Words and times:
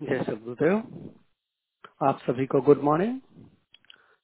जय 0.00 0.22
सदगुरुदेव 0.24 0.76
आप 2.02 2.18
सभी 2.18 2.46
को 2.46 2.60
गुड 2.60 2.82
मॉर्निंग 2.82 3.20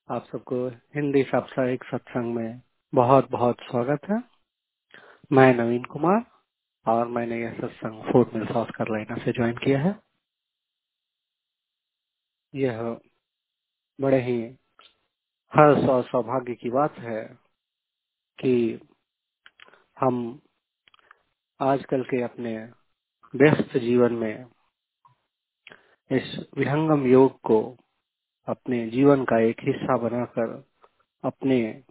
आप 0.08 0.26
सबको 0.32 0.56
हिंदी 0.94 1.22
साप्ताहिक 1.22 1.84
सत्संग 1.84 2.34
में 2.34 2.62
बहुत 2.92 3.30
बहुत 3.30 3.56
स्वागत 3.60 4.08
है। 4.10 4.18
मैं 5.32 5.54
नवीन 5.54 5.84
कुमार 5.84 6.22
और 6.86 7.08
मैंने 7.08 7.40
यह 7.42 7.52
सत्संग 7.52 8.02
फोर्ट 8.02 8.34
मिल 8.34 8.46
साउथ 8.46 8.66
कैरोलिना 8.66 9.16
से 9.24 9.32
ज्वाइन 9.32 9.56
किया 9.56 9.80
है। 9.80 9.94
यह 12.54 12.82
बड़े 13.98 14.22
ही 14.22 14.40
हर्ष 15.52 15.88
और 15.88 16.02
सौभाग्य 16.02 16.54
की 16.54 16.70
बात 16.70 16.98
है 16.98 17.22
कि 18.38 18.80
हम 20.00 20.40
आजकल 21.60 22.04
के 22.04 22.22
अपने 22.22 22.56
व्यस्त 23.34 23.76
जीवन 23.78 24.14
में 24.14 24.46
इस 26.12 26.46
विहंगम 26.58 27.06
योग 27.06 27.40
को 27.40 27.76
अपने 28.48 28.90
जीवन 28.90 29.24
का 29.24 29.38
एक 29.40 29.56
हिस्सा 29.60 29.96
बनाकर 29.96 30.64
अपने 31.24 31.82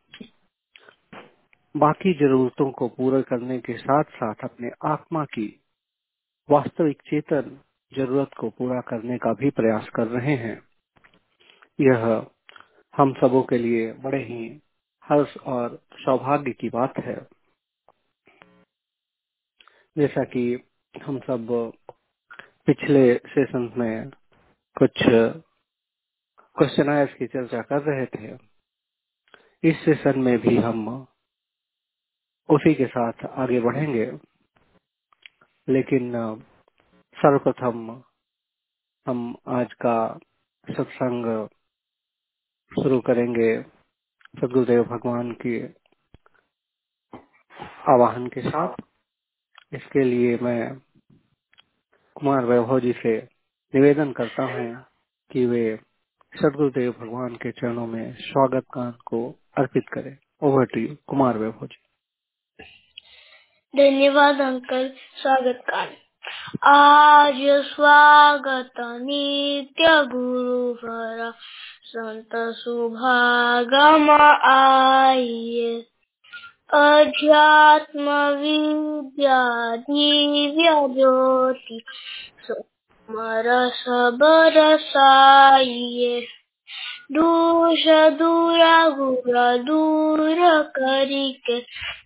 बाकी 1.78 2.14
जरूरतों 2.14 2.72
को 2.72 2.88
पूरा 2.88 3.22
करने 3.22 3.60
के 3.60 3.78
साथ 3.78 4.04
साथ 4.04 4.36
अपने 4.44 4.72
आत्मा 4.86 5.26
की 5.26 5.62
वास्तविक 6.50 7.02
चेतन 7.02 7.60
ज़रूरत 7.98 8.30
को 8.40 8.50
पूरा 8.50 8.82
करने 8.82 9.18
का 9.18 9.34
भी 9.34 9.50
प्रयास 9.50 9.90
कर 9.96 10.08
रहे 10.08 10.36
हैं। 10.36 10.62
यह 11.80 12.27
हम 12.96 13.13
सबों 13.13 13.44
के 13.44 13.58
लिए 13.58 13.94
बड़े 13.94 14.24
ही 14.24 14.62
हर्ष 15.04 15.38
और 15.38 15.80
सौभाग्य 15.94 16.52
की 16.52 16.70
बात 16.70 16.98
है। 16.98 17.27
जैसा 19.98 20.24
कि 20.24 20.63
हम 21.04 21.20
सब 21.20 21.72
पिछले 22.66 23.16
सेशन 23.16 23.74
में 23.78 24.10
कुछ 24.78 24.92
क्वेश्चन 26.55 27.05
की 27.05 27.28
चर्चा 27.28 27.62
कर 27.62 27.82
रहे 27.82 28.05
थे। 28.05 28.40
इस 29.70 29.85
सेशन 29.85 30.20
में 30.20 30.40
भी 30.40 30.58
हम 30.58 31.08
उसी 32.49 32.74
के 32.74 32.86
साथ 32.86 33.13
आगे 33.26 33.60
बढ़ेंगे। 33.60 34.12
लेकिन, 35.70 36.12
सर्वप्रथम 37.16 38.04
हम 39.08 39.36
आज 39.48 39.74
का 39.74 40.20
सत्संग 40.71 41.48
शुरू 42.84 42.99
करेंगे 42.99 43.62
सदगुरुदेव 44.41 44.84
भगवान 44.84 45.32
के 45.32 45.68
आवाहन 47.93 48.27
के 48.27 48.41
साथ। 48.41 48.76
इसके 49.74 50.04
लिए 50.04 50.38
मैं 50.38 50.82
कुमार 52.16 52.46
वैभव 52.46 52.80
जी 52.80 52.94
से 52.94 53.18
निवेदन 53.76 54.12
करता 54.12 54.44
हूँ 54.44 54.85
कि 55.32 55.46
वे 55.46 55.80
सदगुरुदेव 56.35 56.91
भगवान 56.91 57.35
के 57.35 57.52
चरणों 57.52 57.88
में 57.88 58.16
स्वागत 58.20 58.63
गान 58.76 58.91
को 58.91 59.40
अर्पित 59.58 59.84
करें। 59.94 60.18
Over 60.41 60.66
to 60.66 60.80
you 60.80 60.96
Kumar 61.08 61.38
Vaibhav 61.38 61.68
ji. 61.68 61.77
धन्यवाद 63.76 64.41
अंकल, 64.41 64.94
स्वागत 65.22 65.63
गान। 65.69 65.88
आज 66.69 67.63
स्वागत 67.63 68.74
नित्य 68.80 69.84
गुरु 69.88 70.74
भरा, 70.74 71.34
संत 71.84 72.30
सुभागम 72.36 74.12
आइए। 74.50 75.88
अध्यात्म 76.69 78.12
विद्या 78.40 79.40
दिव्य 79.75 80.72
ज्योति 80.94 81.80
समर 82.47 83.50
सबर 83.75 84.56
साइए 84.78 86.19
दूष 87.12 87.86
दूर 88.19 88.63
गुर 88.96 89.38
दूर 89.63 90.41
करिके 90.78 91.59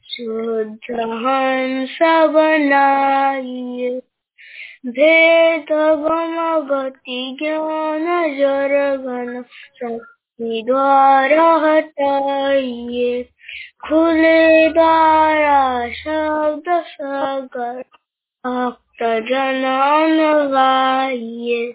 शुद्ध 0.09 1.00
हंस 1.00 1.97
बनाइए 2.34 3.90
भेद 4.88 5.72
गति 6.72 7.38
ज्ञान 7.41 8.06
जर 8.38 8.78
घन 8.97 9.41
शक्ति 9.76 10.64
द्वारा 10.68 11.52
हटाइए 11.66 13.24
खुले 13.88 14.70
द्वारा 14.70 15.90
शब्द 15.90 16.84
सागर, 16.84 17.84
भक्त 18.46 19.04
जन 19.04 19.64
अनुगाइए 20.00 21.72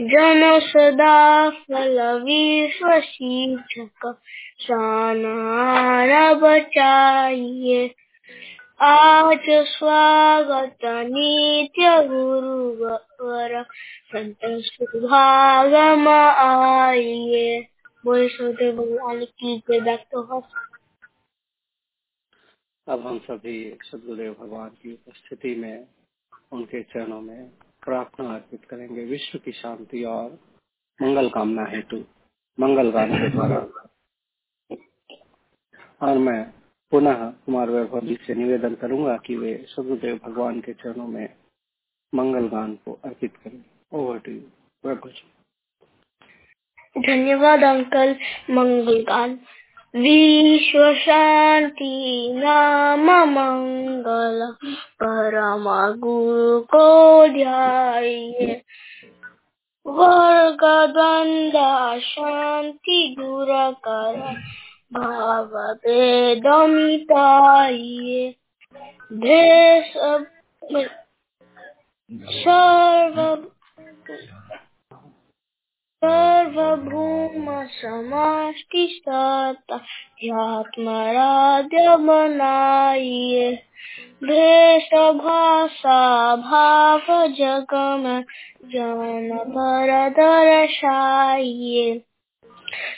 जन 0.00 0.60
सदा 0.62 1.50
फल 1.50 2.22
विश्व 2.24 3.00
शिक्षक 3.00 4.20
सानार 4.58 6.34
बचाइए। 6.34 7.94
आज 8.80 9.40
स्वागत 9.50 10.78
नित्य 10.84 12.08
गुरु 12.08 12.84
वर 12.84 13.62
संत 14.06 14.38
सुभागम 14.44 16.08
आइए। 16.08 17.66
बोले 18.04 18.28
सोते 18.28 18.72
भगवान 18.72 19.24
की 19.24 19.62
जय। 19.70 19.80
बैक 19.80 20.00
तो 20.00 20.40
अब 22.90 23.06
हम 23.06 23.18
सभी 23.18 23.78
सदगुरुदेव 23.82 24.36
भगवान 24.40 24.68
की 24.68 24.92
उपस्थिति 24.92 25.54
में, 25.54 25.86
उनके 26.52 26.82
चरणों 26.82 27.20
में 27.20 27.50
प्रार्थना 27.84 28.34
अर्पित 28.34 28.64
करेंगे। 28.64 29.04
विश्व 29.04 29.38
की 29.38 29.52
शांति 29.52 30.04
और 30.04 30.38
मंगल 31.02 31.28
कामना 31.28 31.64
हेतु, 31.64 32.04
मंगल 32.60 32.90
गान 32.90 33.18
के 33.18 33.28
द्वारा। 33.28 33.58
और 36.02 36.18
मैं 36.18 36.52
पुनः 36.90 37.30
कुमार 37.30 37.70
वैभव 37.70 38.00
जी 38.00 38.18
से 38.26 38.34
निवेदन 38.34 38.74
करूँगा 38.74 39.16
कि 39.16 39.36
वे 39.36 39.66
सदगुरुदेव 39.68 40.20
भगवान 40.24 40.60
के 40.60 40.72
चरणों 40.72 41.06
में 41.06 41.36
मंगल 42.14 42.48
गान 42.48 42.74
को 42.74 42.92
अर्पित 43.04 43.36
करें। 43.36 43.64
Over 43.92 44.18
to 44.18 44.32
you 44.32 44.42
Vaibhav 44.86 45.10
ji. 45.10 45.32
धन्यवाद, 47.00 47.64
अंकल। 47.64 48.16
मंगल 48.50 49.02
गान। 49.02 49.40
विश्व 49.94 50.82
शांति 50.94 52.32
नाम 52.34 53.06
मंगल 53.30 54.46
परम 55.02 55.64
गुरु 55.98 56.60
को 56.64 57.26
ध्याये 57.28 58.52
वर्ग 59.86 60.64
द्वंद 60.92 61.56
शांति 62.02 63.02
दूर 63.18 63.48
कर 63.86 64.20
भाव 64.92 65.56
भेद 65.84 66.46
मिटाइए 66.70 68.28
भेष 69.12 69.92
सर्व 72.36 73.34
सर्वभूम 76.04 77.46
समष्टि 77.70 78.84
सत्यात्मराध्य 79.08 79.82
बनाइए 81.96 83.50
भेष 84.24 84.88
भाषा 85.18 85.98
भाव 86.36 87.10
जग 87.30 87.74
में 88.00 88.22
जन 88.74 89.28
पर 89.48 89.92
दर्शाइए 90.10 92.02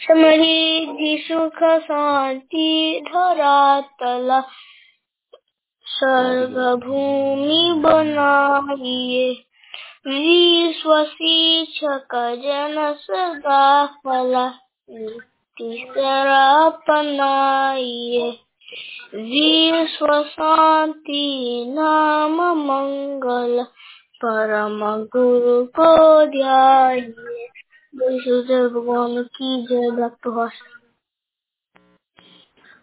समृद्धि, 0.07 1.17
सुख, 1.29 1.59
शांति, 1.83 3.01
धरातल, 3.09 4.43
सर्वभूमि 5.87 7.63
बनाइए 7.81 9.33
विश्व 10.07 11.05
शिक्षक 11.05 12.15
शांति 20.25 21.65
नाम 21.69 22.43
मंगल 22.59 23.65
परम 24.25 25.05
गुरु 25.05 25.65
को 25.65 26.27
ध्याइए 26.27 27.49
भगवान 28.59 29.23
की 29.23 29.67
जय 29.67 29.91
भक्त 29.91 30.29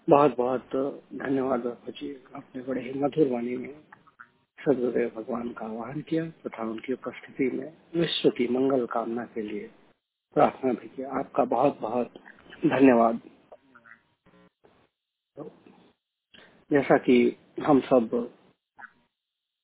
बहुत 0.10 0.36
बहुत 0.38 0.70
धन्यवाद 1.16 1.68
आपने 2.36 2.62
बड़े 2.62 2.82
ही 2.82 3.00
मधुर 3.00 3.28
वाणी 3.28 3.58
में 3.58 3.89
सदगुरुदेव 4.60 5.10
भगवान 5.16 5.50
का 5.54 5.66
आह्वान 5.66 6.02
किया 6.02 6.26
तथा 6.46 6.64
उनकी 6.64 6.94
उपस्थिति 6.94 7.50
में 7.52 7.72
विश्व 7.96 8.30
की 8.30 8.48
मंगल 8.48 8.86
कामना 8.86 9.26
के 9.34 9.42
लिए 9.42 9.70
प्रार्थना 10.36 10.74
भी 10.74 10.88
किया 10.88 11.10
आपका 11.20 11.44
बहुत 11.46 11.80
बहुत 11.82 12.14
धन्यवाद। 12.66 13.20
जैसा 16.72 16.98
कि 16.98 17.18
हम 17.66 17.80
सब 17.82 18.10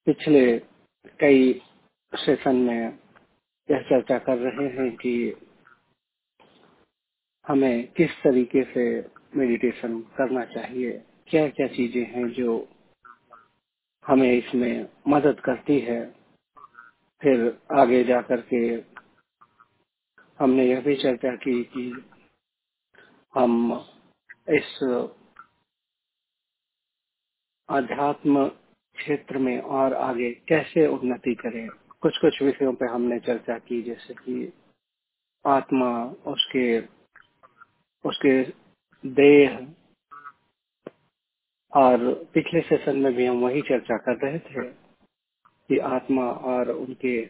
पिछले 0.08 0.46
कई 1.20 1.54
सेशन 2.14 2.56
में 2.56 3.00
यह 3.70 3.82
चर्चा 3.90 4.18
कर 4.20 4.38
रहे 4.38 4.68
हैं 4.70 4.90
कि 4.98 5.16
हमें 7.46 7.88
किस 7.88 8.12
तरीके 8.24 8.64
से 8.74 8.86
मेडिटेशन 9.38 10.00
करना 10.18 10.46
चाहिए 10.46 10.92
क्या 11.30 11.48
क्या 11.50 11.68
चीज़ें 11.68 12.06
हैं 12.06 12.28
जो 12.34 12.58
हमें 14.08 14.32
इसमें 14.34 14.90
मदद 15.08 15.40
करती 15.40 15.80
है। 15.80 16.16
फिर 17.22 17.60
आगे 17.74 18.04
जा 18.04 18.22
करके 18.22 18.58
हमने 20.40 20.66
यह 20.66 20.82
भी 20.82 20.96
चर्चा 20.96 21.36
की 21.36 21.64
कि 21.64 22.06
हम 23.36 23.74
इस 24.50 24.80
अध्यात्म 27.70 28.48
क्षेत्र 28.96 29.38
में 29.38 29.62
और 29.62 29.94
आगे 29.94 30.32
कैसे 30.32 30.88
उन्नति 30.88 31.36
करें। 31.36 31.68
कुछ 32.02 32.18
कुछ 32.18 32.42
विषयों 32.42 32.74
पे 32.74 32.86
हमने 32.86 33.20
चर्चा 33.20 33.58
की, 33.58 33.82
जैसे 33.82 34.14
कि 34.14 34.54
आत्मा, 35.46 36.06
उसके 36.06 36.82
उसके 38.06 38.44
देह 39.08 39.60
और 41.76 42.14
पिछले 42.34 42.62
सेशन 42.62 42.98
में 42.98 43.14
भी 43.14 43.26
हम 43.26 43.40
वही 43.40 43.62
चर्चा 43.62 43.98
कर 43.98 44.18
रहे 44.26 44.40
थे 44.40 44.64
कि 45.70 45.78
आत्मा 45.88 46.26
और 46.32 46.72
उनके 46.72 47.26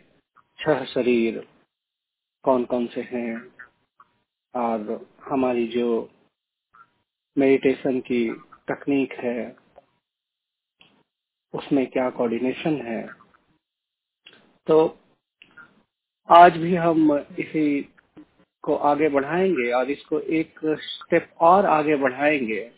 छह 0.59 0.85
शरीर 0.85 1.47
कौन 2.43 2.65
कौन 2.65 2.87
से 2.87 3.01
हैं 3.01 3.35
और 4.53 5.07
हमारी 5.23 5.67
जो 5.67 5.87
मेडिटेशन 7.37 7.99
की 7.99 8.29
तकनीक 8.69 9.13
है, 9.13 9.55
उसमें 11.53 11.85
क्या 11.87 12.09
कोऑर्डिनेशन 12.09 12.81
है। 12.81 13.01
तो 14.67 14.97
आज 16.29 16.57
भी 16.57 16.75
हम 16.75 17.13
इसी 17.39 17.81
को 18.63 18.75
आगे 18.75 19.09
बढ़ाएँगे 19.09 19.71
और 19.71 19.91
इसको 19.91 20.19
एक 20.19 20.59
स्टेप 20.65 21.29
और 21.41 21.65
आगे 21.65 21.95
बढ़ाएँगे 21.95 22.71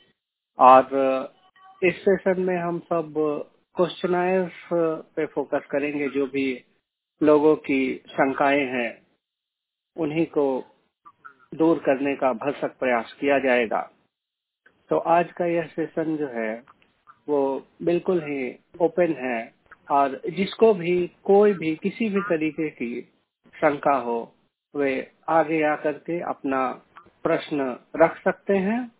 और 0.60 1.36
इस 1.84 1.96
सेशन 2.06 2.42
में 2.42 2.58
हम 2.58 2.80
सब 2.80 3.14
क्वेश्चनायर्स 3.76 4.52
पे 5.16 5.26
फोकस 5.26 5.66
करेंगे 5.72 6.10
जो 6.10 6.28
भी 6.28 6.64
लोगों 7.24 7.56
की 7.56 8.02
शंकाएँ 8.08 8.66
हैं, 8.66 9.08
उन्हीं 9.98 10.26
को 10.26 10.66
दूर 11.56 11.78
करने 11.80 12.16
का 12.16 12.34
भरसक 12.34 12.78
प्रयास 12.80 13.14
किया 13.14 13.40
जाएगा। 13.40 13.92
तो 14.90 14.98
आज 14.98 15.32
का 15.32 15.46
यह 15.46 15.68
सेशन 15.68 16.18
जो 16.18 16.28
है, 16.28 16.64
वो 17.30 17.68
बिल्कुल 17.82 18.22
ही 18.22 18.60
ओपन 18.82 19.14
है 19.14 19.54
और 19.92 20.22
जिसको 20.30 20.74
भी 20.74 21.12
कोई 21.24 21.54
भी 21.54 21.76
किसी 21.76 22.10
भी 22.10 22.22
तरीके 22.22 22.70
की 22.70 23.02
शंका 23.56 23.96
हो, 23.96 24.36
वे 24.76 25.12
आगे 25.30 25.64
आकर 25.64 25.94
के 25.94 26.22
अपना 26.22 26.72
प्रश्न 27.24 27.80
रख 27.96 28.24
सकते 28.24 28.58
हैं 28.58 28.92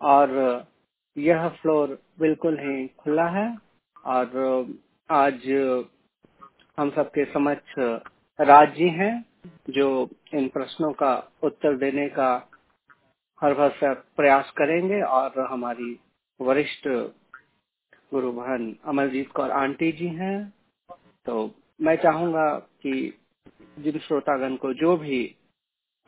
और 0.00 0.69
यह 1.16 1.48
फ्लोर 1.48 1.98
बिल्कुल 2.20 2.58
ही 2.58 2.86
खुला 2.86 3.26
है 3.28 3.58
और 4.04 4.74
आज 5.10 5.48
हम 6.78 6.90
सबके 6.90 7.24
समक्ष 7.24 7.74
राज 8.40 8.74
जी 8.74 8.88
हैं 8.88 9.24
जो 9.70 10.08
इन 10.34 10.48
प्रश्नों 10.48 10.92
का 10.92 11.12
उत्तर 11.42 11.76
देने 11.76 12.08
का 12.08 12.50
हर 13.42 13.54
भर 13.54 13.94
प्रयास 14.16 14.50
करेंगे 14.50 15.00
और 15.02 15.40
हमारी 15.40 15.98
वरिष्ठ 16.40 16.88
गुरु 18.12 18.32
बहन 18.32 18.76
अमरजीत 18.84 19.30
कौर 19.32 19.50
आंटी 19.50 19.92
जी 19.92 20.06
हैं। 20.06 20.52
तो 21.26 21.50
मैं 21.80 21.96
चाहूँगा 21.96 22.58
कि 22.58 23.20
जिन 23.78 23.98
श्रोतागण 23.98 24.56
को 24.56 24.72
जो 24.74 24.96
भी 24.96 25.36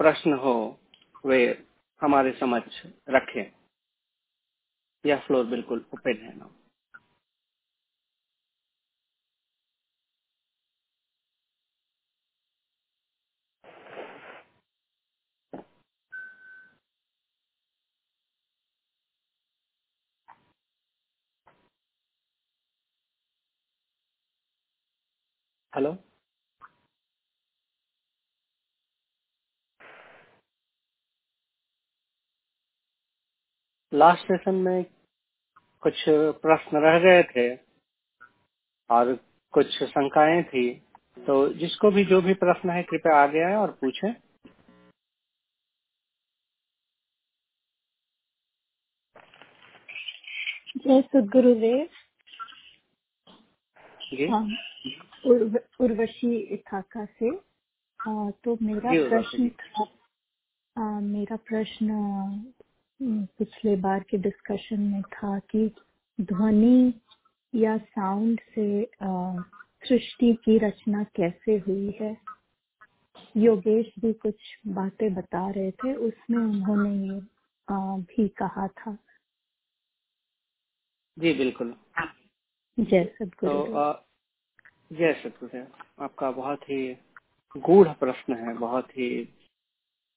प्रश्न 0.00 0.32
हो, 0.32 0.78
वे 1.26 1.64
हमारे 2.00 2.32
समक्ष 2.32 2.82
रखें। 3.10 3.61
यह 5.04 5.20
फ्लोर 5.26 5.44
बिल्कुल 5.46 5.84
ओपन 5.94 6.18
है 6.22 6.36
ना 6.38 6.50
हेलो 25.72 25.96
लास्ट 33.92 34.26
सेशन 34.26 34.54
में 34.64 34.84
कुछ 35.82 36.04
प्रश्न 36.08 36.76
रह 36.76 36.98
गए 36.98 37.22
थे 37.22 37.48
और 38.90 39.14
कुछ 39.52 39.66
शंकाएँ 39.82 40.42
थी 40.42 40.74
तो 41.26 41.48
जिसको 41.52 41.90
भी 41.90 42.04
जो 42.04 42.20
भी 42.22 42.34
प्रश्न 42.34 42.70
है 42.70 42.82
कृपया 42.82 43.16
आगे 43.22 43.40
आए 43.44 43.54
और 43.54 43.70
पूछे। 43.80 44.12
जय 50.76 51.02
सदगुरुदेव। 51.02 51.88
हाँ 54.30 54.44
उर्व, 55.26 55.58
उर्वशी 55.80 56.56
ठाका 56.56 57.04
से। 57.04 57.30
आ, 58.00 58.30
तो 58.44 58.56
मेरा 58.62 59.08
प्रश्न 59.08 59.48
था 59.48 59.82
आ, 60.78 61.00
मेरा 61.00 61.36
प्रश्न 61.36 61.88
पिछले 63.38 63.76
बार 63.76 64.02
के 64.02 64.18
डिस्कशन 64.18 64.80
में 64.80 65.02
था 65.02 65.38
कि 65.38 65.74
ध्वनि 66.20 66.94
या 67.54 67.78
साउंड 67.78 68.40
से 68.54 68.90
सृष्टि 69.88 70.34
की 70.44 70.58
रचना 70.58 71.04
कैसे 71.04 71.58
हुई 71.58 71.98
है? 72.00 72.16
योगेश 73.36 73.86
भी 73.98 74.12
कुछ 74.12 74.34
बातें 74.66 75.14
बता 75.14 75.50
रहे 75.50 75.70
थे 75.70 75.94
उसमें 75.94 76.38
उन्होंने 76.38 77.14
ये 77.14 77.20
भी 78.02 78.28
कहा 78.28 78.68
था। 78.68 78.98
जी 81.18 81.34
बिल्कुल। 81.34 81.74
जय 82.80 83.04
तो 83.24 83.92
जय 84.92 85.12
सतगुरुदेव 85.12 85.66
आपका 86.00 86.30
बहुत 86.30 86.62
ही 86.62 86.96
गूढ़ 87.56 87.88
प्रश्न 87.88 88.34
है 88.34 88.54
बहुत 88.54 88.90
ही 88.90 89.28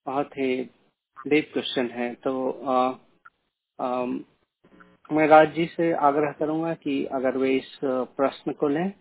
बहुत 0.06 0.32
ही 0.32 0.70
डीप 1.18 1.50
क्वेश्चन 1.54 1.90
है 1.92 2.14
तो 2.16 2.32
अ, 2.52 2.78
अम, 3.80 4.20
मैं 5.10 5.28
राज 5.28 5.54
जी 5.56 5.66
से 5.68 5.92
आग्रह 6.08 6.32
करूँगा 6.40 6.74
कि 6.76 7.06
अगर 7.14 7.38
वे 7.38 7.56
इस 7.58 7.72
प्रश्न 7.86 8.52
को 8.54 8.68
लें। 8.68 8.92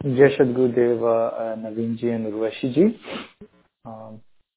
जय 0.00 0.28
सदगुरुदेव 0.36 1.00
नवीन 1.58 1.96
जी 1.96 2.08
एंड 2.08 2.26
उर्वशी 2.28 2.70
जी। 2.74 2.88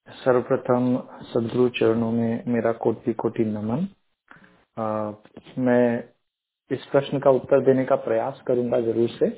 सर्वप्रथम 0.07 0.97
सदगुरु 1.25 1.69
चरणों 1.79 2.11
में 2.11 2.43
मेरा 2.53 2.71
कोटि 2.85 3.13
कोटि 3.13 3.45
नमन। 3.45 3.87
अ, 4.77 4.85
मैं 5.59 6.03
इस 6.71 6.85
प्रश्न 6.91 7.19
का 7.19 7.31
उत्तर 7.31 7.65
देने 7.65 7.85
का 7.85 7.95
प्रयास 8.07 8.41
करूँगा 8.47 8.81
ज़रूर 8.81 9.09
से। 9.19 9.29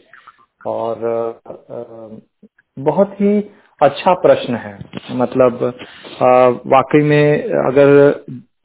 और 0.68 1.06
अ, 1.06 2.22
बहुत 2.78 3.14
ही 3.22 3.40
अच्छा 3.82 4.14
प्रश्न 4.24 4.56
है। 4.56 4.78
मतलब 5.18 5.64
वाकई 6.68 7.04
में 7.04 7.44
अगर 7.44 7.90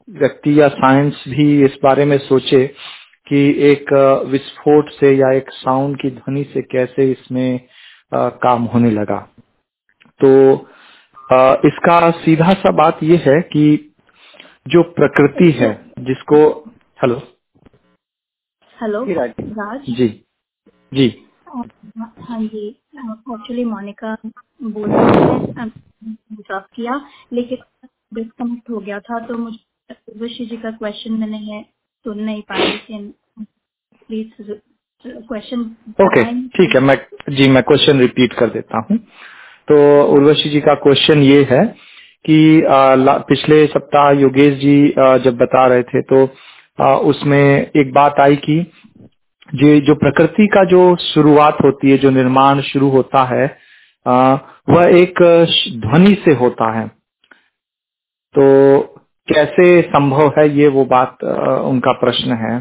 व्यक्ति 0.07 0.59
या 0.59 0.67
साइंस 0.67 1.23
भी 1.29 1.45
इस 1.65 1.77
बारे 1.83 2.05
में 2.05 2.17
सोचे 2.17 2.65
कि 3.27 3.39
एक 3.71 3.93
विस्फोट 4.27 4.89
से 4.89 5.11
या 5.13 5.31
एक 5.31 5.49
साउंड 5.53 5.97
की 6.01 6.11
ध्वनि 6.11 6.43
से 6.53 6.61
कैसे 6.71 7.11
इसमें 7.11 7.59
काम 8.13 8.63
होने 8.73 8.91
लगा। 8.91 9.17
तो 10.19 10.31
इसका 11.67 11.99
सीधा 12.19 12.53
सा 12.53 12.71
बात 12.73 13.03
यह 13.03 13.23
है 13.27 13.39
कि 13.53 13.65
जो 14.67 14.83
प्रकृति 14.93 15.51
है 15.51 15.71
जिसको 15.99 16.39
हेलो? 16.99 17.21
हेलो 18.77 19.05
जी 19.05 19.13
राज। 19.13 19.81
जी 19.89 20.07
जी। 20.93 21.07
हाँ 21.49 22.39
जी 22.39 22.67
एक्चुअली 22.69 23.65
मोनिका 23.65 24.17
बोल 24.63 24.89
रही 24.91 25.53
है 25.57 25.71
किया 26.75 27.07
लेकिन 27.33 27.57
डिस्कनेक्ट 28.13 28.69
हो 28.69 28.77
गया 28.77 28.99
था 28.99 29.19
तो 29.19 29.37
मुझे 29.37 29.93
उर्वशी 29.93 30.45
जी 30.45 30.57
का 30.57 30.71
क्वेश्चन 30.71 31.13
मैंने 31.13 31.37
है 31.37 31.63
सुन 32.05 32.19
नहीं 32.19 32.41
पाई 32.41 32.77
थी 32.77 33.13
प्लीज़ 33.95 34.51
क्वेश्चन 35.07 35.61
ओके 36.01 36.23
ठीक 36.47 36.75
है 36.75 36.81
मैं 36.81 37.07
जी 37.29 37.49
मैं 37.49 37.63
क्वेश्चन 37.63 37.99
रिपीट 37.99 38.33
कर 38.33 38.47
देता 38.49 38.87
हूँ। 38.91 38.97
तो 39.67 40.05
उर्वशी 40.07 40.49
जी 40.49 40.61
का 40.61 40.73
क्वेश्चन 40.75 41.19
ये 41.19 41.47
है 41.51 41.75
कि 42.25 42.63
आ, 42.63 42.95
पिछले 43.17 43.67
सप्ताह 43.67 44.11
योगेश 44.11 44.59
जी 44.59 44.91
आ, 44.91 45.17
जब 45.17 45.37
बता 45.37 45.67
रहे 45.67 45.83
थे 45.83 46.01
तो 46.01 46.29
आ, 46.81 46.95
उसमें 46.95 47.71
एक 47.75 47.93
बात 47.93 48.15
आई 48.19 48.35
कि 48.35 48.71
जो 49.49 49.79
जो 49.81 49.95
प्रकृति 49.95 50.47
का 50.53 50.63
जो 50.65 50.95
शुरुआत 51.01 51.57
होती 51.63 51.91
है, 51.91 51.97
जो 51.97 52.09
निर्माण 52.11 52.61
शुरू 52.63 52.89
होता 52.89 53.23
है 53.25 53.45
वह 54.67 54.97
एक 54.97 55.21
ध्वनि 55.81 56.13
से 56.25 56.33
होता 56.35 56.71
है। 56.71 56.87
तो 58.35 58.79
कैसे 59.27 59.81
संभव 59.83 60.33
है 60.37 60.47
ये 60.57 60.67
वो 60.69 60.85
बात 60.87 61.23
उनका 61.23 61.91
प्रश्न 61.99 62.37
है 62.37 62.59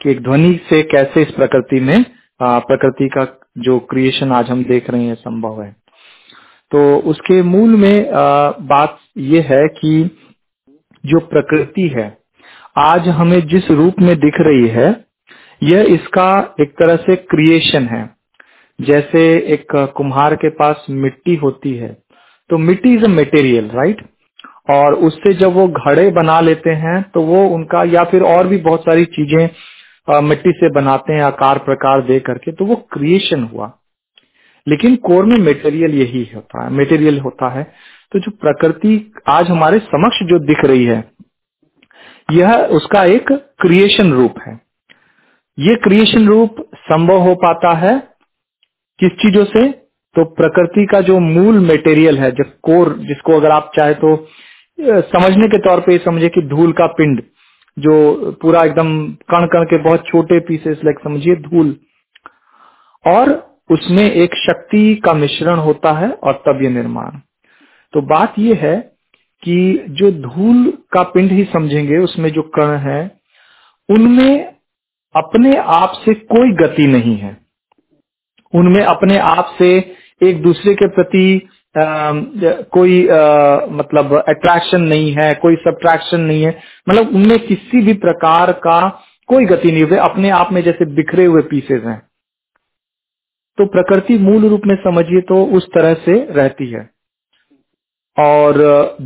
कि 0.00 0.10
एक 0.10 0.22
ध्वनि 0.22 0.58
से 0.68 0.82
कैसे 0.84 1.22
इस 1.22 1.30
प्रकृति 1.32 1.80
में 1.80 2.04
प्रकृति 2.40 3.08
का 3.08 3.26
जो 3.58 3.78
क्रिएशन 3.90 4.32
आज 4.32 4.50
हम 4.50 4.64
देख 4.64 4.90
रहे 4.90 5.04
हैं, 5.04 5.14
संभव 5.16 5.62
है। 5.62 5.70
तो 6.72 6.96
उसके 7.10 7.42
मूल 7.44 7.76
में 7.76 8.10
बात 8.68 8.98
ये 9.18 9.40
है 9.48 9.66
कि 9.70 10.10
जो 11.04 11.18
प्रकृति 11.28 11.88
है 11.96 12.08
आज 12.76 13.08
हमें 13.10 13.40
जिस 13.48 13.70
रूप 13.70 13.94
में 14.00 14.14
दिख 14.20 14.34
रही 14.40 14.68
है, 14.68 14.88
यह 15.62 15.86
इसका 15.90 16.54
एक 16.60 16.70
तरह 16.72 16.96
से 16.98 17.16
क्रिएशन 17.16 17.86
है। 17.86 18.08
जैसे 18.78 19.22
एक 19.54 19.72
कुम्हार 19.96 20.34
के 20.36 20.48
पास 20.52 20.86
मिट्टी 20.90 21.34
होती 21.36 21.74
है 21.74 21.92
तो 22.50 22.58
मिट्टी 22.58 22.94
इज़ 22.94 23.04
अ 23.04 23.08
मटेरियल 23.08 23.68
राइट 23.70 24.00
और 24.70 24.94
उससे 25.06 25.32
जब 25.34 25.52
वो 25.54 25.66
घड़े 25.68 26.08
बना 26.12 26.40
लेते 26.40 26.70
हैं 26.78 27.02
तो 27.14 27.22
वो 27.22 27.44
उनका 27.48 27.82
या 27.86 28.04
फिर 28.04 28.22
और 28.24 28.46
भी 28.46 28.56
बहुत 28.60 28.80
सारी 28.80 29.04
चीज़ें 29.10 30.22
मिट्टी 30.22 30.52
से 30.52 30.70
बनाते 30.72 31.12
हैं, 31.12 31.22
आकार 31.22 31.58
प्रकार 31.60 32.02
दे 32.02 32.18
करके 32.22 32.52
तो 32.52 32.64
वो 32.64 32.76
क्रिएशन 32.92 33.42
हुआ। 33.44 33.72
लेकिन 34.66 34.96
कोर 35.04 35.24
में 35.24 35.36
मटेरियल 35.40 35.94
यही 35.94 36.28
होता 36.34 36.64
है 36.64 36.72
मटेरियल 36.74 37.18
होता 37.20 37.48
है। 37.50 37.62
तो 38.12 38.18
जो 38.18 38.30
प्रकृति 38.32 39.12
आज 39.28 39.48
हमारे 39.48 39.78
समक्ष 39.80 40.22
जो 40.24 40.38
दिख 40.46 40.64
रही 40.64 40.84
है 40.84 41.00
यह 42.32 42.54
उसका 42.72 43.04
एक 43.06 43.32
क्रिएशन 43.60 44.12
रूप 44.12 44.34
है। 44.46 44.60
ये 45.58 45.74
क्रिएशन 45.84 46.26
रूप 46.28 46.56
संभव 46.82 47.18
हो 47.20 47.34
पाता 47.36 47.72
है 47.78 47.98
किस 48.98 49.12
चीज़ों 49.12 49.44
से? 49.46 49.68
तो 50.16 50.24
प्रकृति 50.32 50.86
का 50.86 51.00
जो 51.00 51.18
मूल 51.20 51.60
मटेरियल 51.66 52.18
है 52.18 52.30
जो 52.32 52.44
कोर 52.62 52.92
जिसको 53.00 53.36
अगर 53.36 53.50
आप 53.50 53.70
चाहे 53.76 53.94
तो 53.96 54.16
समझने 54.78 55.48
के 55.48 55.58
तौर 55.58 55.80
पे 55.80 55.96
समझे 55.98 56.28
कि 56.28 56.42
धूल 56.48 56.72
का 56.72 56.86
पिंड, 56.92 57.22
जो 57.76 58.32
पूरा 58.42 58.64
एकदम 58.64 58.92
कण 59.30 59.46
कण 59.46 59.64
के 59.64 59.78
बहुत 59.82 60.04
छोटे 60.06 60.38
पीसेस 60.40 60.80
लाइक 60.84 60.98
समझिए 61.04 61.36
धूल। 61.38 61.74
और 63.04 63.30
उसमें 63.70 64.04
एक 64.04 64.34
शक्ति 64.36 64.94
का 65.04 65.12
मिश्रण 65.14 65.58
होता 65.60 65.92
है 65.92 66.10
और 66.10 66.42
तब 66.46 66.62
ये 66.62 66.70
निर्माण। 66.70 67.18
तो 67.94 68.00
बात 68.08 68.34
यह 68.38 68.58
है 68.62 68.91
कि 69.42 69.84
जो 69.90 70.10
धूल 70.12 70.70
का 70.92 71.02
पिंड 71.02 71.32
ही 71.32 71.44
समझेंगे 71.44 71.98
उसमें 71.98 72.30
जो 72.30 72.42
कण 72.42 72.76
है 72.76 73.00
उनमें 73.88 74.44
अपने 75.14 75.56
आप 75.56 75.92
से 76.04 76.14
कोई 76.14 76.52
गति 76.52 76.86
नहीं 76.86 77.16
है। 77.16 77.36
उनमें 78.54 78.82
अपने 78.82 79.18
आप 79.18 79.56
से 79.58 79.94
एक 80.22 80.42
दूसरे 80.42 80.74
के 80.74 80.88
प्रति 80.88 81.48
आ, 81.78 82.12
कोई 82.72 83.08
आ, 83.08 83.66
मतलब 83.66 84.24
अट्रैक्शन 84.28 84.80
नहीं 84.80 85.12
है 85.12 85.34
कोई 85.34 85.56
सब्ट्रैक्शन 85.56 86.20
नहीं 86.20 86.42
है। 86.42 86.62
मतलब 86.88 87.08
उनमें 87.08 87.38
किसी 87.46 87.80
भी 87.82 87.92
प्रकार 87.94 88.52
का 88.52 88.80
कोई 89.28 89.44
गति 89.44 89.72
नहीं 89.72 89.82
हुए 89.82 89.98
अपने 89.98 90.30
आप 90.30 90.52
में 90.52 90.62
जैसे 90.62 90.84
बिखरे 90.84 91.24
हुए 91.24 91.42
पीसेस 91.42 91.82
हैं। 91.84 91.98
तो 93.58 93.66
प्रकृति 93.66 94.18
मूल 94.18 94.46
रूप 94.48 94.62
में 94.66 94.76
समझिए 94.76 95.20
तो 95.20 95.44
उस 95.46 95.66
तरह 95.66 95.94
से 95.94 96.26
रहती 96.30 96.70
है। 96.70 96.91
और 98.16 98.56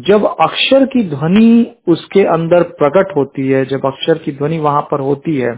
जब 0.07 0.25
अक्षर 0.41 0.85
की 0.87 1.03
ध्वनि 1.11 1.67
उसके 1.89 2.23
अंदर 2.29 2.63
प्रकट 2.79 3.17
होती 3.17 3.49
है, 3.49 3.65
जब 3.67 3.87
अक्षर 3.87 4.19
की 4.19 4.33
ध्वनि 4.33 4.59
वहाँ 4.61 4.83
पर 4.91 5.01
होती 5.01 5.37
है 5.37 5.55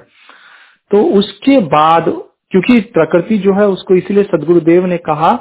तो 0.91 1.03
उसके 1.15 1.59
बाद, 1.69 2.05
क्योंकि 2.53 2.81
प्रकृति 2.93 3.39
जो 3.39 3.55
है 3.55 3.67
उसको 3.69 3.95
इसीलिए 3.95 4.25
सदगुरुदेव 4.25 4.87
ने 4.87 4.97
कहा, 5.01 5.33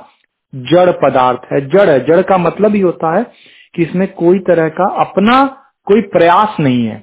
जड़ 0.53 0.91
पदार्थ 0.93 1.51
है, 1.51 1.59
जड़ 1.67 1.89
है। 1.89 1.99
जड़ 2.05 2.21
का 2.21 2.37
मतलब 2.37 2.75
ही 2.75 2.81
होता 2.81 3.15
है 3.15 3.23
कि 3.75 3.83
इसमें 3.83 4.07
कोई 4.13 4.39
तरह 4.47 4.67
का 4.71 4.87
अपना 5.01 5.45
कोई 5.87 6.01
प्रयास 6.09 6.55
नहीं 6.59 6.85
है, 6.85 6.97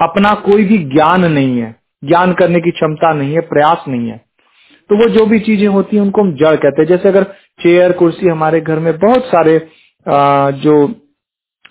अपना 0.00 0.34
कोई 0.42 0.64
भी 0.64 0.78
ज्ञान 0.86 1.24
नहीं 1.26 1.58
है, 1.60 1.74
ज्ञान 2.04 2.32
करने 2.34 2.60
की 2.60 2.70
क्षमता 2.72 3.12
नहीं 3.14 3.34
है, 3.34 3.40
प्रयास 3.48 3.84
नहीं 3.88 4.08
है। 4.08 4.16
तो 4.90 4.96
वो 4.96 5.08
जो 5.10 5.26
भी 5.26 5.38
चीज़ें 5.40 5.66
होती 5.68 5.96
हैं, 5.96 6.02
उनको 6.02 6.22
हम 6.22 6.32
जड़ 6.34 6.54
कहते 6.56 6.82
हैं। 6.82 6.88
जैसे 6.88 7.08
अगर 7.08 7.24
चेयर, 7.60 7.92
कुर्सी 7.94 8.28
हमारे 8.28 8.60
घर 8.60 8.78
में 8.78 8.98
बहुत 8.98 9.24
सारे 9.26 9.58
जो 10.08 10.86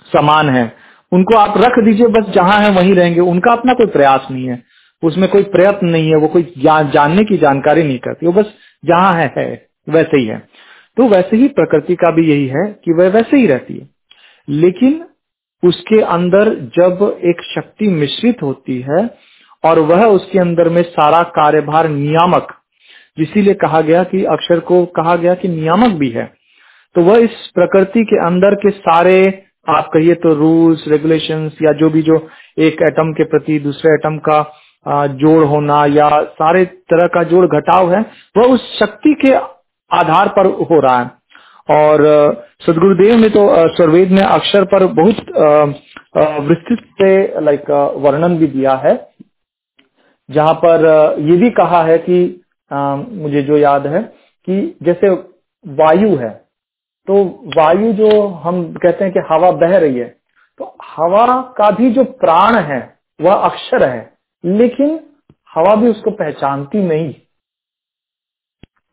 सामान 0.06 0.50
है 0.50 0.72
उनको 1.12 1.36
आप 1.36 1.58
रख 1.58 1.80
दीजिए 1.80 2.08
बस 2.08 2.30
जहाँ 2.30 2.60
है 2.62 2.72
वहीं 2.72 2.96
रहेंगे। 2.96 3.20
उनका 3.20 3.52
अपना 3.52 3.74
कोई 3.74 3.86
प्रयास 3.86 4.28
नहीं 4.32 4.48
है। 4.48 4.64
उसमें 5.04 5.30
कोई 5.30 5.44
प्रयत्न 5.44 5.88
नहीं 5.88 6.10
है 6.10 6.16
वो 6.16 6.28
कोई 6.28 6.54
जा, 6.58 6.82
जानने 6.82 7.24
की 7.24 7.38
जानकारी 7.38 7.84
नहीं 7.84 8.00
करती। 8.00 8.26
वो 8.26 8.32
बस 8.34 8.54
जहाँ 8.86 9.14
है, 9.16 9.34
है 9.38 9.68
वैसे 9.90 10.18
ही 10.18 10.26
है। 10.26 10.48
तो 10.98 11.08
वैसे 11.08 11.38
ही 11.38 11.48
प्रकृति 11.48 11.96
का 11.96 12.12
भी 12.12 12.30
यही 12.30 12.48
है 12.48 12.66
कि 12.86 12.94
वह 12.94 13.10
वैसे 13.10 13.38
ही 13.38 13.48
रहती 13.48 13.78
है। 13.78 13.90
लेकिन 14.50 15.06
उसके 15.64 16.02
अंदर 16.02 16.50
जब 16.78 17.20
एक 17.26 17.42
शक्ति 17.56 17.88
मिश्रित 17.88 18.42
होती 18.44 18.80
है 18.82 19.10
और 19.64 19.80
वह 19.80 20.06
उसके 20.06 20.40
अंदर 20.40 20.70
में 20.70 20.82
सारा 20.84 21.24
कार्यभार 21.24 21.90
नियामक 21.90 22.54
इसीलिए 23.18 23.54
कहा 23.54 23.82
गया 23.82 24.04
कि 24.04 24.24
अक्षर 24.24 24.60
को 24.60 24.86
कहा 24.86 25.16
गया 25.16 25.34
कि 25.34 25.48
नियामक 25.48 25.94
भी 25.94 26.10
है 26.10 26.37
तो 26.98 27.02
वह 27.04 27.18
इस 27.24 27.34
प्रकृति 27.56 28.04
के 28.04 28.18
अंदर 28.26 28.56
के 28.56 28.70
सारे, 28.72 29.18
आप 29.70 29.90
कहिए 29.94 30.14
तो 30.16 30.34
रूल्स 30.36 30.84
रेगुलेशंस 30.88 31.58
या 31.62 31.72
जो 31.74 31.90
भी 31.90 32.02
जो 32.02 32.16
एक 32.60 32.82
एटम 32.84 33.12
के 33.14 33.24
प्रति, 33.24 33.58
दूसरे 33.60 33.92
एटम 33.94 34.18
का 34.28 34.40
जोड़ 35.16 35.44
होना, 35.44 35.86
या 35.88 36.10
सारे 36.40 36.64
तरह 36.66 37.08
का 37.16 37.24
जोड़ 37.24 37.46
घटाव 37.48 37.92
है, 37.94 38.00
वह 38.38 38.54
उस 38.54 38.64
शक्ति 38.80 39.14
के 39.22 39.34
आधार 39.92 40.28
पर 40.38 40.46
हो 40.46 40.80
रहा 40.80 41.00
है। 41.00 41.12
और 41.70 42.04
सदगुरुदेव 42.66 43.16
ने 43.18 43.30
तो 43.30 43.46
स्वरवेद 43.76 44.12
में 44.12 44.22
अक्षर 44.24 44.66
पर 44.74 44.86
बहुत 44.94 45.18
विस्तृत 46.50 46.84
से 47.02 47.42
लाइक 47.42 47.72
वर्णन 47.98 48.38
भी 48.38 48.48
दिया 48.48 48.74
है। 48.86 48.96
जहाँ 50.30 50.54
पर 50.66 50.90
ये 51.22 51.38
भी 51.38 51.50
कहा 51.60 51.84
है 51.84 51.98
कि 52.10 52.20
मुझे 53.22 53.42
जो 53.44 53.58
याद 53.58 53.88
है 53.88 54.02
कि 54.48 54.60
जैसे 54.84 55.10
वायु 55.66 56.16
है 56.18 56.47
तो 57.08 57.24
वायु 57.58 57.94
जो 57.94 58.28
हम 58.28 58.74
कहते 58.74 59.04
हैं 59.04 59.14
कि 59.14 59.20
हवा 59.20 59.52
बह 59.52 59.78
रही 59.78 59.98
है 59.98 60.18
तो 60.60 60.78
हवा 60.84 61.42
का 61.58 61.72
भी 61.72 61.92
जो 61.92 62.04
प्राण 62.04 62.56
है, 62.56 63.00
वह 63.22 63.34
अक्षर 63.34 63.84
है, 63.84 64.14
लेकिन 64.46 65.00
हवा 65.56 65.76
भी 65.76 65.88
उसको 65.88 66.12
पहचानती 66.12 66.78
नहीं। 66.78 67.14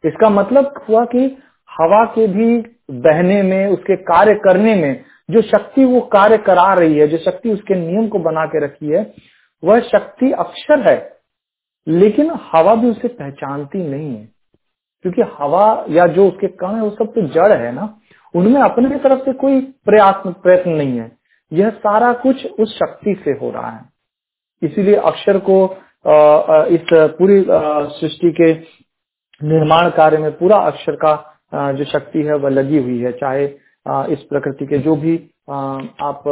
इसका 0.05 0.31
मतलब 0.31 0.85
हुआ 0.89 1.05
कि 1.05 1.39
हवा 1.71 2.05
के 2.05 2.27
भी 2.27 2.59
बहने 2.91 3.43
में, 3.43 3.67
उसके 3.67 3.97
कार्य 3.97 4.35
करने 4.35 4.75
में, 4.75 5.05
जो 5.31 5.43
शक्ति 5.43 5.85
वो 5.85 6.01
कार्य 6.01 6.39
करा 6.39 6.75
रही 6.75 6.99
है, 6.99 7.09
जो 7.09 7.19
शक्ति 7.19 7.51
उसके 7.51 7.75
नियम 7.75 8.09
को 8.09 8.19
बना 8.19 8.47
के 8.47 8.65
रखी 8.65 8.87
है, 8.87 9.15
वह 9.65 9.81
शक्ति 9.81 10.33
अक्षर 10.33 10.89
है, 10.89 11.19
लेकिन 11.89 12.31
हवा 12.53 12.75
भी 12.75 12.91
उसे 12.91 13.09
पहचानती 13.09 13.79
नहीं 13.79 14.17
है। 14.17 14.29
क्योंकि 15.03 15.23
हवा 15.23 15.85
या 15.91 16.07
जो 16.07 16.29
उसके 16.29 16.47
कण 16.47 16.75
है, 16.75 16.83
वो 16.83 16.91
सब 16.91 17.05
तो 17.05 17.23
जड़ 17.23 17.53
है 17.53 17.73
ना। 17.73 17.99
उनमें 18.35 18.61
अपने 18.61 18.99
तरफ़ 18.99 19.21
से 19.21 19.33
कोई 19.35 19.61
प्रयास, 19.87 20.23
प्रयत्न 20.27 20.71
नहीं 20.71 20.99
है। 20.99 21.11
यह 21.53 21.71
सारा 21.71 22.13
कुछ 22.23 22.47
उस 22.47 22.75
शक्ति 22.75 23.15
से 23.25 23.31
हो 23.41 23.51
रहा 23.51 23.71
है। 23.71 23.83
इसीलिए 24.63 24.95
अक्षर 25.11 25.39
को 25.49 25.65
इस 26.75 26.87
पूरी 26.93 27.45
सृष्टि 27.99 28.31
के 28.33 28.53
निर्माण 29.41 29.89
कार्य 29.91 30.19
में 30.19 30.31
पूरा 30.39 30.57
अक्षर 30.67 30.97
का 31.05 31.15
जो 31.73 31.85
शक्ति 31.85 32.23
है 32.23 32.35
वह 32.37 32.51
लगी 32.51 32.83
हुई 32.83 32.99
है। 33.01 33.13
चाहे 33.13 33.45
इस 34.13 34.23
प्रकृति 34.29 34.67
के 34.67 34.79
जो 34.79 34.97
भी 34.97 35.17
आप 35.49 36.23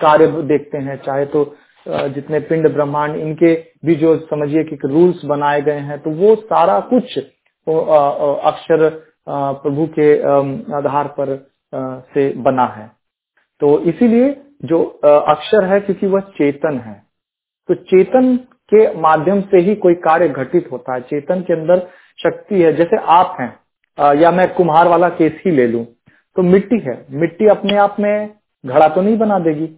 कार्य 0.00 0.26
देखते 0.44 0.78
हैं, 0.78 0.96
चाहे 0.96 1.24
तो 1.26 1.44
जितने 1.86 2.40
पिंड 2.40 2.68
ब्रह्मांड, 2.68 3.16
इनके 3.16 3.54
भी 3.84 3.94
जो 3.96 4.16
समझिए 4.20 4.64
कि 4.64 4.76
रूल्स 4.84 5.24
बनाए 5.24 5.60
गए 5.62 5.78
हैं 5.80 5.98
तो 5.98 6.10
वो 6.12 6.34
सारा 6.36 6.78
कुछ 6.92 7.18
अक्षर 8.46 8.88
प्रभु 9.30 9.86
के 9.98 10.12
आधार 10.76 11.08
पर 11.18 11.36
से 11.72 12.28
बना 12.42 12.64
है। 12.68 12.86
तो 13.60 13.78
इसीलिए 13.82 14.30
जो 14.64 14.82
अक्षर 15.04 15.64
है 15.64 15.80
क्योंकि 15.80 16.06
वह 16.06 16.20
चेतन 16.36 16.78
है। 16.78 16.94
तो 17.68 17.74
चेतन 17.74 18.36
के 18.72 18.86
माध्यम 19.00 19.40
से 19.42 19.60
ही 19.60 19.74
कोई 19.76 19.94
कार्य 20.00 20.28
घटित 20.28 20.68
होता 20.72 20.94
है। 20.94 21.00
चेतन 21.02 21.40
के 21.40 21.52
अंदर 21.52 21.86
शक्ति 22.18 22.62
है। 22.62 22.72
जैसे 22.76 22.96
आप 23.08 23.36
हैं 23.40 24.14
या 24.16 24.30
मैं 24.30 24.52
कुम्हार 24.54 24.88
वाला 24.88 25.08
केस 25.10 25.40
ही 25.46 25.50
ले 25.50 25.66
लू 25.66 25.84
तो 26.36 26.42
मिट्टी 26.44 26.78
है। 26.80 27.04
मिट्टी 27.12 27.46
अपने 27.48 27.76
आप 27.78 27.96
में 28.00 28.30
घड़ा 28.64 28.88
तो 28.88 29.02
नहीं 29.02 29.16
बना 29.18 29.38
देगी। 29.38 29.68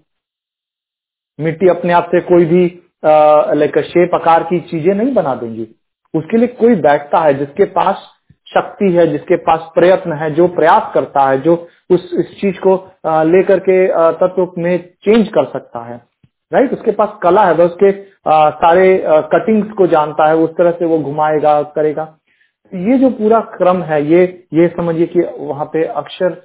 मिट्टी 1.38 1.68
अपने 1.68 1.92
आप 1.92 2.09
से 2.14 2.21
कोई 2.23 2.44
भी 2.44 2.64
लाइक 3.04 3.78
शेप 3.85 4.14
आकार 4.14 4.42
की 4.44 4.61
चीज़ें 4.62 4.94
नहीं 4.94 5.14
बना 5.14 5.35
देंगी। 5.35 5.66
उसके 6.14 6.37
लिए 6.37 6.49
कोई 6.49 6.75
बैठता 6.78 7.21
है 7.21 7.35
जिसके 7.35 7.64
पास 7.73 8.09
शक्ति 8.54 8.92
है, 8.92 9.06
जिसके 9.06 9.37
पास 9.37 9.71
प्रयत्न 9.75 10.12
है, 10.12 10.30
जो 10.30 10.47
प्रयास 10.49 10.90
करता 10.94 11.28
है, 11.28 11.40
जो 11.40 11.54
उस, 11.90 12.11
इस 12.18 12.40
चीज़ 12.40 12.56
को 12.66 12.75
लेकर 13.06 13.59
के 13.59 13.87
तत्व 14.12 14.52
में 14.59 14.78
चेंज 15.04 15.28
कर 15.28 15.44
सकता 15.44 15.85
है। 15.85 16.00
राइट 16.52 16.73
उसके 16.73 16.92
पास 16.92 17.18
कला 17.23 17.44
है, 17.44 17.54
वह 17.54 17.64
उसके 17.64 17.92
सारे 18.28 19.04
कटिंग्स 19.32 19.73
को 19.73 19.87
जानता 19.87 20.28
है, 20.28 20.37
उस 20.37 20.50
तरह 20.50 20.71
से 20.71 20.85
वो 20.85 20.99
घुमाएगा, 20.99 21.62
करेगा। 21.62 22.16
ये 22.75 22.99
जो 22.99 23.11
पूरा 23.11 23.40
क्रम 23.56 23.82
है, 23.82 24.04
ये 24.06 24.44
ये 24.54 24.68
समझिए 24.68 25.06
कि 25.06 25.21
वहाँ 25.38 25.64
पे 25.73 25.85
अक्षर 25.85 26.37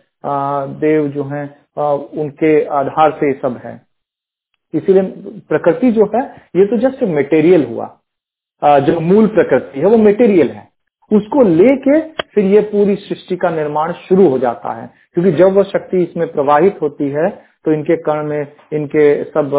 देव 0.79 1.07
जो 1.07 1.23
हैं 1.23 1.45
उनके 2.21 2.63
आधार 2.65 3.11
से 3.11 3.33
सब 3.33 3.59
है। 3.65 3.81
इसीलिए 4.73 5.03
प्रकृति 5.49 5.91
जो 5.91 6.05
है, 6.15 6.21
ये 6.55 6.65
तो 6.65 6.77
जस्ट 6.79 7.03
मटेरियल 7.03 7.65
हुआ। 7.65 7.97
जो 8.61 8.99
मूल 8.99 9.27
प्रकृति 9.27 9.79
है, 9.79 9.85
वो 9.85 9.97
मटेरियल 9.97 10.49
है। 10.49 10.66
उसको 11.11 11.41
लेके 11.43 11.99
फिर 12.25 12.45
ये 12.45 12.61
पूरी 12.71 12.95
सृष्टि 12.97 13.35
का 13.37 13.49
निर्माण 13.49 13.91
शुरू 14.07 14.27
हो 14.29 14.37
जाता 14.39 14.73
है। 14.73 14.87
क्योंकि 15.13 15.31
जब 15.33 15.53
वह 15.53 15.63
शक्ति 15.65 16.03
इसमें 16.03 16.27
प्रवाहित 16.31 16.79
होती 16.81 17.09
है 17.11 17.29
तो 17.65 17.71
इनके 17.73 17.95
कर्ण 18.03 18.27
में 18.27 18.53
इनके 18.73 19.23
सब 19.25 19.51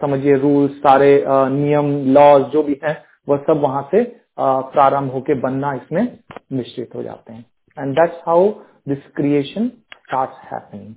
समझिए 0.00 0.36
रूल्स 0.36 0.72
सारे 0.78 1.10
आ, 1.24 1.48
नियम 1.48 1.90
लॉज 2.14 2.42
जो 2.52 2.62
भी 2.62 2.78
है 2.84 2.94
वह 3.28 3.36
सब 3.46 3.60
वहाँ 3.62 3.88
से 3.90 4.02
प्रारंभ 4.40 5.12
होके 5.12 5.34
बनना 5.40 5.72
इसमें 5.74 6.02
निश्चित 6.52 6.94
हो 6.94 7.02
जाते 7.02 7.32
हैं। 7.32 7.44
And 7.76 7.94
that's 7.94 8.22
how 8.28 8.48
this 8.88 9.06
creation 9.16 9.68
start 9.68 10.30
happening 10.44 10.94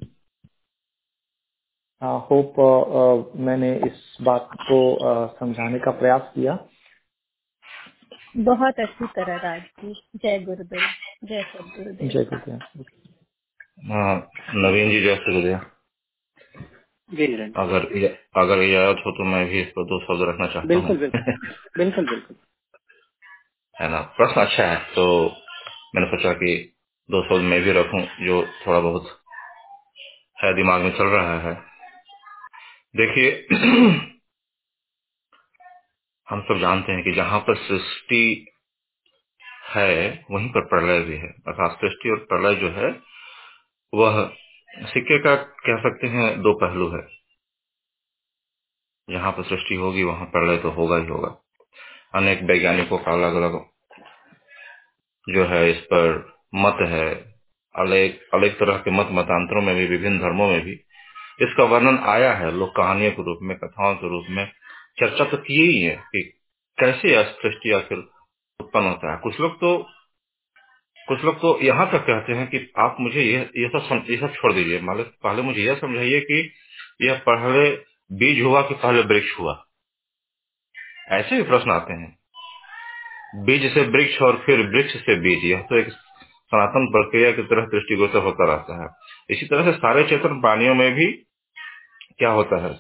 hope 2.30 3.34
मैंने 3.40 3.76
इस 3.86 4.18
बात 4.22 4.50
को 4.62 4.80
uh, 4.94 5.30
समझाने 5.40 5.80
का 5.80 5.92
प्रयास 5.92 6.32
किया। 6.36 6.58
बहुत 8.36 8.80
अच्छी 8.80 9.06
तरह 9.16 9.38
राज 9.44 9.62
जी 9.82 9.94
जय 10.18 10.40
गुरुदेव। 10.40 10.82
जय 11.26 11.44
सदगुरुदेव 11.44 12.10
जय 12.10 12.26
गुरुदेव। 12.26 12.84
हाँ, 13.86 14.16
नवीन 14.58 14.92
जी 14.92 15.02
जय 15.02 15.16
गुरुदेव 15.18 15.60
जी 17.10 17.28
निरंजन 17.28 17.62
अगर 17.62 17.86
अगर 18.38 18.64
इजाज़त 18.64 19.04
हो 19.06 19.12
तो 19.12 19.24
मैं 19.26 19.46
भी 19.48 19.62
इस 19.62 19.70
पर 19.70 19.86
दो 19.86 20.00
शब्द 20.02 20.24
रखना 20.30 20.48
चाहता 20.48 20.68
बिल्कुल 20.68 20.90
हूँ 20.90 21.00
बिल्कुल। 21.00 21.34
बिल्कुल 21.78 22.06
बिल्कुल। 22.08 22.38
है 23.78 23.90
ना? 23.90 24.02
प्रश्न 24.18 24.42
अच्छा 24.42 24.66
है 24.66 24.78
तो 24.96 25.06
मैंने 25.96 26.08
सोचा 26.08 26.34
कि 26.36 26.56
दो 27.10 27.24
शब्द 27.24 27.44
मैं 27.46 27.62
भी 27.64 27.72
रखूँ 27.74 28.02
जो 28.28 28.44
थोड़ा 28.68 28.80
बहुत 28.82 29.10
है 30.38 30.54
दिमाग 30.56 30.82
में 30.82 30.92
चल 30.92 31.08
रहा 31.10 31.40
है। 31.42 31.54
देखिए 32.96 33.32
हम 36.30 36.42
सब 36.42 36.58
जानते 36.58 36.92
हैं 36.92 37.04
कि 37.04 37.12
जहाँ 37.12 37.40
पर 37.40 37.56
सृष्टि 37.56 38.52
है, 39.76 40.26
वहीं 40.32 40.50
पर 40.50 40.62
प्रलय 40.62 41.00
भी 41.00 41.18
है। 41.18 41.28
अर्थात 41.28 41.72
सृष्टि 41.82 42.10
और 42.10 42.18
प्रलय 42.18 42.56
जो 42.56 42.70
है, 42.70 43.00
वह 43.94 44.34
सिक्के 44.82 45.20
का 45.20 45.36
कह 45.36 45.78
सकते 45.78 46.08
हैं 46.08 46.42
दो 46.42 46.54
पहलू 46.54 46.90
है। 46.90 47.08
जहाँ 49.10 49.32
पर 49.32 49.44
सृष्टि 49.44 49.76
होगी, 49.76 50.04
वहाँ 50.04 50.26
प्रलय 50.26 50.58
तो 50.58 50.70
होगा 50.70 50.98
ही 50.98 51.08
होगा। 51.08 51.38
अनेक 52.16 52.44
वैज्ञानिकों 52.44 52.98
का 52.98 53.12
अलग 53.12 53.36
अलग 53.36 53.66
जो 55.30 55.46
है, 55.46 55.72
इस 55.72 55.78
पर 55.78 56.36
मत 56.56 56.78
है। 56.82 57.36
अलग 57.76 58.20
अलग 58.34 58.60
तरह 58.60 58.78
के 58.78 58.92
मत 58.92 59.08
मतांतरों 59.12 59.62
में 59.62 59.76
भी, 59.76 59.88
विभिन्न 59.88 60.20
धर्मों 60.20 60.48
में 60.48 60.62
भी 60.62 60.74
इसका 61.42 61.64
वर्णन 61.64 61.98
आया 61.98 62.34
है। 62.34 62.52
लोग 62.52 62.76
कहानियों 62.76 63.12
के 63.12 63.24
रूप 63.24 63.40
में, 63.42 63.58
कथाओं 63.58 63.96
के 63.96 64.10
रूप 64.10 64.26
में 64.30 64.52
चर्चा 64.98 65.26
तो 65.26 65.38
की 65.38 65.62
ही 65.62 65.82
है 65.82 65.96
कि 66.08 66.22
कैसे 66.78 67.24
सृष्टि 67.34 67.72
आखिर 67.72 67.98
उत्पन्न 68.60 68.86
होता 68.86 69.12
है। 69.12 69.18
कुछ 69.24 69.40
लोग 69.40 69.56
तो 69.56 69.78
कुछ 71.08 71.24
लोग 71.24 71.36
तो 71.36 71.58
यहाँ 71.62 71.86
तक 71.92 72.06
कहते 72.06 72.34
हैं 72.34 72.48
कि 72.48 72.60
आप 72.80 72.96
मुझे 73.00 73.22
ये 73.22 73.40
ये 73.58 73.68
सब 73.70 74.06
ये 74.10 74.18
सब 74.18 74.34
छोड़ 74.34 74.54
दीजिए। 74.54 74.80
मतलब 74.82 75.12
पहले 75.24 75.42
मुझे 75.42 75.62
यह 75.62 75.76
समझाइए 75.76 76.20
कि 76.22 76.40
यह 77.02 77.22
पहले 77.26 77.70
बीज 78.18 78.42
हुआ 78.44 78.62
कि 78.62 78.74
पहले 78.76 79.02
वृक्ष 79.04 79.38
हुआ। 79.40 79.54
ऐसे 81.12 81.36
भी 81.36 81.44
प्रश्न 81.44 81.72
आते 81.72 81.94
हैं। 81.94 83.44
बीज 83.46 83.74
से 83.74 83.82
वृक्ष 83.88 84.22
और 84.22 84.42
फिर 84.46 84.66
वृक्ष 84.68 84.96
से 84.98 85.16
बीज, 85.22 85.46
यह 85.46 85.62
तो 85.62 85.80
एक 85.80 85.90
सनातन 85.90 86.88
प्रक्रिया 86.88 87.32
की 87.32 87.44
तरह 87.44 87.66
दृष्टिगोचर 87.68 88.24
होता 88.24 88.46
रहता 88.46 88.82
है। 88.82 88.90
इसी 89.30 89.46
तरह 89.46 89.72
से 89.72 89.78
सारे 89.78 90.04
चेतन 90.10 90.42
प्राणियों 90.42 90.76
में 90.76 90.92
भी 90.94 91.12
क्या 92.18 92.30
होता 92.30 92.64
है? 92.66 92.74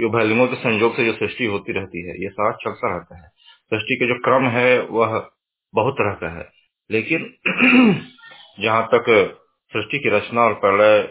ये 0.00 0.08
भैलिंगों 0.08 0.48
के 0.48 0.56
संयोग 0.56 0.96
से 0.96 1.04
जो 1.04 1.12
सृष्टि 1.12 1.44
होती 1.44 1.72
रहती 1.72 2.08
है, 2.08 2.22
ये 2.22 2.28
सारा 2.28 2.52
चलता 2.52 2.96
रहता 2.96 3.16
है। 3.16 3.28
सृष्टि 3.70 3.96
के 3.96 4.06
जो 4.06 4.14
क्रम 4.14 4.48
है, 4.48 4.80
वह 4.80 5.30
बहुत 5.74 5.94
तरह 5.94 6.12
का 6.12 6.38
है। 6.38 6.52
लेकिन 6.90 7.34
जहाँ 8.60 8.86
तक 8.86 9.36
सृष्टि 9.72 9.98
की 9.98 10.08
रचना 10.08 10.40
और 10.40 10.54
प्रलय 10.54 11.02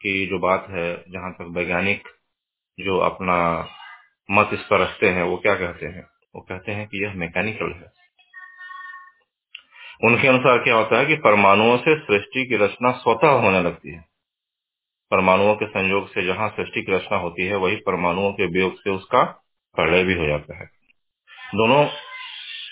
की 0.00 0.26
जो 0.26 0.38
बात 0.38 0.66
है, 0.70 1.04
जहाँ 1.10 1.32
तक 1.32 1.46
वैज्ञानिक 1.50 2.08
जो 2.80 2.98
अपना 2.98 3.68
मत 4.30 4.50
इस 4.52 4.60
पर 4.60 4.80
रखते 4.80 5.08
हैं, 5.08 5.22
वो 5.22 5.36
क्या 5.36 5.54
कहते 5.54 5.86
हैं? 5.86 6.06
वो 6.34 6.40
कहते 6.40 6.72
हैं 6.72 6.86
कि 6.86 7.04
यह 7.04 7.14
मैकेनिकल 7.14 7.72
है। 7.72 8.04
उनके 10.04 10.28
अनुसार 10.28 10.58
क्या 10.58 10.74
होता 10.74 10.98
है 10.98 11.06
कि 11.06 11.16
परमाणुओं 11.16 11.76
से 11.76 11.98
सृष्टि 11.98 12.46
की 12.46 12.56
रचना 12.56 12.92
स्वतः 12.92 13.28
होने 13.28 13.62
लगती 13.62 13.90
है। 13.90 14.13
परमाणुओं 15.14 15.54
के 15.54 15.66
संयोग 15.66 16.08
से 16.08 16.22
जहाँ 16.22 16.48
सृष्टि 16.48 16.82
की 16.82 16.92
रचना 16.92 17.18
होती 17.18 17.46
है, 17.46 17.56
वही 17.56 17.76
परमाणुओं 17.76 18.32
के 18.32 18.46
वियोग 18.46 18.80
से 18.80 18.90
उसका 18.90 19.22
प्रलय 19.74 20.04
भी 20.04 20.14
हो 20.14 20.26
जाता 20.26 20.58
है। 20.58 20.70
दोनों, 21.54 21.84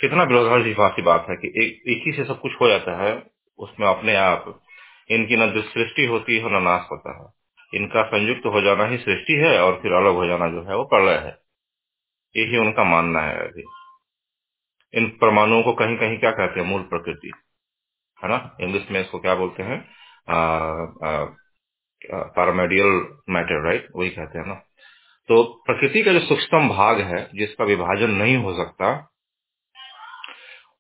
कितना 0.00 0.22
विरोधाभासी 0.22 1.02
बात 1.02 1.26
है 1.30 1.36
कि 1.36 1.48
एक 1.48 1.82
एक 1.88 2.02
ही 2.06 2.12
से 2.12 2.24
सब 2.24 2.40
कुछ 2.40 2.52
हो 2.60 2.68
जाता 2.68 3.02
है, 3.02 3.22
उसमें 3.58 3.86
अपने 3.86 4.16
आप, 4.16 4.62
इनकी 5.10 5.36
न 5.36 5.62
सृष्टि 5.62 6.04
होती 6.04 6.36
है 6.36 6.60
न 6.60 6.62
नाश 6.62 6.86
होता 6.92 7.22
है। 7.22 7.42
इनका 7.80 8.02
संयुक्त 8.02 8.46
हो 8.46 8.60
जाना 8.60 8.84
ही 8.84 8.98
सृष्टि 8.98 9.32
है 9.32 9.62
और 9.62 9.80
फिर 9.82 9.92
अलग 9.92 10.14
हो 10.14 10.26
जाना 10.26 10.48
जो 10.48 10.62
है 10.62 10.76
वो 10.76 10.84
प्रलय 10.84 11.18
है। 11.18 11.38
यही 12.36 12.56
उनका 12.56 12.84
मानना 12.84 13.20
है 13.20 13.38
अभी। 13.38 13.62
इन 14.94 15.18
परमाणुओं 15.20 15.62
को 15.62 15.72
कहीं 15.72 15.96
कहीं 15.96 16.18
क्या 16.18 16.30
कहते 16.30 16.60
हैं? 16.60 16.66
मूल 16.66 16.82
प्रकृति। 16.82 17.32
है 18.22 18.28
ना? 18.28 18.56
इंग्लिश 18.60 18.90
में 18.90 19.00
इसको 19.00 19.18
क्या 19.18 19.34
बोलते 19.34 19.62
हैं? 19.62 19.88
पैरामेडियल 22.14 23.18
मैटर 23.30 23.64
राइट 23.64 23.88
वही 23.96 24.10
कहते 24.10 24.38
हैं 24.38 24.46
ना। 24.46 24.54
तो 25.28 25.62
प्रकृति 25.66 26.02
का 26.02 26.12
जो 26.12 26.20
सूक्ष्म 26.20 26.68
भाग 26.68 27.00
है, 27.00 27.30
जिसका 27.34 27.64
विभाजन 27.64 28.10
नहीं 28.10 28.36
हो 28.36 28.54
सकता, 28.54 29.08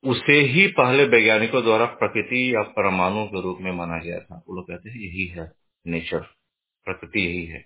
उसे 0.04 0.32
ही 0.32 0.66
पहले 0.66 1.04
वैज्ञानिकों 1.04 1.62
द्वारा 1.62 1.84
प्रकृति 1.84 2.54
या 2.54 2.62
परमाणु 2.62 3.26
के 3.26 3.42
रूप 3.42 3.58
में 3.60 3.72
माना 3.72 3.98
गया 3.98 4.18
था। 4.18 4.44
वो 4.48 4.56
लोग 4.56 4.64
कहते 4.64 4.90
हैं, 4.90 4.96
यही 4.96 5.26
है 5.26 5.52
नेचर। 5.86 6.20
प्रकृति 6.84 7.20
यही 7.20 7.46
है। 7.46 7.64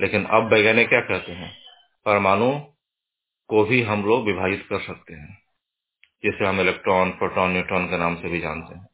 लेकिन 0.00 0.24
अब 0.24 0.52
वैज्ञानिक 0.52 0.88
क्या 0.88 1.00
कहते 1.00 1.32
हैं? 1.32 1.56
परमाणु 2.04 2.60
को 3.48 3.64
भी 3.64 3.82
हम 3.82 4.04
लोग 4.04 4.26
विभाजित 4.26 4.66
कर 4.70 4.80
सकते 4.80 5.14
हैं। 5.14 5.42
जिसे 6.24 6.46
हम 6.46 6.60
इलेक्ट्रॉन, 6.60 7.10
प्रोटॉन, 7.10 7.50
न्यूट्रॉन 7.50 7.86
के 7.86 7.98
नाम 7.98 8.16
से 8.16 8.28
भी 8.28 8.40
जानते 8.40 8.74
हैं। 8.74 8.89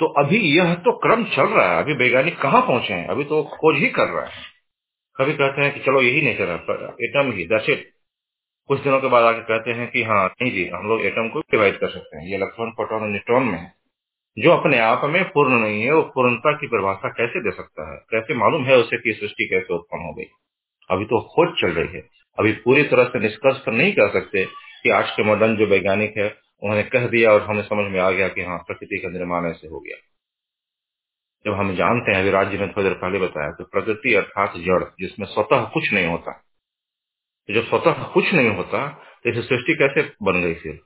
तो 0.00 0.06
अभी 0.06 0.36
यह 0.36 0.74
तो 0.74 0.92
क्रम 0.92 1.24
चल 1.24 1.46
रहा 1.46 1.76
है। 1.76 1.82
अभी 1.82 1.94
वैज्ञानिक 1.94 2.40
कहाँ 2.40 2.62
पहुँचे 2.62 2.94
हैं? 2.94 3.06
अभी 3.06 3.24
तो 3.24 3.42
खोज 3.42 3.76
ही 3.78 3.88
कर 3.88 4.08
रहा 4.08 4.24
है। 4.24 4.42
कभी 5.16 5.32
कहते 5.32 5.62
हैं 5.62 5.74
कि 5.74 5.80
चलो 5.80 6.02
यही 6.02 6.22
नेचर 6.22 6.48
है 6.48 6.56
एटम 7.06 7.32
ही 7.32 7.44
दस 7.44 7.84
कुछ 8.66 8.80
दिनों 8.80 9.00
के 9.00 9.06
बाद 9.06 9.24
आके 9.24 9.40
कहते 9.40 9.70
हैं 9.70 9.90
कि 9.90 10.02
हाँ 10.02 10.34
नहीं 10.42 10.52
जी, 10.52 10.68
हम 10.68 10.88
लोग 10.88 11.02
एटम 11.02 11.28
को 11.28 11.40
डिवाइड 11.40 11.78
कर 11.78 11.88
सकते 11.88 12.18
हैं। 12.18 12.26
ये 12.28 12.34
इलेक्ट्रॉन 12.34 12.70
प्रोटॉन 12.70 13.02
और 13.02 13.08
न्यूट्रॉन 13.08 13.42
में 13.42 13.58
है। 13.58 13.74
जो 14.38 14.50
अपने 14.50 14.78
आप 14.78 15.00
में 15.04 15.24
पूर्ण 15.24 15.54
नहीं 15.54 15.82
है, 15.82 15.94
वो 15.94 16.02
पूर्णता 16.02 16.52
की 16.52 16.66
परिभाषा 16.66 17.08
कैसे 17.08 17.40
दे 17.40 17.50
सकता 17.50 17.92
है? 17.92 17.98
कैसे 18.10 18.34
मालूम 18.34 18.64
है 18.64 18.76
उसे 18.76 18.96
कि 18.96 19.12
सृष्टि 19.12 19.48
कैसे 19.48 19.74
उत्पन्न 19.74 20.02
हो 20.02 20.14
गई? 20.14 20.24
अभी 20.90 21.04
तो 21.04 21.20
खोज 21.20 21.60
चल 21.60 21.70
रही 21.70 21.96
है। 21.96 22.08
अभी 22.38 22.52
पूरी 22.52 22.82
तरह 22.82 23.04
से 23.04 23.20
निष्कर्ष 23.20 23.58
पर 23.58 23.72
नहीं 23.72 23.92
कर 23.92 24.08
सकते 24.08 24.44
कि 24.82 24.90
आज 24.90 25.10
के 25.10 25.22
मॉडर्न 25.22 25.56
जो 25.56 25.66
वैज्ञानिक 25.66 26.14
है 26.18 26.47
उन्होंने 26.62 26.82
कह 26.84 27.06
दिया 27.06 27.32
और 27.32 27.42
हमें 27.42 27.62
समझ 27.62 27.92
में 27.92 28.00
आ 28.00 28.10
गया 28.10 28.28
कि 28.28 28.42
हाँ 28.42 28.58
प्रकृति 28.58 28.98
का 28.98 29.08
निर्माण 29.08 29.46
ऐसे 29.46 29.68
हो 29.68 29.80
गया। 29.80 29.96
जब 31.46 31.54
हम 31.54 31.74
जानते 31.76 32.12
हैं, 32.12 32.32
अभी 32.32 32.50
जी 32.50 32.58
ने 32.58 32.68
थोड़ी 32.68 32.82
देर 32.82 32.94
पहले 32.94 33.18
बताया 33.18 33.50
तो 33.52 33.64
प्रकृति 33.64 34.14
अर्थात 34.14 34.52
जड़, 34.56 34.84
जिसमें 35.00 35.26
स्वतः 35.26 35.64
कुछ 35.64 35.92
नहीं 35.92 36.06
होता। 36.06 36.32
तो 37.48 37.54
जब 37.54 37.68
स्वतः 37.68 38.04
कुछ 38.04 38.32
नहीं 38.34 38.50
होता 38.50 38.88
तो 39.24 39.30
इसे 39.30 39.42
सृष्टि 39.42 39.74
कैसे 39.74 40.02
बन 40.22 40.42
गई 40.42 40.54
फिर? 40.54 40.80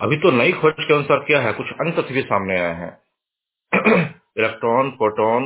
अभी 0.00 0.16
तो 0.16 0.30
नई 0.30 0.52
खोज 0.52 0.74
के 0.80 0.94
अनुसार 0.94 1.18
क्या 1.18 1.40
है? 1.40 1.52
कुछ 1.52 1.66
अन्य 1.80 2.02
तथ्य 2.02 2.14
भी 2.14 2.22
सामने 2.22 2.60
आए 2.60 2.74
हैं। 2.74 2.92
इलेक्ट्रॉन, 4.38 4.90
प्रोटॉन 4.90 5.44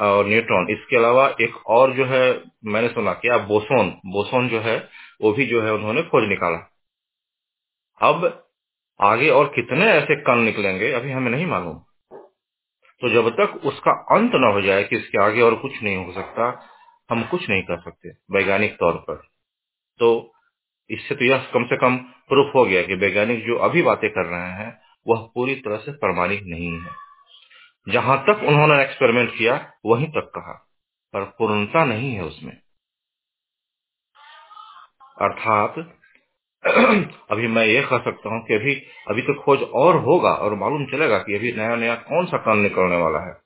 और 0.00 0.26
न्यूट्रॉन, 0.26 0.66
इसके 0.70 0.96
अलावा 0.96 1.28
एक 1.40 1.66
और 1.66 1.92
जो 1.94 2.04
है, 2.06 2.42
मैंने 2.64 2.88
सुना 2.88 3.14
क्या 3.14 3.38
बोसोन 3.38 3.90
बोसोन 4.06 4.48
जो 4.48 4.60
है, 4.60 4.88
वो 5.20 5.32
भी 5.32 5.46
जो 5.46 5.62
है 5.62 5.72
उन्होंने 5.72 6.02
खोज 6.02 6.28
निकाला। 6.28 6.77
अब 8.02 8.48
आगे 9.00 9.30
और 9.30 9.48
कितने 9.48 9.86
ऐसे 9.86 10.16
कण 10.16 10.36
निकलेंगे, 10.36 10.92
अभी 10.92 11.12
हमें 11.12 11.30
नहीं 11.30 11.46
मालूम। 11.46 11.78
तो 13.00 13.08
जब 13.08 13.30
तक 13.30 13.60
उसका 13.64 13.90
अंत 13.90 14.32
न 14.34 14.44
हो 14.44 14.60
जाए 14.60 14.84
कि 14.84 14.96
इसके 14.96 15.18
आगे 15.18 15.42
और 15.42 15.54
कुछ 15.54 15.82
नहीं 15.82 15.96
हो 15.96 16.12
सकता, 16.12 16.68
हम 17.10 17.22
कुछ 17.22 17.50
नहीं 17.50 17.62
कर 17.62 17.80
सकते, 17.80 18.08
वैज्ञानिक 18.08 18.74
तौर 18.74 18.92
पर। 18.92 19.14
तो 19.98 20.34
इससे 20.90 21.14
तो 21.14 21.24
यह 21.24 21.50
कम 21.54 21.64
से 21.64 21.76
कम 21.76 21.96
प्रूफ 21.98 22.54
हो 22.54 22.64
गया 22.64 22.82
कि 22.82 22.94
वैज्ञानिक 22.94 23.46
जो 23.46 23.56
अभी 23.56 23.82
बातें 23.82 24.10
कर 24.10 24.26
रहे 24.26 24.50
हैं, 24.50 24.82
वह 25.06 25.30
पूरी 25.34 25.54
तरह 25.54 25.76
से 25.76 25.92
प्रमाणिक 25.92 26.42
नहीं 26.42 26.80
है। 26.80 26.90
जहाँ 27.88 28.22
तक 28.22 28.40
उन्होंने 28.42 28.82
एक्सपेरिमेंट 28.82 29.38
किया, 29.38 29.72
वहीं 29.86 30.06
तक 30.06 30.32
कहा, 30.34 30.52
पर 31.12 31.24
पूर्णता 31.24 31.84
नहीं 31.84 32.14
है 32.14 32.24
उसमें। 32.24 32.56
अर्थात 35.22 35.97
अभी 37.30 37.48
मैं 37.48 37.66
ये 37.66 37.82
कह 37.82 37.98
सकता 37.98 38.30
हूँ 38.30 38.46
कि 38.46 38.54
अभी 38.54 38.74
अभी 39.08 39.22
तो 39.22 39.42
खोज 39.42 39.62
और 39.62 39.96
होगा 39.96 40.30
और 40.30 40.54
मालूम 40.54 40.86
चलेगा 40.86 41.18
कि 41.18 41.34
अभी 41.34 41.52
नया 41.52 41.76
नया 41.76 41.94
कौन 41.94 42.26
सा 42.26 42.38
कण 42.38 42.56
निकलने 42.56 42.96
वाला 42.96 43.20
है। 43.20 43.40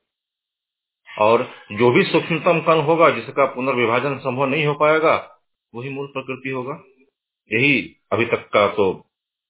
और 1.21 1.43
जो 1.73 1.91
भी 1.91 2.03
सूक्ष्मतम 2.05 2.61
कण 2.61 2.81
होगा, 2.81 3.11
जिसका 3.11 3.47
पुनर्विभाजन 3.47 4.19
संभव 4.19 4.47
नहीं 4.47 4.67
हो 4.67 4.75
पाएगा, 4.75 5.41
वही 5.75 5.91
मूल 5.91 6.07
प्रकृति 6.07 6.51
होगा। 6.51 6.83
यही 7.53 7.97
अभी 8.13 8.27
तक 8.27 8.49
का 8.49 8.69
तो 8.69 9.07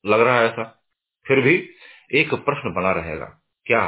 लग 0.06 0.20
रहा 0.20 0.40
है 0.40 0.46
ऐसा। 0.46 0.82
फिर 1.28 1.40
भी 1.40 1.70
एक 2.14 2.35
प्रश्न 2.35 2.74
बना 2.74 2.92
रहेगा, 2.92 3.42
क्या 3.66 3.87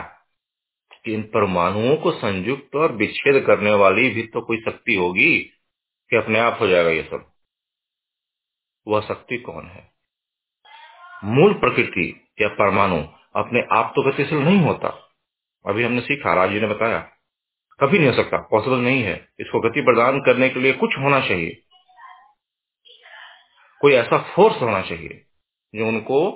कि 1.04 1.14
इन 1.14 1.22
परमाणुओं 1.22 1.96
को 1.96 2.12
संयुक्त 2.12 2.76
और 2.76 2.92
विच्छेद 2.92 3.44
करने 3.46 3.74
वाली 3.74 4.10
भी 4.10 4.22
तो 4.22 4.40
कोई 4.40 4.58
शक्ति 4.60 4.94
होगी? 4.94 5.40
कि 6.10 6.16
अपने 6.16 6.38
आप 6.40 6.58
हो 6.60 6.66
जाएगा 6.66 6.90
ये 6.90 7.02
सब? 7.02 7.33
वह 8.88 9.00
शक्ति 9.00 9.38
कौन 9.38 9.66
है? 9.66 9.92
मूल 11.24 11.54
प्रकृति 11.54 12.28
या 12.40 12.48
परमाणु 12.48 12.98
अपने 13.36 13.66
आप 13.72 13.92
तो 13.96 14.12
गतिशील 14.12 14.38
नहीं 14.38 14.60
होता। 14.60 14.88
अभी 15.66 15.84
हमने 15.84 16.00
सीखा, 16.00 16.34
राज़ी 16.34 16.60
ने 16.60 16.66
बताया। 16.66 17.00
कभी 17.80 17.98
नहीं 17.98 18.08
हो 18.08 18.14
सकता 18.14 18.38
पॉसिबल 18.50 18.76
नहीं 18.76 19.02
है। 19.02 19.28
इसको 19.40 19.60
गति 19.60 19.80
प्रदान 19.80 20.20
करने 20.20 20.48
के 20.48 20.60
लिए 20.60 20.72
कुछ 20.72 20.98
होना 20.98 21.20
चाहिए। 21.20 21.62
कोई 23.80 23.92
ऐसा 23.92 24.32
फोर्स 24.36 24.62
होना 24.62 24.82
चाहिए 24.82 25.26
जो 25.74 25.88
उनको 25.88 26.30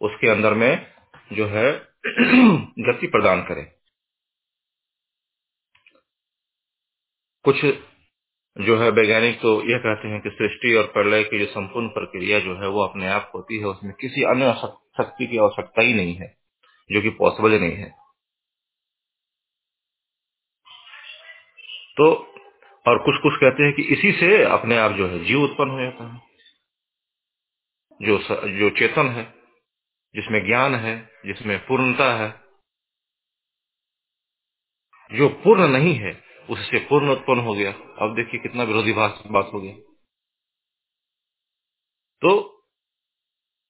उसके 0.00 0.28
अंदर 0.28 0.54
में 0.54 0.92
जो 1.32 1.46
है 1.46 1.72
गति 2.78 3.06
प्रदान 3.06 3.42
करे। 3.42 3.62
कुछ 7.44 7.64
जो 8.60 8.78
है 8.78 8.90
वैज्ञानिक 8.90 9.40
तो 9.40 9.62
यह 9.70 9.78
कहते 9.78 10.08
हैं 10.08 10.20
कि 10.20 10.30
सृष्टि 10.30 10.74
और 10.74 10.84
प्रलय 10.84 11.24
की 11.24 11.38
जो 11.38 11.46
संपूर्ण 11.46 11.88
प्रक्रिया 11.88 12.40
जो 12.40 12.54
है 12.56 12.68
वो 12.68 12.82
अपने 12.84 13.08
आप 13.08 13.32
होती 13.34 13.58
है, 13.58 13.64
उसमें 13.64 13.92
किसी 14.00 14.22
अन्य 14.22 14.52
शक्ति 14.98 15.26
की 15.26 15.38
आवश्यकता 15.38 15.82
ही 15.82 15.94
नहीं 15.94 16.14
है, 16.14 16.36
जो 16.92 17.02
कि 17.02 17.10
पॉसिबल 17.10 17.52
ही 17.52 17.58
नहीं 17.58 17.76
है। 17.76 17.90
तो 21.96 22.14
और 22.88 22.98
कुछ 22.98 23.14
कुछ 23.22 23.32
कहते 23.36 23.62
हैं 23.62 23.72
कि 23.72 23.82
इसी 23.82 24.12
से 24.12 24.42
अपने 24.44 24.78
आप 24.78 24.92
जो 24.92 25.06
है 25.06 25.24
जीव 25.24 25.42
उत्पन्न 25.42 25.70
हो 25.70 25.80
जाता 25.82 26.12
है। 26.12 26.20
जो 28.02 28.18
जो 28.58 28.70
चेतन 28.70 29.08
है, 29.08 29.34
जिसमें 30.14 30.46
ज्ञान 30.46 30.74
है, 30.74 31.10
जिसमें 31.26 31.66
पूर्णता 31.66 32.14
है, 32.14 32.42
जो 35.18 35.28
पूर्ण 35.28 35.68
नहीं 35.68 35.94
है 35.94 36.31
उससे 36.50 36.78
पूर्ण 36.78 37.08
उत्पन्न 37.08 37.40
हो 37.40 37.54
गया। 37.54 37.72
अब 37.72 38.14
देखिए 38.16 38.40
कितना 38.40 38.62
विरोधी 38.62 38.92
बात 38.92 39.50
हो 39.54 39.60
गया। 39.60 39.74
तो 42.22 42.62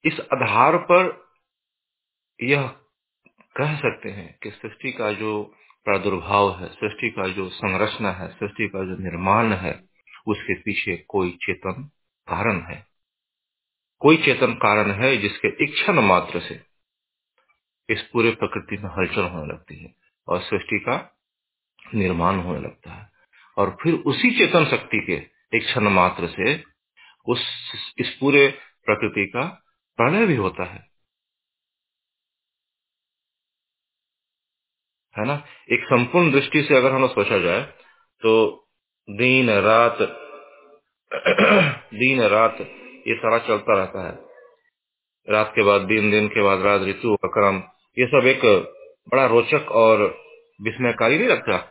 इस 0.05 0.21
आधार 0.21 0.77
पर 0.77 1.27
यह 2.43 2.69
कह 3.57 3.77
सकते 3.77 4.09
हैं 4.09 4.39
कि 4.43 4.51
सृष्टि 4.51 4.93
का 4.93 5.13
जो 5.13 5.55
प्रादुर्भाव 5.85 6.61
है, 6.61 6.69
सृष्टि 6.69 7.11
का 7.11 7.29
जो 7.29 7.49
संरचना 7.49 8.11
है, 8.11 8.29
सृष्टि 8.29 8.69
का 8.69 8.79
जो 8.79 8.97
निर्माण 8.97 9.53
है, 9.53 9.89
उसके 10.27 10.55
पीछे 10.55 10.97
कोई 11.09 11.31
चेतन 11.31 11.91
कारण 12.29 12.61
है। 12.61 12.87
कोई 13.99 14.17
चेतन 14.17 14.55
कारण 14.55 14.91
है 14.91 15.17
जिसके 15.17 15.65
इच्छन 15.65 15.99
मात्र 15.99 16.41
से 16.41 16.67
इस 17.91 18.03
पूरे 18.03 18.31
प्रकृति 18.31 18.77
में 18.77 18.91
हलचल 18.91 19.23
होने 19.23 19.53
लगती 19.53 19.85
है 19.85 19.95
और 20.29 20.41
सृष्टि 20.41 20.79
का 20.79 21.19
निर्माण 21.95 22.37
होने 22.37 22.61
लगता 22.61 22.91
है। 22.91 23.11
और 23.59 23.77
फिर 23.83 23.95
उसी 23.95 24.39
चेतन 24.39 24.65
शक्ति 24.65 25.05
के 25.07 25.13
एक 25.57 25.65
क्षण 25.65 25.83
मात्र 25.83 26.29
से 26.29 26.65
उस, 27.27 27.41
इस 27.99 28.17
पूरे 28.21 28.49
प्रकृति 28.85 29.27
का 29.27 29.63
प्रलय 29.97 30.27
भी 30.27 30.37
होता 30.37 30.65
है। 30.65 30.93
है 35.19 35.27
ना? 35.27 35.45
एक 35.73 35.81
संपूर्ण 35.85 36.33
दृष्टि 36.33 36.63
से 36.63 36.77
अगर 36.77 36.93
हम 36.93 37.09
सोचा 37.09 37.39
जाए 37.39 37.63
तो 38.23 38.59
दिन, 39.11 39.51
रात 39.51 39.99
दिन, 41.95 42.23
रात, 42.23 42.57
ये 43.09 43.15
सारा 43.15 43.39
चलता 43.39 43.79
रहता 43.79 44.07
है। 44.07 44.19
रात 45.29 45.53
के 45.57 45.63
बाद 45.63 45.81
दिन 45.81 46.11
दिन 46.11 46.29
के 46.29 46.43
बाद 46.43 46.61
रात, 46.61 46.81
ऋतु 46.83 47.17
का 47.17 47.29
क्रम 47.29 47.57
ये 47.99 48.07
सब 48.07 48.27
एक 48.27 48.41
बड़ा 49.09 49.27
रोचक 49.27 49.71
और 49.71 50.23
विस्मयकारी 50.63 51.19
नहीं 51.19 51.29
लगता? 51.29 51.69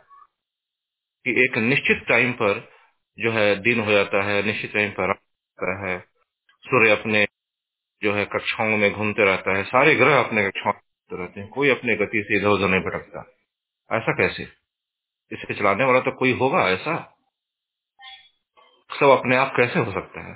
कि 1.24 1.44
एक 1.44 1.58
निश्चित 1.58 2.04
टाइम 2.08 2.32
पर 2.32 2.72
जो 3.18 3.32
है 3.32 3.56
दिन 3.56 3.80
हो 3.80 3.92
जाता 3.92 4.22
है, 4.22 4.42
निश्चित 4.42 4.74
टाइम 4.74 4.90
पर 4.90 5.10
आता 5.10 5.88
है। 5.88 6.00
सूर्य 6.64 6.90
अपने 6.90 7.26
जो 8.02 8.14
है 8.14 8.24
कक्षाओं 8.24 8.76
में 8.76 8.92
घूमते 8.92 9.24
रहता 9.24 9.56
है, 9.56 9.64
सारे 9.64 9.94
ग्रह 9.94 10.20
अपने 10.20 10.50
कक्षाओं 10.50 10.72
में 10.72 10.80
घूमते 10.80 11.22
रहते 11.22 11.40
हैं, 11.40 11.48
कोई 11.48 11.68
अपने 11.68 11.96
गति 11.96 12.24
से 12.28 12.36
इधर 12.36 12.46
उधर 12.46 12.68
नहीं 12.68 12.80
भटकता। 12.80 13.20
ऐसा 13.96 14.12
कैसे? 14.12 14.42
इसे 15.32 15.54
चलाने 15.54 15.84
वाला 15.84 16.00
तो 16.00 16.10
कोई 16.10 16.32
होगा 16.32 16.68
ऐसा? 16.68 17.18
सब 19.00 19.06
अपने 19.06 19.36
आप 19.36 19.54
कैसे 19.56 19.78
हो 19.78 19.92
सकता 19.92 20.20
है? 20.20 20.34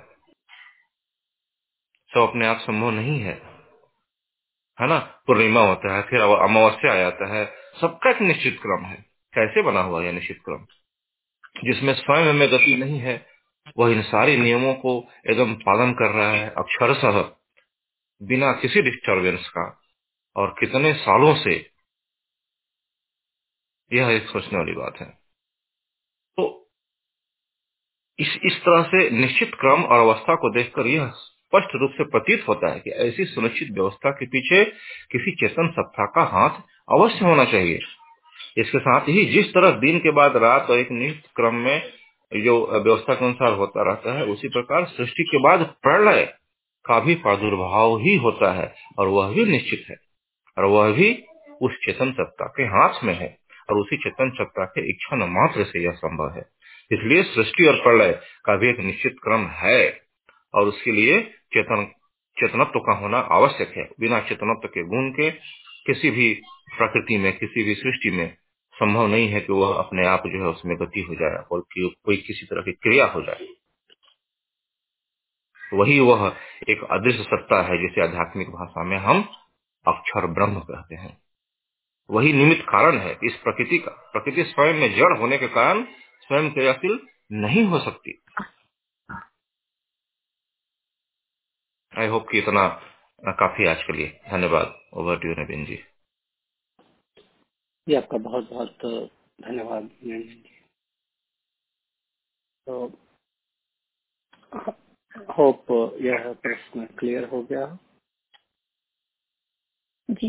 सब 2.15 2.21
अपने 2.21 2.47
आप 2.47 2.59
संभव 2.59 2.91
नहीं 2.91 3.21
है। 3.21 3.35
है 4.81 4.87
ना? 4.87 4.99
पूर्णिमा 4.99 5.61
होता 5.61 5.97
है, 5.97 6.03
फिर 6.03 6.21
अमावस्या 6.21 6.93
आ 6.93 6.97
जाता 6.97 7.35
है। 7.35 7.55
सबका 7.81 8.11
एक 8.11 8.21
निश्चित 8.21 8.59
क्रम 8.63 8.85
है। 8.85 9.16
कैसे 9.39 9.63
बना 9.63 9.81
हुआ 9.81 10.03
यह 10.03 10.13
निश्चित 10.13 10.39
क्रम 10.45 10.67
जिसमें 11.65 11.95
स्वयं 11.95 12.33
में 12.35 12.49
गति 12.49 12.75
नहीं 12.75 12.99
है, 12.99 13.27
वह 13.79 13.93
इन 13.93 14.03
सारे 14.03 14.37
नियमों 14.37 14.75
को 14.75 15.11
एकदम 15.31 15.55
पालन 15.55 15.93
कर 15.93 16.11
रहा 16.11 16.31
है, 16.31 16.51
अक्षरशः, 16.51 17.23
बिना 18.23 18.53
किसी 18.53 18.83
डिस्टर्बेंस 18.83 19.49
का। 19.49 19.81
और 20.37 20.55
कितने 20.61 20.95
सालों 20.95 21.35
से 21.35 21.71
यह 23.93 24.09
एक 24.09 24.29
सोचने 24.29 24.59
वाली 24.59 24.73
बात 24.73 24.97
है। 25.01 25.07
तो 26.37 26.71
इस 28.19 28.39
इस 28.45 28.61
तरह 28.61 28.83
से 28.83 29.11
निश्चित 29.11 29.55
क्रम 29.55 29.85
और 29.85 30.01
अवस्था 30.01 30.35
को 30.35 30.55
देखकर 30.55 30.87
यह 30.87 31.09
स्पष्ट 31.09 31.69
रूप 31.75 31.91
से 31.91 32.05
प्रतीत 32.05 32.49
होता 32.49 32.71
है 32.71 32.81
कि 32.81 32.91
ऐसी 32.91 33.25
सुनिश्चित 33.25 33.69
व्यवस्था 33.73 34.11
के 34.11 34.27
पीछे 34.27 34.65
किसी 35.13 35.33
चेतन 35.33 35.69
सत्ता 35.69 36.07
का 36.07 36.23
हाथ 36.23 36.63
अवश्य 36.93 37.25
होना 37.25 37.45
चाहिए। 37.45 37.79
इसके 38.57 38.79
साथ 38.79 39.09
ही 39.09 39.25
जिस 39.25 39.49
तरह 39.49 39.71
दिन 39.81 39.99
के 39.99 40.11
बाद 40.11 40.37
रात 40.37 40.71
और 40.71 40.79
एक 40.79 40.91
निश्चित 40.91 41.31
क्रम 41.37 41.55
में 41.55 41.83
जो 42.33 42.55
व्यवस्था 42.73 43.15
के 43.15 43.25
अनुसार 43.25 43.53
होता 43.53 43.83
रहता 43.83 44.19
है, 44.19 44.25
उसी 44.25 44.49
प्रकार 44.49 44.85
सृष्टि 44.87 45.23
के 45.23 45.39
बाद 45.39 45.61
प्रलय 45.83 46.25
का 46.85 46.99
भी 47.01 47.15
प्रादुर्भाव 47.15 47.97
ही 47.99 48.17
होता 48.17 48.53
है 48.53 48.73
और 48.99 49.09
वह 49.09 49.33
भी 49.35 49.45
निश्चित 49.45 49.85
है 49.91 49.97
और 50.59 50.65
वह 50.65 50.93
भी 50.93 51.11
उस 51.63 51.77
चेतन 51.85 52.13
सत्ता 52.13 52.47
के 52.47 52.63
हाथ 52.63 53.05
में 53.05 53.15
है 53.15 53.37
और 53.71 53.79
उसी 53.79 53.97
चेतन 53.97 54.31
सत्ता 54.31 54.65
के 54.65 54.89
इच्छा 54.91 55.17
न 55.17 55.29
मात्र 55.31 55.65
से 55.65 55.85
यह 55.85 55.93
संभव 55.93 56.35
है। 56.37 56.45
इसलिए 56.91 57.23
सृष्टि 57.23 57.67
और 57.67 57.75
प्रलय 57.75 58.13
का 58.45 58.57
भी 58.57 58.69
एक 58.71 58.81
निश्चित 58.81 59.17
क्रम 59.25 59.47
है 59.47 60.01
और 60.55 60.69
उसके 60.69 60.93
लिए 60.93 61.21
चेतन, 61.53 61.85
चेतनत्व 62.37 62.81
का 62.81 62.93
होना 62.93 63.19
आवश्यक 63.19 63.73
है। 63.77 63.89
बिना 64.01 64.21
चेतनत्व 64.21 64.69
के 64.69 64.85
गुण 64.85 65.11
के 65.11 65.31
किसी 65.87 66.11
भी 66.11 66.33
प्रकृति 66.77 67.17
में, 67.19 67.33
किसी 67.33 67.63
भी 67.65 67.75
सृष्टि 67.75 68.11
में 68.11 68.35
संभव 68.77 69.07
नहीं 69.07 69.29
है 69.29 69.41
कि 69.41 69.53
वह 69.53 69.79
अपने 69.79 70.07
आप 70.07 70.23
जो 70.27 70.43
है 70.43 70.49
उसमें 70.49 70.77
गति 70.77 71.01
हो 71.01 71.15
जाए 71.15 71.45
और 71.53 71.61
कि 71.61 71.97
कोई 72.05 72.17
किसी 72.17 72.47
तरह 72.47 72.63
की 72.63 72.73
क्रिया 72.73 73.07
हो 73.07 73.23
जाए। 73.23 73.49
वही 75.75 76.01
वह 76.01 76.37
एक 76.71 76.85
अदृश्य 76.91 77.23
सत्ता 77.23 77.63
है 77.63 77.89
जिसे 77.89 78.03
आध्यात्मिक 78.03 78.49
भाषा 78.49 78.85
में 78.85 78.97
हम 78.97 79.29
अक्षर 79.89 80.27
ब्रह्म 80.27 80.61
कहते 80.61 80.95
हैं। 80.95 81.23
वही 82.11 82.33
निमित्त 82.33 82.63
कारण 82.63 82.99
है 82.99 83.19
इस 83.25 83.37
प्रकृति 83.37 83.79
का, 83.79 83.91
प्रकृति 83.91 84.45
स्वयं 84.45 84.75
में 84.75 84.95
जड़ 84.95 85.19
होने 85.19 85.39
के 85.39 85.49
कारण 85.49 85.85
स्वयं 86.21 86.51
क्रियाशील 86.51 87.01
नहीं 87.33 87.65
हो 87.65 87.79
सकती। 87.79 88.25
आई 91.99 92.07
होप 92.07 92.29
कि 92.31 92.39
इतना 92.39 92.69
काफ़ी 93.29 93.67
आज 93.67 93.83
के 93.83 93.93
लिए। 93.93 94.21
धन्यवाद। 94.31 94.81
Over 94.93 95.17
to 95.17 95.29
Naveen 95.29 95.65
ji. 95.65 95.85
जी 97.87 97.95
आपका 97.95 98.19
बहुत 98.19 98.49
बहुत 98.53 98.79
धन्यवाद 99.39 99.89
तो 102.67 102.87
होप 105.31 105.67
यह 106.03 106.33
प्रश्न 106.43 106.85
क्लियर 106.99 107.25
हो 107.33 107.43
गया। 107.51 107.67
जी 110.09 110.29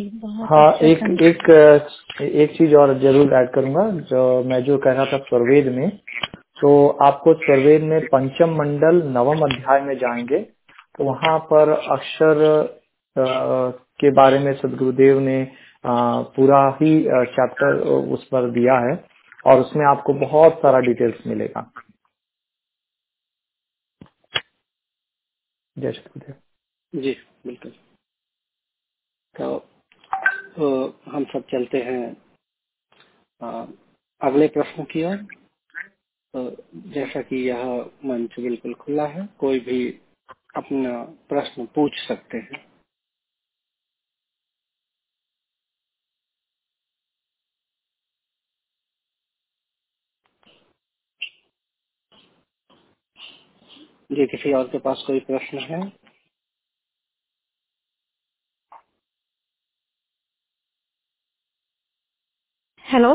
हाँ 0.50 0.72
अच्छा 0.74 0.88
एक 0.88 1.22
एक 1.24 2.22
एक 2.22 2.58
चीज़ 2.58 2.76
और 2.76 2.98
ज़रूर 3.02 3.34
ऐड 3.36 3.50
करूँगा 3.56 3.90
जो 4.12 4.22
मैं 4.50 4.64
जो 4.66 4.78
कह 4.86 4.92
रहा 4.94 5.06
था 5.14 5.18
स्वरवेद 5.28 5.68
में। 5.76 5.90
तो 6.62 6.72
आपको 7.06 7.34
स्वरवेद 7.46 7.84
में 7.92 8.00
पंचम 8.14 8.56
मंडल 8.60 9.02
नवम 9.18 9.42
अध्याय 9.46 9.82
में 9.82 9.96
जाएँगे। 9.98 10.40
तो 10.98 11.04
वहाँ 11.04 11.38
पर 11.52 11.70
अक्षर 11.92 12.44
के 13.16 14.12
बारे 14.14 14.40
में 14.40 14.54
सदगुरुदेव 14.56 15.20
ने 15.22 15.44
पूरा 16.36 16.78
ही 16.82 17.04
चैप्टर 17.26 17.80
उस 18.14 18.28
पर 18.28 18.52
दिया 18.52 18.80
है 18.80 19.08
और 19.46 19.62
उसमें 19.62 19.86
आपको 19.86 20.14
बहुत 20.14 20.54
सारा 20.54 20.80
डिटेल्स 20.80 21.28
मिलेगा। 21.28 21.72
जय 25.78 25.92
श्री 25.92 26.34
जी 27.02 27.18
बिल्कुल। 27.46 27.72
तो, 29.38 31.00
हम 31.06 31.26
सब 31.26 31.42
चलते 31.42 31.82
हैं 31.82 32.18
अगले 34.22 34.48
प्रश्न 34.48 34.84
की 34.84 35.04
ओर। 35.04 35.18
तो 36.34 36.64
जैसा 36.76 37.22
कि 37.22 37.50
यह 37.50 37.92
मंच 38.06 38.40
बिल्कुल 38.40 38.74
खुला 38.74 39.08
है 39.08 39.30
कोई 39.40 39.60
भी 39.60 40.02
अपना 40.56 41.04
प्रश्न 41.04 41.66
पूछ 41.66 41.92
सकते 42.08 42.38
हैं। 42.38 42.67
जी 54.10 54.26
किसी 54.28 54.54
और 54.54 54.68
के 54.68 54.80
पास 54.80 55.04
कोई 55.08 55.20
प्रश्न 55.22 55.60
है? 55.62 55.80
हेलो 62.86 63.14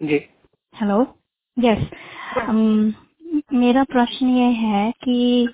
जी। 0.00 0.18
हेलो 0.74 0.96
यस 1.56 1.90
मेरा 3.54 3.84
प्रश्न 3.84 4.28
ये 4.28 4.50
है 4.54 4.90
कि 5.04 5.48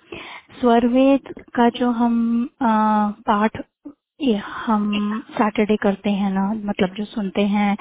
स्वरवेद 0.61 1.33
का 1.57 1.69
जो 1.71 1.91
हम 1.93 2.17
पाठ 2.61 3.63
हम 4.59 5.23
सैटरडे 5.31 5.77
करते 5.77 6.11
हैं 6.13 6.31
ना 6.31 6.49
मतलब 6.65 6.95
जो 6.97 7.05
सुनते 7.07 7.43
हैं 7.49 7.77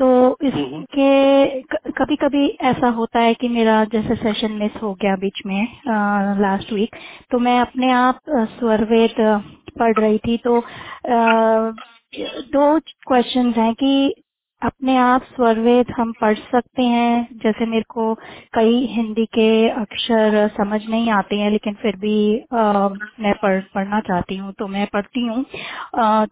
तो 0.00 0.06
हम्म, 0.44 0.82
इसके 0.82 1.90
कभी 1.94 2.16
कभी 2.18 2.46
ऐसा 2.64 2.88
होता 2.92 3.20
है 3.20 3.34
कि 3.34 3.48
मेरा 3.50 3.84
जैसे 3.92 4.16
सेशन 4.16 4.52
मिस 4.54 4.82
हो 4.82 4.94
गया 4.94 5.16
बीच 5.18 5.42
में 5.46 5.62
लास्ट 6.40 6.72
वीक 6.74 6.96
तो 7.32 7.38
मैं 7.40 7.60
अपने 7.60 7.92
आप 7.94 8.20
स्वरवेद 8.30 9.16
पढ़ 9.80 9.98
रही 9.98 10.18
थी 10.18 10.38
तो 10.44 10.58
आ, 10.58 11.72
दो 12.52 12.78
क्वेश्चंस 13.08 13.56
हैं 13.58 13.74
कि 13.74 14.14
अपने 14.62 14.96
आप 14.98 15.22
स्वरवेद 15.26 15.90
हम 15.98 16.12
पढ़ 16.20 16.38
सकते 16.40 16.82
हैं। 16.84 17.28
जैसे 17.44 17.66
मेरे 17.66 17.84
को 17.90 18.14
कई 18.54 18.76
हिंदी 18.92 19.26
के 19.34 19.48
अक्षर 19.72 20.48
समझ 20.56 20.80
नहीं 20.88 21.10
आते 21.12 21.36
हैं 21.36 21.50
लेकिन 21.50 21.74
फिर 21.82 21.96
भी 21.98 22.16
अ, 22.38 22.56
मैं 23.20 23.34
पढ़ 23.42 23.60
पढ़ना 23.74 24.00
चाहती 24.02 24.36
हूँ 24.36 24.52
तो 24.58 24.66
मैं 24.68 24.86
पढ़ती 24.92 25.26
हूँ। 25.26 25.44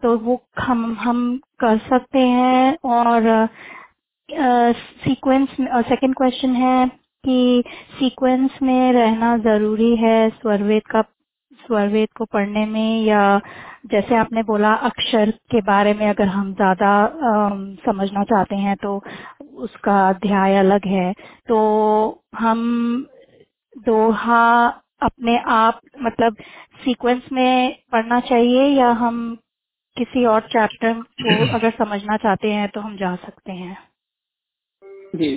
तो 0.03 0.17
वो 0.19 0.41
हम 0.59 0.85
हम 1.01 1.25
कर 1.61 1.77
सकते 1.89 2.19
हैं 2.29 2.77
और 2.91 3.47
सीक्वेंस 4.29 5.49
सेकंड 5.89 6.15
क्वेश्चन 6.15 6.55
है 6.57 6.87
कि 7.23 7.63
सीक्वेंस 7.99 8.59
में 8.63 8.93
रहना 8.93 9.37
ज़रूरी 9.39 9.95
है 9.97 10.29
स्वरवेद 10.31 10.83
का 10.91 11.01
स्वरवेद 11.69 12.09
को 12.17 12.25
पढ़ने 12.25 12.65
में 12.65 13.03
या 13.05 13.23
जैसे 13.91 14.15
आपने 14.15 14.43
बोला 14.43 14.73
अक्षर 14.87 15.31
के 15.51 15.61
बारे 15.61 15.93
में 15.93 16.07
अगर 16.09 16.27
हम 16.27 16.53
ज़्यादा 16.53 16.91
समझना 17.85 18.23
चाहते 18.23 18.55
हैं 18.55 18.75
तो 18.77 19.01
उसका 19.59 19.97
अध्याय 20.09 20.57
अलग 20.57 20.87
है। 20.87 21.13
तो 21.49 21.59
हम 22.37 22.61
दोहा 23.87 24.43
अपने 25.03 25.37
आप 25.49 25.81
मतलब 26.03 26.35
सीक्वेंस 26.85 27.23
में 27.33 27.75
पढ़ना 27.91 28.19
चाहिए 28.21 28.65
या 28.79 28.89
हम 28.99 29.21
किसी 29.97 30.25
और 30.25 30.41
चैप्टर 30.49 30.93
को 31.23 31.35
अगर 31.55 31.71
समझना 31.79 32.17
चाहते 32.17 32.51
हैं 32.51 32.69
तो 32.69 32.81
हम 32.81 32.97
जा 32.97 33.15
सकते 33.17 33.51
हैं? 33.51 33.77
जी, 35.15 35.35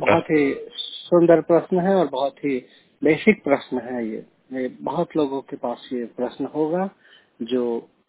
बहुत 0.00 0.30
ही 0.30 0.54
सुंदर 0.78 1.40
प्रश्न 1.42 1.80
है 1.80 1.94
और 1.96 2.08
बहुत 2.08 2.38
ही 2.38 2.58
बेसिक 3.02 3.44
प्रश्न 3.44 3.80
है 3.80 4.06
ये। 4.08 4.24
बहुत 4.52 5.16
लोगों 5.16 5.40
के 5.42 5.56
पास 5.56 5.88
ये 5.92 6.04
प्रश्न 6.16 6.46
होगा 6.54 6.88
जो 7.42 7.62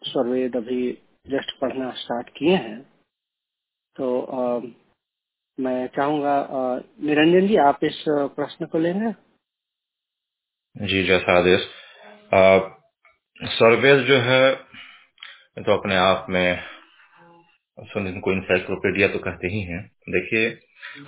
स्वरवेद 0.04 0.56
अभी 0.56 0.90
जस्ट 1.26 1.58
पढ़ना 1.60 1.90
स्टार्ट 1.98 2.28
किए 2.28 2.56
हैं। 2.56 2.80
तो 3.96 4.08
अ, 4.20 4.60
मैं 5.58 5.86
चाहूँगा 5.96 6.36
निरंजन 7.02 7.46
जी 7.48 7.56
आप 7.64 7.84
इस 7.84 8.04
प्रश्न 8.08 8.66
को 8.66 8.78
लेंगे? 8.78 9.12
जी 10.76 11.02
जैसा 11.06 11.38
आदेश। 11.38 11.68
सर्वेज 13.54 14.04
जो 14.06 14.18
है 14.20 14.54
तो 15.58 15.72
अपने 15.72 15.96
आप 15.96 16.26
में 16.30 16.62
सुन 17.78 18.06
इनको 18.08 18.32
इंसाइक्लोपीडिया 18.32 19.08
तो 19.08 19.18
कहते 19.18 19.48
ही 19.48 19.60
हैं। 19.62 19.82
देखिए 20.08 20.48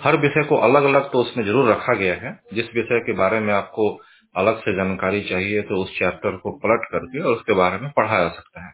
हर 0.00 0.16
विषय 0.16 0.44
को 0.48 0.56
अलग 0.68 0.84
अलग 0.84 1.10
तो 1.12 1.18
उसमें 1.18 1.44
ज़रूर 1.44 1.70
रखा 1.70 1.94
गया 1.94 2.14
है। 2.16 2.32
जिस 2.54 2.74
विषय 2.74 3.00
के 3.06 3.12
बारे 3.12 3.40
में 3.40 3.52
आपको 3.54 3.90
अलग 4.36 4.60
से 4.60 4.74
जानकारी 4.76 5.22
चाहिए 5.22 5.62
तो 5.62 5.76
उस 5.76 5.98
चैप्टर 5.98 6.36
को 6.36 6.50
पलट 6.58 6.88
करके 6.92 7.20
और 7.20 7.32
उसके 7.32 7.52
बारे 7.52 7.78
में 7.78 7.90
पढ़ा 7.90 8.18
जा 8.18 8.28
सकता 8.28 8.66
है। 8.66 8.72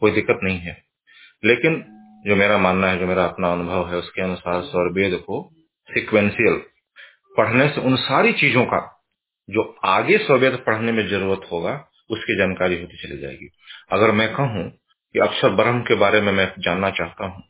कोई 0.00 0.10
दिक्कत 0.10 0.40
नहीं 0.42 0.58
है। 0.58 0.82
लेकिन 1.44 1.84
जो 2.26 2.36
मेरा 2.36 2.58
मानना 2.58 2.86
है, 2.86 2.98
जो 2.98 3.06
मेरा 3.06 3.24
अपना 3.24 3.52
अनुभव 3.52 3.88
है, 3.88 3.96
उसके 3.96 4.22
अनुसार 4.22 4.62
स्वरवेद 4.62 5.14
को 5.14 5.52
सिक्वेंशियल 5.90 6.62
पढ़ने 7.36 7.68
से 7.68 7.80
उन 7.80 7.96
सारी 7.96 8.32
चीज़ों 8.32 8.64
का 8.64 8.90
जो 9.50 9.76
आगे 9.84 10.18
स्ववेद 10.18 10.62
पढ़ने 10.66 10.92
में 10.92 11.06
ज़रूरत 11.08 11.40
होगा, 11.52 11.88
उसकी 12.10 12.38
जानकारी 12.38 12.80
होती 12.80 12.96
चली 12.96 13.18
जाएगी। 13.18 13.48
अगर 13.92 14.10
मैं 14.10 14.34
कहूँ 14.34 14.70
कि 15.14 15.18
अक्षर 15.18 15.48
ब्रह्म 15.48 15.80
के 15.80 15.94
बारे 15.94 16.20
में 16.20 16.32
मैं 16.32 16.52
जानना 16.58 16.90
चाहता 16.90 17.26
हूँ 17.26 17.42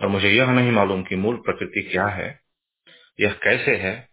और 0.00 0.08
मुझे 0.08 0.30
यह 0.30 0.50
नहीं 0.50 0.72
मालूम 0.72 1.02
कि 1.02 1.16
मूल 1.16 1.36
प्रकृति 1.36 1.88
क्या 1.92 2.06
है, 2.06 2.40
यह 3.20 3.32
कैसे 3.42 3.76
है, 3.76 4.08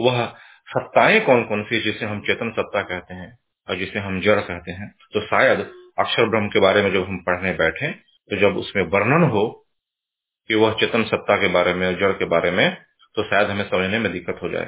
वह 0.00 0.34
सत्ताएँ 0.70 1.20
कौन 1.20 1.42
कौन 1.44 1.62
सी 1.62 1.80
जिसे 1.80 2.06
हम 2.06 2.20
चेतन 2.20 2.50
सत्ता 2.50 2.82
कहते 2.82 3.14
हैं 3.14 3.38
और 3.68 3.76
जिसे 3.76 3.98
हम 3.98 4.20
जड़ 4.20 4.40
कहते 4.40 4.72
हैं? 4.72 4.94
तो 5.12 5.20
शायद 5.20 5.70
अक्षर 5.98 6.28
ब्रह्म 6.28 6.48
के 6.48 6.60
बारे 6.60 6.82
में 6.82 6.92
जब 6.92 7.06
हम 7.08 7.16
पढ़ने 7.18 7.52
बैठे 7.52 7.90
तो 8.30 8.36
जब 8.36 8.56
उसमें 8.56 8.82
वर्णन 8.82 9.22
हो 9.22 9.46
कि 10.50 10.54
वह 10.54 10.72
चेतन 10.72 11.04
सत्ता 11.04 11.36
के 11.36 11.48
बारे 11.48 11.74
में 11.74 11.98
जड़ 11.98 12.12
के 12.12 12.24
बारे 12.24 12.50
में 12.50 12.76
तो 13.16 13.22
शायद 13.22 13.50
हमें 13.50 13.64
समझने 13.64 13.98
में 13.98 14.12
दिक्कत 14.12 14.38
हो 14.42 14.48
जाए। 14.48 14.64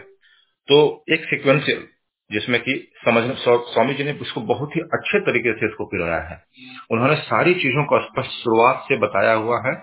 तो 0.68 1.04
एक 1.12 1.24
सिक्वेंशियल 1.24 1.86
जिसमें 2.30 2.60
कि 2.60 2.74
समझ 3.04 3.22
स्वामी 3.38 3.94
जी 3.94 4.04
ने 4.04 4.10
इसको 4.22 4.40
बहुत 4.40 4.76
ही 4.76 4.80
अच्छे 4.80 5.20
तरीके 5.20 5.52
से 5.52 5.66
इसको 5.66 5.84
पिरोया 5.84 6.20
है। 6.20 6.42
उन्होंने 6.90 7.16
सारी 7.16 7.54
चीज़ों 7.54 7.84
को 7.84 8.00
स्पष्ट 8.02 8.30
शुरुआत 8.30 8.84
से 8.88 8.96
बताया 8.96 9.32
हुआ 9.34 9.58
है 9.66 9.74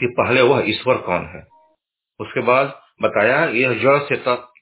कि 0.00 0.06
पहले 0.06 0.42
वह 0.42 0.62
ईश्वर 0.66 0.96
कौन 0.96 1.26
है। 1.26 1.42
उसके 2.20 2.40
बाद 2.40 2.80
बताया 3.02 3.44
यह 3.44 3.74
जड़ 3.82 3.98
से 3.98 4.16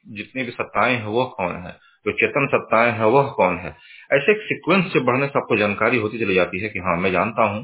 जितनी 0.09 0.43
भी 0.43 0.51
सत्ताएँ 0.51 0.97
हैं 0.97 1.07
वह 1.07 1.25
कौन 1.25 1.57
है? 1.57 1.73
जो 2.07 2.13
चेतन 2.13 2.47
सत्ताएँ 2.47 2.93
हैं 2.93 3.05
वह 3.05 3.29
कौन 3.29 3.57
है? 3.59 3.77
ऐसे 4.13 4.33
एक 4.33 4.39
सीक्वेंस 4.43 4.93
से 4.93 5.01
बढ़ने 5.01 5.27
से 5.27 5.39
आपको 5.39 5.57
जानकारी 5.57 5.99
होती 5.99 6.19
चली 6.19 6.35
जाती 6.35 6.61
है 6.61 6.69
कि 6.69 6.79
हाँ 6.79 6.97
मैं 6.97 7.13
जानता 7.13 7.45
हूँ 7.45 7.63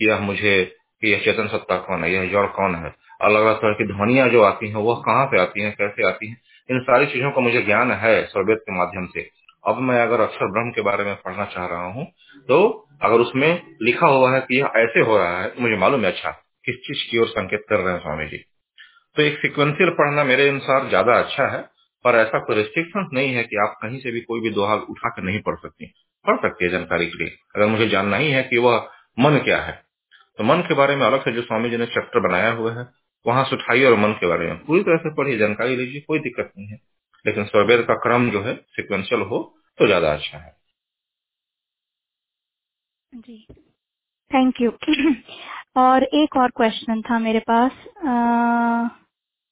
कि 0.00 0.08
यह 0.08 0.20
मुझे, 0.20 0.64
कि 1.02 1.12
यह 1.12 1.18
चेतन 1.18 1.46
सत्ता 1.46 1.78
कौन 1.78 2.04
है, 2.04 2.12
यह 2.12 2.26
जड़ 2.32 2.46
कौन 2.46 2.74
है? 2.74 2.94
अलग 3.22 3.44
अलग 3.44 3.56
तरह 3.56 3.72
की 3.72 3.84
ध्वनिया 3.84 4.28
जो 4.28 4.42
आती 4.42 4.68
हैं, 4.68 4.76
वह 4.76 4.94
कहाँ 4.94 5.26
से 5.26 5.40
आती 5.40 5.62
हैं, 5.62 5.72
कैसे 5.72 6.08
आती 6.08 6.28
हैं? 6.28 6.36
इन 6.70 6.80
सारी 6.80 7.06
चीज़ों 7.06 7.30
का 7.30 7.40
मुझे 7.40 7.62
ज्ञान 7.62 7.92
है 7.92 8.24
स्वरवेद 8.26 8.58
के 8.58 8.76
माध्यम 8.78 9.06
से। 9.06 9.30
अब 9.68 9.78
मैं 9.78 10.00
अगर 10.02 10.20
अक्षर 10.20 10.46
ब्रह्म 10.46 10.70
के 10.70 10.80
बारे 10.80 11.04
में 11.04 11.14
पढ़ना 11.16 11.44
चाह 11.44 11.66
रहा 11.66 11.86
हूँ 11.86 12.06
तो 12.48 12.88
अगर 13.02 13.16
उसमें 13.16 13.62
लिखा 13.82 14.06
हुआ 14.06 14.34
है 14.34 14.40
कि 14.40 14.60
यह 14.60 14.72
ऐसे 14.76 15.00
हो 15.00 15.18
रहा 15.18 15.42
है, 15.42 15.52
मुझे 15.60 15.76
मालूम 15.76 16.00
है 16.00 16.06
अच्छा 16.06 16.30
किस 16.64 16.76
चीज़ 16.76 17.10
की 17.10 17.18
ओर 17.18 17.26
संकेत 17.26 17.64
कर 17.68 17.76
रहे 17.76 17.94
हैं 17.94 18.00
स्वामी 18.00 18.26
जी? 18.26 18.44
तो 19.16 19.22
एक 19.22 19.38
सिक्वेंशियल 19.38 19.90
पढ़ना 19.90 20.24
मेरे 20.24 20.48
अनुसार 20.48 20.88
ज़्यादा 20.88 21.18
अच्छा 21.18 21.46
है 21.48 21.60
पर 22.04 22.16
ऐसा 22.16 22.38
कोई 22.38 22.56
रिस्ट्रिक्शन 22.56 23.08
नहीं 23.14 23.34
है 23.34 23.42
कि 23.44 23.56
आप 23.58 23.76
कहीं 23.82 23.98
से 24.00 24.12
भी 24.12 24.20
कोई 24.22 24.40
भी 24.40 24.50
दोहा 24.50 24.74
उठा 24.90 25.08
कर 25.10 25.22
नहीं 25.22 25.40
पढ़ 25.42 25.56
सकती। 25.56 25.86
पढ़ 26.24 26.36
सकती 26.38 26.64
है 26.64 26.70
जानकारी 26.70 27.06
के 27.06 27.24
लिए। 27.24 27.36
अगर 27.56 27.66
मुझे 27.66 27.88
जानना 27.88 28.16
ही 28.16 28.30
है 28.30 28.42
कि 28.42 28.58
वह 28.58 28.88
मन 29.18 29.38
क्या 29.44 29.60
है। 29.62 29.72
तो 30.38 30.44
मन 30.44 30.60
के 30.60 30.74
बारे 30.74 30.96
में 30.96 31.06
अलग 31.06 31.24
से 31.24 31.32
जो 31.32 31.42
स्वामी 31.42 31.70
जी 31.70 31.76
ने 31.76 31.86
चैप्टर 31.86 32.20
बनाया 32.20 32.50
हुआ 32.52 32.72
है 32.74 32.86
वहाँ 33.26 33.44
से 33.44 33.56
उठाइए 33.56 33.84
और 33.84 33.96
मन 33.98 34.12
के 34.12 34.26
बारे 34.26 34.46
में 34.46 34.58
पूरी 34.66 34.82
तरह 34.82 34.96
से 34.98 35.14
पढ़िए 35.14 35.38
जानकारी 35.38 35.76
लीजिए 35.76 36.00
कोई 36.00 36.18
दिक्कत 36.18 36.52
नहीं 36.58 36.68
है। 36.68 36.78
लेकिन 37.24 37.44
स्वरवेद 37.44 37.84
का 37.88 37.94
क्रम 38.02 38.30
जो 38.30 38.42
है 38.42 38.54
सिक्वेंशियल 38.76 39.20
हो 39.22 39.38
तो 39.78 39.86
ज़्यादा 39.86 40.12
अच्छा 40.12 40.38
है। 40.38 40.56
जी। 43.12 43.46
थैंक 44.30 44.60
यू 44.60 44.70
और 45.76 46.04
एक 46.14 46.36
और 46.36 46.50
क्वेश्चन 46.56 47.02
था 47.02 47.18
मेरे 47.18 47.40
पास। 47.50 47.72
अ, 47.98 48.10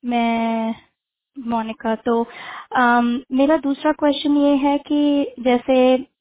मैं 0.02 0.74
मोनिका 1.36 1.94
तो 2.06 2.22
अम, 2.76 3.20
मेरा 3.32 3.56
दूसरा 3.58 3.92
क्वेश्चन 3.92 4.36
ये 4.38 4.54
है 4.58 4.78
कि 4.88 5.34
जैसे 5.40 5.76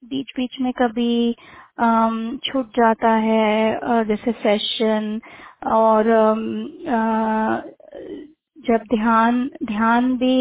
बीच 0.05 0.31
बीच 0.37 0.57
में 0.61 0.73
कभी 0.73 1.35
अम, 1.79 2.37
छूट 2.45 2.69
जाता 2.77 3.11
है 3.19 4.05
जैसे 4.05 4.31
सेशन 4.33 5.19
और 5.73 6.09
अम, 6.11 6.43
अ, 6.89 7.61
जब 8.61 8.83
ध्यान 8.89 9.39
ध्यान 9.65 10.11
भी 10.17 10.35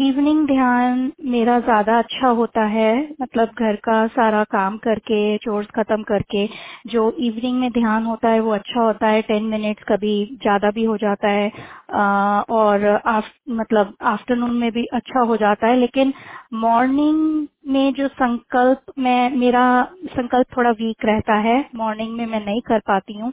इवनिंग 0.00 0.46
ध्यान 0.46 1.00
मेरा 1.26 1.58
ज़्यादा 1.60 1.98
अच्छा 1.98 2.28
होता 2.36 2.64
है 2.68 2.92
मतलब 3.22 3.50
घर 3.58 3.76
का 3.84 4.06
सारा 4.08 4.42
काम 4.50 4.76
करके 4.78 5.20
चोर्स 5.38 5.66
खत्म 5.76 6.02
करके 6.04 6.46
जो 6.88 7.10
इवनिंग 7.20 7.58
में 7.60 7.70
ध्यान 7.72 8.04
होता 8.04 8.28
है 8.28 8.40
वो 8.40 8.52
अच्छा 8.52 8.80
होता 8.80 9.08
है 9.08 9.22
टेन 9.22 9.44
मिनट्स 9.46 9.84
कभी 9.88 10.14
ज़्यादा 10.34 10.70
भी 10.70 10.84
हो 10.84 10.96
जाता 10.96 11.28
है 11.30 11.50
आ, 11.92 12.40
और 12.42 12.86
आफ, 12.86 13.24
मतलब 13.50 13.94
आफ्टरनून 14.04 14.56
में 14.56 14.70
भी 14.72 14.84
अच्छा 14.94 15.20
हो 15.22 15.36
जाता 15.36 15.66
है 15.66 15.76
लेकिन 15.76 16.12
मॉर्निंग 16.56 17.46
में 17.68 17.92
जो 17.94 18.08
संकल्प 18.10 18.92
मैं 18.98 19.30
मेरा 19.36 19.64
संकल्प 20.10 20.56
थोड़ा 20.56 20.70
वीक 20.72 21.04
रहता 21.04 21.34
है 21.40 21.58
मॉर्निंग 21.76 22.16
में 22.16 22.26
मैं 22.26 22.44
नहीं 22.44 22.60
कर 22.62 22.78
पाती 22.88 23.18
हूँ 23.18 23.32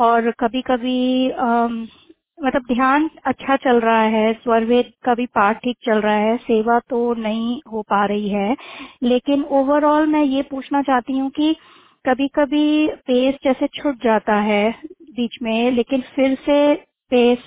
और 0.00 0.30
कभी 0.40 0.62
कभी 0.62 0.98
मतलब 2.38 2.62
ध्यान 2.68 3.08
अच्छा 3.26 3.56
चल 3.56 3.80
रहा 3.80 4.02
है 4.14 4.32
स्वरवेद 4.34 4.92
का 5.04 5.14
भी 5.14 5.26
पाठ 5.34 5.58
ठीक 5.64 5.76
चल 5.86 6.00
रहा 6.00 6.14
है 6.16 6.36
सेवा 6.38 6.78
तो 6.90 7.14
नहीं 7.16 7.60
हो 7.72 7.82
पा 7.90 8.04
रही 8.06 8.28
है। 8.30 8.56
लेकिन 9.04 9.44
ओवरऑल 9.60 10.06
मैं 10.08 10.22
ये 10.24 10.42
पूछना 10.50 10.82
चाहती 10.82 11.18
हूँ 11.18 11.30
कि 11.36 11.54
कभी 12.04 12.28
कभी 12.36 12.86
पेस 13.06 13.34
जैसे 13.44 13.66
छुट 13.74 14.02
जाता 14.04 14.36
है 14.42 14.64
बीच 15.16 15.38
में 15.42 15.70
लेकिन 15.72 16.02
फिर 16.16 16.34
से 16.46 16.74
पेस 17.12 17.38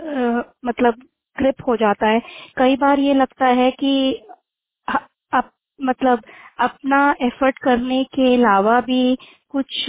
आ, 0.00 0.42
मतलब 0.66 0.94
ग्रिप 1.36 1.62
हो 1.68 1.76
जाता 1.76 2.08
है। 2.08 2.20
कई 2.58 2.76
बार 2.78 3.00
ये 3.00 3.14
लगता 3.14 3.46
है 3.60 3.70
कि 3.72 3.92
अप, 4.88 5.50
मतलब 5.80 6.22
अपना 6.60 7.00
एफर्ट 7.22 7.58
करने 7.58 8.02
के 8.14 8.34
अलावा 8.34 8.80
भी 8.82 9.16
कुछ 9.54 9.84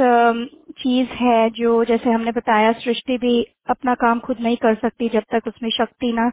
चीज़ 0.79 1.09
है 1.15 1.49
जो 1.51 1.83
जैसे 1.85 2.09
हमने 2.11 2.31
बताया, 2.31 2.71
सृष्टि 2.73 3.17
भी 3.19 3.41
अपना 3.69 3.93
काम 3.95 4.19
खुद 4.19 4.37
नहीं 4.41 4.57
कर 4.57 4.75
सकती 4.75 5.09
जब 5.09 5.23
तक 5.33 5.47
उसमें 5.47 5.69
शक्ति 5.77 6.11
ना 6.13 6.29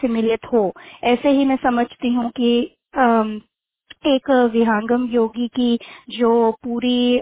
सिमिलित 0.00 0.46
हो। 0.52 0.72
ऐसे 1.04 1.30
ही 1.38 1.44
मैं 1.44 1.56
समझती 1.64 2.14
हूँ 2.14 2.30
कि 2.40 2.52
एक 4.06 4.30
विहांगम 4.52 5.06
योगी 5.12 5.46
की 5.50 5.78
जो 6.10 6.30
पूरी 6.64 7.20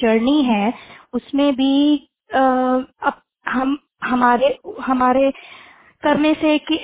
जर्नी 0.00 0.42
है, 0.44 0.72
उसमें 1.14 1.52
भी 1.56 2.08
हम, 2.32 3.78
हमारे 4.04 4.58
हमारे 4.82 5.32
करने 6.06 6.32
से 6.34 6.58
कि 6.70 6.76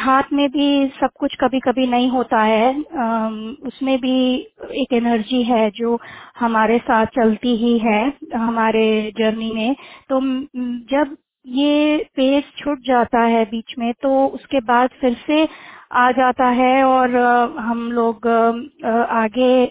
हाथ 0.00 0.32
में 0.32 0.48
भी 0.50 0.68
सब 1.00 1.10
कुछ 1.20 1.34
कभी 1.40 1.60
कभी 1.60 1.86
नहीं 1.86 2.08
होता 2.10 2.42
है। 2.42 2.72
उसमें 3.68 3.98
भी 4.00 4.16
एक 4.82 4.92
एनर्जी 4.92 5.42
है 5.44 5.68
जो 5.76 5.98
हमारे 6.38 6.78
साथ 6.78 7.06
चलती 7.16 7.56
ही 7.56 7.78
है, 7.78 8.02
हमारे 8.36 8.86
जर्नी 9.18 9.52
में। 9.54 9.74
तो 10.10 10.20
जब 10.92 11.16
ये 11.44 11.96
पेस 12.16 12.44
छूट 12.58 12.80
जाता 12.86 13.20
है 13.26 13.44
बीच 13.44 13.74
में 13.78 13.92
तो 14.02 14.26
उसके 14.28 14.60
बाद 14.66 14.90
फिर 15.00 15.16
से 15.26 15.46
आ 15.94 16.10
जाता 16.12 16.46
है 16.50 16.84
और 16.84 17.16
हम 17.60 17.90
लोग 17.92 18.26
आगे 18.86 19.66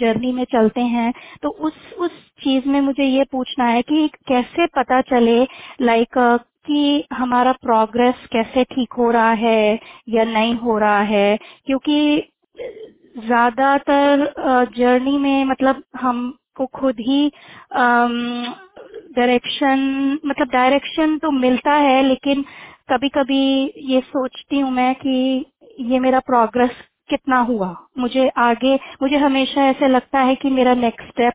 जर्नी 0.00 0.32
में 0.32 0.44
चलते 0.52 0.80
हैं। 0.80 1.12
तो 1.42 1.48
उस 1.48 1.94
उस 2.00 2.10
चीज़ 2.42 2.68
में 2.68 2.80
मुझे 2.80 3.04
ये 3.04 3.24
पूछना 3.32 3.64
है 3.66 3.82
कि 3.82 4.08
कैसे 4.28 4.66
पता 4.76 5.00
चले 5.10 5.42
लाइक 5.82 6.18
कि 6.66 7.04
हमारा 7.12 7.52
प्रोग्रेस 7.62 8.26
कैसे 8.32 8.64
ठीक 8.66 8.92
हो 8.98 9.10
रहा 9.10 9.32
है 9.38 9.78
या 10.08 10.24
नहीं 10.26 10.54
हो 10.56 10.78
रहा 10.78 11.00
है, 11.02 11.36
क्योंकि 11.66 12.30
ज़्यादातर 13.18 14.32
जर्नी 14.76 15.16
में 15.18 15.44
मतलब 15.46 15.82
हमको 16.00 16.66
खुद 16.74 16.96
ही 17.00 17.30
डायरेक्शन 19.16 19.78
मतलब 20.26 20.48
डायरेक्शन 20.50 21.16
तो 21.18 21.30
मिलता 21.32 21.72
है, 21.74 22.02
लेकिन 22.02 22.44
कभी 22.90 23.08
कभी 23.10 23.42
ये 23.86 24.00
सोचती 24.02 24.58
हूँ 24.60 24.70
मैं 24.72 24.94
कि 24.96 25.44
ये 25.82 25.98
मेरा 26.00 26.18
प्रोग्रेस 26.22 26.70
कितना 27.10 27.38
हुआ। 27.40 27.74
मुझे 27.98 28.28
आगे, 28.38 28.74
मुझे 29.02 29.16
हमेशा 29.18 29.64
ऐसे 29.66 29.88
लगता 29.88 30.20
है 30.20 30.34
कि 30.36 30.50
मेरा 30.50 30.74
नेक्स्ट 30.76 31.08
स्टेप 31.08 31.34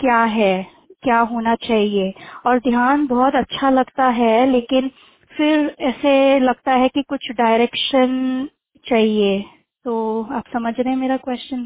क्या 0.00 0.22
है। 0.30 0.54
क्या 1.02 1.20
होना 1.20 1.54
चाहिए। 1.54 2.12
और 2.46 2.58
ध्यान 2.60 3.06
बहुत 3.06 3.34
अच्छा 3.34 3.70
लगता 3.70 4.08
है 4.10 4.46
लेकिन 4.46 4.90
फिर 5.32 5.76
ऐसे 5.80 6.38
लगता 6.40 6.72
है 6.72 6.88
कि 6.88 7.02
कुछ 7.02 7.30
डायरेक्शन 7.32 8.48
चाहिए। 8.86 9.44
तो 9.84 9.94
आप 10.32 10.44
समझ 10.52 10.74
रहे 10.80 10.90
हैं 10.90 11.00
मेरा 11.00 11.16
क्वेश्चन 11.16 11.64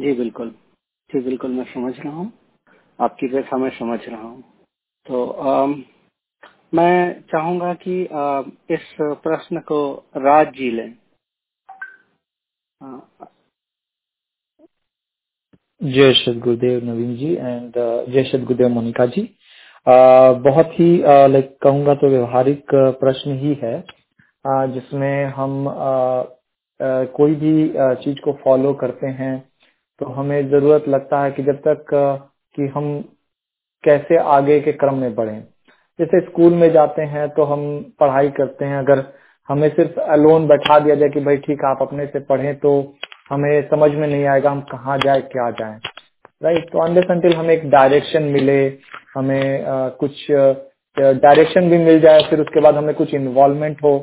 जी 0.00 0.12
बिल्कुल। 0.12 0.50
जी 1.10 1.20
बिल्कुल 1.20 1.50
मैं 1.50 1.64
समझ 1.64 1.94
रहा 2.00 2.12
हूँ। 2.12 2.32
आपकी 2.98 3.26
व्यथा 3.28 3.56
मैं 3.56 3.70
समझ 3.70 4.00
रहा 4.08 4.22
हूँ। 4.22 4.42
तो 5.06 5.26
आ, 5.26 5.66
मैं 6.74 7.20
चाहूँगा 7.22 7.74
कि 7.74 8.06
आ, 8.06 8.42
इस 8.70 8.96
प्रश्न 9.02 9.60
को 9.60 9.80
राज 10.16 10.52
जी 10.54 10.70
लें। 10.70 10.92
जय 15.82 16.12
श्री 16.14 16.34
गुरुदेव 16.34 16.84
नवीन 16.84 17.14
जी 17.16 17.32
एंड 17.34 17.72
जय 18.12 18.24
श्री 18.24 18.38
गुरुदेव 18.40 18.68
मोनिका 18.68 19.06
जी। 19.06 19.22
Uh, 19.86 20.42
बहुत 20.42 20.70
ही 20.72 20.86
लाइक 21.28 21.48
uh, 21.48 21.62
कहूँगा 21.62 21.94
तो 21.94 22.08
व्यवहारिक 22.08 22.74
प्रश्न 23.00 23.34
ही 23.38 23.54
है। 23.62 23.72
Uh, 23.82 24.66
जिसमें 24.74 25.24
हम 25.36 25.66
uh, 25.66 26.22
uh, 26.80 27.06
कोई 27.16 27.34
भी 27.34 27.54
uh, 27.68 27.94
चीज़ 28.04 28.20
को 28.20 28.32
फॉलो 28.44 28.72
करते 28.74 29.06
हैं 29.06 29.38
तो 30.00 30.06
हमें 30.06 30.50
ज़रूरत 30.50 30.84
लगता 30.88 31.22
है 31.24 31.30
कि 31.30 31.42
जब 31.42 31.60
तक 31.66 31.94
uh, 31.94 32.16
कि 32.56 32.72
हम 32.76 32.88
कैसे 33.84 34.18
आगे 34.36 34.60
के 34.60 34.72
क्रम 34.72 34.98
में 34.98 35.14
बढ़े। 35.14 35.38
जैसे 35.98 36.20
स्कूल 36.20 36.54
में 36.54 36.70
जाते 36.72 37.02
हैं 37.14 37.28
तो 37.28 37.44
हम 37.44 37.64
पढ़ाई 38.00 38.28
करते 38.38 38.64
हैं 38.64 38.78
अगर 38.78 39.04
हमें 39.48 39.68
सिर्फ़ 39.68 40.00
अलोन 40.00 40.46
बैठा 40.48 40.78
दिया 40.78 40.94
जाए 40.94 41.08
कि 41.08 41.20
भाई 41.20 41.36
ठीक 41.46 41.64
आप 41.66 41.82
अपने 41.82 42.06
से 42.06 42.20
पढ़ें 42.26 42.54
तो 42.58 42.80
हमें 43.32 43.68
समझ 43.68 43.90
में 43.92 44.06
नहीं 44.08 44.24
आएगा 44.26 44.50
हम 44.50 44.60
कहाँ 44.70 44.98
जाए 44.98 45.20
क्या 45.32 45.50
जाए। 45.52 45.78
राइट 46.42 46.70
तो 46.72 46.78
अंडर 46.84 47.02
संटिल 47.04 47.34
हमें 47.34 47.54
एक 47.54 47.68
डायरेक्शन 47.70 48.22
मिले 48.32 48.58
हमें 49.14 49.64
आ, 49.64 49.88
कुछ 49.90 50.26
डायरेक्शन 50.96 51.68
भी 51.70 51.78
मिल 51.78 52.00
जाए 52.00 52.22
फिर 52.30 52.40
उसके 52.40 52.60
बाद 52.60 52.76
हमें 52.76 52.94
कुछ 52.94 53.14
इन्वॉल्वमेंट 53.14 53.82
हो 53.84 53.98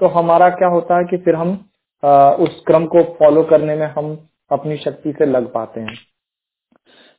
तो 0.00 0.06
हमारा 0.10 0.48
क्या 0.50 0.68
होता 0.68 0.98
है 0.98 1.04
कि 1.10 1.16
फिर 1.24 1.34
हम 1.34 1.58
आ, 2.02 2.30
उस 2.30 2.62
क्रम 2.66 2.86
को 2.86 3.02
फॉलो 3.18 3.42
करने 3.50 3.74
में 3.76 3.86
हम 3.88 4.16
अपनी 4.50 4.76
शक्ति 4.76 5.12
से 5.12 5.26
लग 5.26 5.52
पाते 5.52 5.80
हैं। 5.80 5.94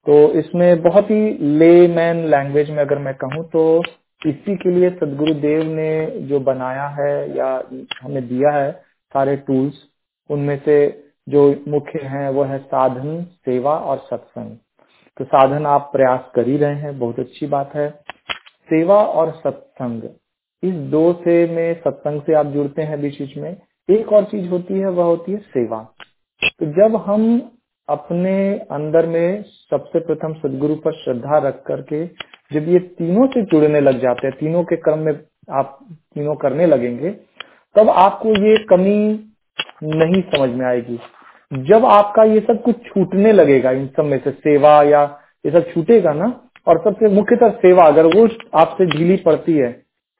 तो 0.06 0.14
इसमें 0.40 0.82
बहुत 0.84 1.10
ही 1.12 1.22
ले 1.58 1.88
मैन 1.88 2.26
लैंग्वेज 2.30 2.70
में 2.70 2.78
अगर 2.78 3.00
मैं 3.00 3.14
कहूँ 3.16 3.44
तो 3.50 3.62
इसी 4.22 4.56
के 4.56 4.72
लिए 4.72 4.90
सदगुरु 4.92 5.34
देव 5.42 5.64
ने 5.66 5.92
जो 6.30 6.40
बनाया 6.40 6.88
है 6.98 7.14
या 7.38 7.48
हमें 8.02 8.28
दिया 8.28 8.52
है 8.52 8.72
सारे 9.16 9.36
टूल्स 9.48 9.74
उनमें 10.30 10.58
से 10.66 10.76
जो 11.30 11.56
मुख्य 11.68 12.00
हैं, 12.00 12.30
वो 12.30 12.44
है 12.44 12.60
साधन, 12.60 13.24
सेवा 13.24 13.78
और 13.78 13.98
सत्संग। 13.98 14.58
तो 15.18 15.26
साधन 15.26 15.66
आप 15.66 15.90
प्रयास 15.94 16.32
कर 16.36 16.48
ही 16.48 16.58
रहे 16.58 16.76
हैं, 16.76 17.00
बहुत 17.00 17.20
अच्छी 17.20 17.48
बात 17.48 17.76
है। 17.76 17.90
सेवा 18.70 18.96
और 18.96 19.32
सत्संग, 19.32 20.04
इस 20.64 20.74
दो 20.74 21.14
से 21.14 21.48
में 21.48 21.74
सत्संग 21.74 22.22
से 22.22 22.34
आप 22.34 22.46
जुड़ते 22.46 22.82
हैं 22.82 23.02
बीच 23.02 23.22
बीच 23.22 23.38
में, 23.38 23.58
एक 23.90 24.14
और 24.14 24.24
चीज़ 24.24 24.50
होती 24.50 24.74
है, 24.74 24.90
वह 24.90 25.04
होती 25.04 25.32
है 25.32 25.38
सेवा। 25.38 25.94
तो 26.60 26.66
जब 26.66 26.96
हम 26.96 27.52
अपने 27.90 28.60
अंदर 28.72 29.06
में 29.06 29.44
सबसे 29.44 30.00
प्रथम 30.00 30.34
सदगुरु 30.34 30.76
पर 30.76 30.94
श्रद्धा 30.94 31.38
रख 31.38 31.64
करके 31.64 32.06
जब 32.52 32.68
ये 32.68 32.80
तीनों 32.80 33.28
से 33.28 33.42
जुड़ने 33.42 33.80
लग 33.80 34.00
जाते 34.00 34.28
हैं, 34.28 34.36
तीनों 34.40 34.64
के 34.64 34.76
क्रम 34.76 35.00
में 35.00 35.14
आप, 35.52 35.80
तीनों 36.16 36.36
करने 36.36 36.66
लगेंगे, 36.66 37.10
तब 37.76 37.90
आपको 37.90 38.30
ये 38.30 38.58
कमी 38.58 39.28
नहीं 39.82 40.22
समझ 40.26 40.50
में 40.52 40.66
आएगी। 40.68 41.00
जब 41.52 41.86
आपका 41.88 42.24
ये 42.26 42.40
सब 42.42 42.62
कुछ 42.64 42.76
छूटने 42.86 43.32
लगेगा, 43.34 43.72
इन 43.72 43.88
सब 43.88 44.06
में 44.06 44.18
से 44.20 44.32
सेवा 44.32 44.82
या 44.84 45.04
ये 45.46 45.52
सब 45.52 45.72
छूटेगा 45.72 46.14
ना, 46.14 46.26
और 46.68 46.78
सबसे 46.80 47.08
मुख्यतः 47.10 47.50
सेवा, 47.60 47.86
अगर 47.86 48.06
वो 48.08 48.28
आपसे 48.56 48.86
ढीली 48.88 49.16
पड़ती 49.20 49.54
है 49.54 49.72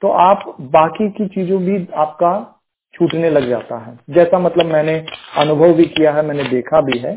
तो 0.02 0.10
आप 0.20 0.44
बाकी 0.72 1.10
की 1.10 1.28
चीज़ों 1.30 1.62
भी 1.62 1.76
आपका 1.96 2.32
छूटने 2.94 3.30
लग 3.30 3.48
जाता 3.50 3.78
है। 3.80 3.98
जैसा 4.10 4.40
मतलब 4.40 4.66
मैंने 4.66 4.96
अनुभव 5.38 5.74
भी 5.74 5.86
किया 5.88 6.12
है, 6.12 6.26
मैंने 6.26 6.44
देखा 6.44 6.82
भी 6.82 6.98
है। 7.00 7.14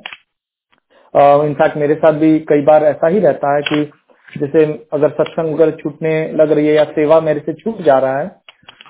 इनफैक्ट 1.15 1.77
मेरे 1.77 1.95
साथ 1.95 2.13
भी 2.15 2.39
कई 2.49 2.63
बार 2.63 2.85
ऐसा 2.85 3.09
ही 3.09 3.19
रहता 3.21 3.55
है 3.55 3.63
कि 3.63 3.85
जैसे 4.31 4.65
अगर 4.93 5.11
सत्संग 5.13 5.73
छूटने 5.75 6.13
लग 6.33 6.53
रही 6.53 6.67
है 6.67 6.75
या 6.75 6.85
सेवा 6.93 7.21
मेरे 7.21 7.41
से 7.41 7.53
छूट 7.55 7.81
जा 7.83 7.99
रहा 7.99 8.19
है 8.19 8.27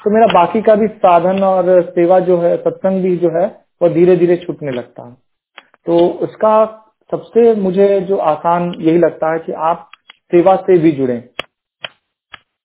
तो 0.04 0.10
मेरा 0.10 0.26
बाकी 0.26 0.60
का 0.62 0.74
भी 0.74 0.86
साधन 0.86 1.42
और 1.44 1.82
सेवा 1.82 2.18
जो 2.20 2.38
है, 2.38 2.56
सत्संग 2.56 3.02
भी 3.02 3.16
जो 3.16 3.30
है, 3.30 3.46
वो 3.82 3.88
धीरे 3.88 4.16
धीरे 4.16 4.36
छूटने 4.36 4.72
लगता 4.72 5.06
है। 5.06 5.12
तो 5.86 6.06
उसका 6.22 6.64
सबसे 7.10 7.54
मुझे 7.54 8.00
जो 8.00 8.16
आसान 8.16 8.72
यही 8.78 8.98
लगता 8.98 9.32
है 9.32 9.38
कि 9.38 9.52
आप 9.52 9.90
सेवा 10.30 10.56
से 10.56 10.78
भी 10.78 10.92
जुड़े। 10.92 11.18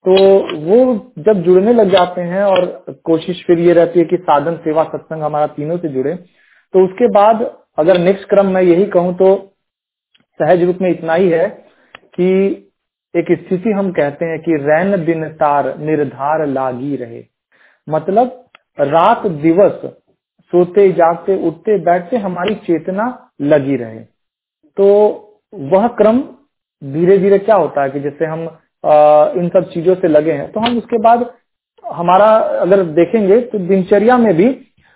तो 0.06 0.14
वो 0.60 1.12
जब 1.20 1.42
जुड़ने 1.42 1.74
लग 1.74 1.90
जाते 1.90 2.22
हैं 2.22 2.44
और 2.44 2.66
कोशिश 3.04 3.44
फिर 3.48 3.60
ये 3.60 3.74
रहती 3.74 4.00
है 4.00 4.06
कि 4.06 4.18
साधन, 4.18 4.56
सेवा, 4.56 4.84
सत्संग 4.84 5.24
हमारा 5.24 5.48
तीनों 5.48 5.78
से 5.78 5.88
जुड़े 5.88 6.16
तो 6.74 6.86
उसके 6.86 7.08
बाद 7.08 7.60
अगर 7.78 7.98
नेक्स्ट 7.98 8.30
क्रम 8.30 8.46
मैं 8.46 8.62
यही 8.62 8.86
कहूँ 8.86 9.14
तो 9.14 9.56
सहज 10.40 10.64
रूप 10.64 10.78
में 10.82 10.90
इतना 10.92 11.14
ही 11.14 11.30
है 11.30 11.48
कि 12.16 12.69
एक 13.14 13.32
स्थिति 13.32 13.72
हम 13.72 13.92
कहते 13.92 14.26
हैं 14.26 14.40
कि 14.40 14.56
रैन 14.62 15.06
दिन 15.06 15.28
तार 15.36 15.78
निर्धार 15.80 16.46
लागी 16.48 16.96
रहे। 16.96 17.24
मतलब 17.88 18.46
रात 18.80 19.26
दिवस 19.44 19.82
सोते 20.54 20.92
जागते 20.92 21.36
उठते 21.48 21.78
बैठते 21.86 22.18
हमारी 22.18 22.56
चेतना 22.68 23.08
लगी 23.42 23.76
रहे। 23.76 24.00
तो 24.78 24.88
वह 25.74 25.88
क्रम 25.98 26.22
धीरे 26.82 27.18
धीरे 27.18 27.38
क्या 27.40 27.56
होता 27.56 27.84
है 27.84 27.90
कि 27.90 28.00
जैसे 28.00 28.26
हम 28.26 28.48
आ, 28.84 29.32
इन 29.32 29.48
सब 29.50 29.70
चीज़ों 29.70 29.96
से 29.96 30.08
लगे 30.08 30.32
हैं 30.32 30.52
तो 30.52 30.60
हम 30.60 30.78
उसके 30.78 30.98
बाद 30.98 31.26
हमारा 31.86 32.28
अगर 32.62 32.84
देखेंगे 32.94 33.40
तो 33.42 33.60
दिनचर्या 33.60 34.18
में 34.18 34.34
भी 34.36 34.48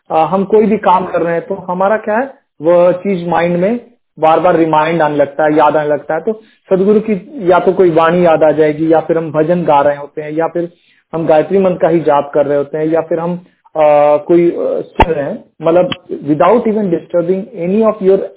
आ, 0.09 0.25
हम 0.25 0.43
कोई 0.45 0.65
भी 0.65 0.77
काम 0.77 1.05
कर 1.05 1.21
रहे 1.21 1.33
हैं 1.33 1.45
तो 1.47 1.55
हमारा 1.71 1.97
क्या 1.97 2.17
है 2.17 2.33
वह 2.61 2.91
चीज़ 2.97 3.27
माइंड 3.29 3.57
में 3.57 3.92
बार 4.17 4.39
बार 4.39 4.55
रिमाइंड 4.57 5.01
आने 5.01 5.15
लगता 5.15 5.45
है 5.45 5.55
याद 5.55 5.77
आने 5.77 5.89
लगता 5.89 6.13
है 6.13 6.21
तो 6.21 6.33
सदगुरु 6.69 6.99
की 6.99 7.13
या 7.51 7.59
तो 7.59 7.73
कोई 7.73 7.91
वाणी 7.91 8.25
याद 8.25 8.43
आ 8.43 8.51
जाएगी 8.51 8.91
या 8.93 8.99
फिर 9.01 9.17
हम 9.17 9.31
भजन 9.31 9.63
गा 9.63 9.79
रहे 9.81 9.97
होते 9.97 10.21
हैं 10.21 10.31
या 10.31 10.47
फिर 10.47 10.69
हम 11.13 11.25
गायत्री 11.27 11.59
मंत्र 11.59 11.77
का 11.77 11.87
ही 11.87 11.99
जाप 12.01 12.31
कर 12.33 12.45
रहे 12.45 12.57
होते 12.57 12.77
हैं 12.77 12.85
या 12.87 13.01
फिर 13.01 13.19
हम 13.19 13.33
आ, 13.75 14.17
कोई 14.19 14.49
सुन 14.51 15.11
रहे 15.11 15.23
हैं 15.23 15.43
मतलब 15.61 16.19
without 16.27 16.67
even 16.67 16.89
disturbing 16.89 17.43
any 17.63 17.81
of 17.83 18.03
your 18.03 18.31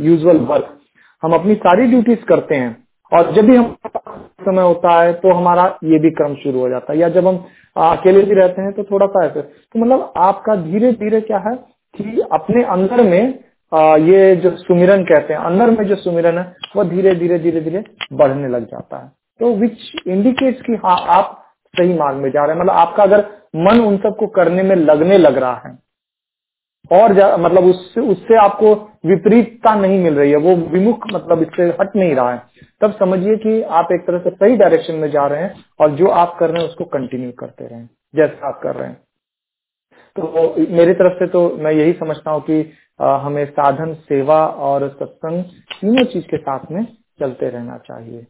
usual 0.00 0.38
work 0.46 0.72
हम 1.22 1.32
अपनी 1.32 1.54
सारी 1.60 1.86
ड्यूटीज़ 1.86 2.24
करते 2.28 2.54
हैं 2.54 2.76
और 3.12 3.32
जब 3.34 3.46
भी 3.46 3.56
हम 3.56 3.76
समय 4.40 4.62
होता 4.62 5.00
है 5.02 5.12
तो 5.14 5.34
हमारा 5.34 5.64
ये 5.84 5.98
भी 5.98 6.10
क्रम 6.12 6.34
शुरू 6.34 6.60
हो 6.60 6.68
जाता 6.68 6.92
है 6.92 6.98
या 6.98 7.08
जब 7.10 7.26
हम 7.26 7.44
अकेले 7.76 8.22
भी 8.22 8.34
रहते 8.34 8.62
हैं 8.62 8.72
तो 8.72 8.82
थोड़ा 8.84 9.06
सा 9.06 9.24
ऐसे 9.26 9.40
तो 9.42 9.80
मतलब 9.80 10.12
आपका 10.22 10.54
धीरे 10.62 10.92
धीरे 10.94 11.20
क्या 11.22 11.38
है 11.38 11.54
कि 11.94 12.20
अपने 12.32 12.62
अंदर 12.70 13.02
में 13.02 13.38
आ, 13.72 13.96
ये 13.96 14.36
जो 14.36 14.50
सुमिरन 14.58 15.02
कहते 15.04 15.34
हैं 15.34 15.40
अंदर 15.42 15.70
में 15.70 15.84
जो 15.86 15.96
सुमिरन 15.96 16.38
है 16.38 16.44
वो 16.76 16.84
धीरे 16.84 17.14
धीरे 17.14 17.38
धीरे 17.38 17.60
धीरे 17.60 17.84
बढ़ने 18.12 18.48
लग 18.48 18.64
जाता 18.64 18.98
है। 18.98 19.08
तो 19.40 19.54
विच 19.56 20.06
इंडिकेट्स 20.08 20.60
कि 20.62 20.74
हाँ 20.84 20.96
आप 21.16 21.42
सही 21.74 21.94
मार्ग 21.94 22.16
में 22.16 22.30
जा 22.30 22.44
रहे 22.44 22.54
हैं। 22.54 22.60
मतलब 22.62 22.74
आपका 22.74 23.02
अगर 23.02 23.24
मन 23.58 23.80
उन 23.80 23.96
सबको 23.98 24.26
करने 24.36 24.62
में 24.62 24.74
लगने 24.76 25.18
लग 25.18 25.38
रहा 25.38 25.62
है 25.66 25.78
और 26.90 27.12
मतलब 27.40 27.64
उससे 27.64 28.00
उससे 28.02 28.36
आपको 28.36 28.74
विपरीतता 29.06 29.74
नहीं 29.74 29.98
मिल 30.00 30.14
रही 30.14 30.30
है 30.30 30.36
वो 30.38 30.54
विमुख 30.70 31.06
मतलब 31.12 31.42
इससे 31.42 31.64
हट 31.80 31.96
नहीं 31.96 32.14
रहा 32.14 32.32
है 32.32 32.42
तब 32.80 32.92
समझिए 32.98 33.36
कि 33.36 33.60
आप 33.78 33.88
एक 33.92 34.06
तरह 34.06 34.18
से 34.18 34.30
सही 34.32 34.56
डायरेक्शन 34.56 34.94
में 34.94 35.10
जा 35.10 35.26
रहे 35.26 35.42
हैं 35.42 35.54
और 35.80 35.90
जो 35.96 36.08
आप 36.14 36.36
कर 36.40 36.50
रहे 36.50 36.62
हैं 36.62 36.68
उसको 36.68 36.84
कंटिन्यू 36.94 37.32
करते 37.38 37.66
रहें 37.66 37.88
जैसा 38.14 38.48
आप 38.48 38.60
कर 38.62 38.74
रहे 38.74 38.88
हैं। 38.88 39.00
तो 40.16 40.54
मेरी 40.70 40.92
तरफ़ 40.94 41.18
से 41.18 41.26
तो 41.26 41.48
मैं 41.56 41.72
यही 41.72 41.92
समझता 41.94 42.30
हूँ 42.30 42.40
कि 42.40 42.62
हमें 43.00 43.44
साधन, 43.46 43.94
सेवा 43.94 44.46
और 44.46 44.88
सत्संग 45.00 45.42
तीनों 45.72 46.04
चीज़ 46.04 46.24
के 46.24 46.36
साथ 46.36 46.70
में 46.70 46.84
चलते 47.20 47.48
रहना 47.48 47.76
चाहिए। 47.78 48.26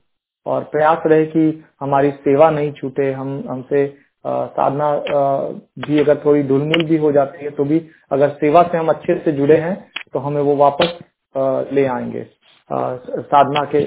और 0.46 0.64
प्रयास 0.64 1.02
रहे 1.06 1.24
कि 1.26 1.64
हमारी 1.80 2.10
सेवा 2.10 2.50
नहीं 2.50 2.72
छूटे, 2.72 3.12
हम, 3.12 3.44
हमसे 3.48 3.86
साधना 4.26 4.90
भी 5.78 5.98
अगर 6.00 6.16
थोड़ी 6.24 6.42
ढुलमुल 6.42 6.84
भी 6.84 6.96
हो 6.96 7.10
जाती 7.12 7.44
है 7.44 7.50
तो 7.50 7.64
भी 7.64 7.78
अगर 8.12 8.28
सेवा 8.30 8.62
से 8.62 8.78
हम 8.78 8.88
अच्छे 8.88 9.18
से 9.24 9.32
जुड़े 9.32 9.56
हैं 9.56 9.76
तो 10.12 10.18
हमें 10.18 10.40
वो 10.42 10.56
वापस 10.56 10.98
ले 11.72 11.84
आएँगे। 11.86 12.26
साधना 12.70 13.64
के 13.64 13.80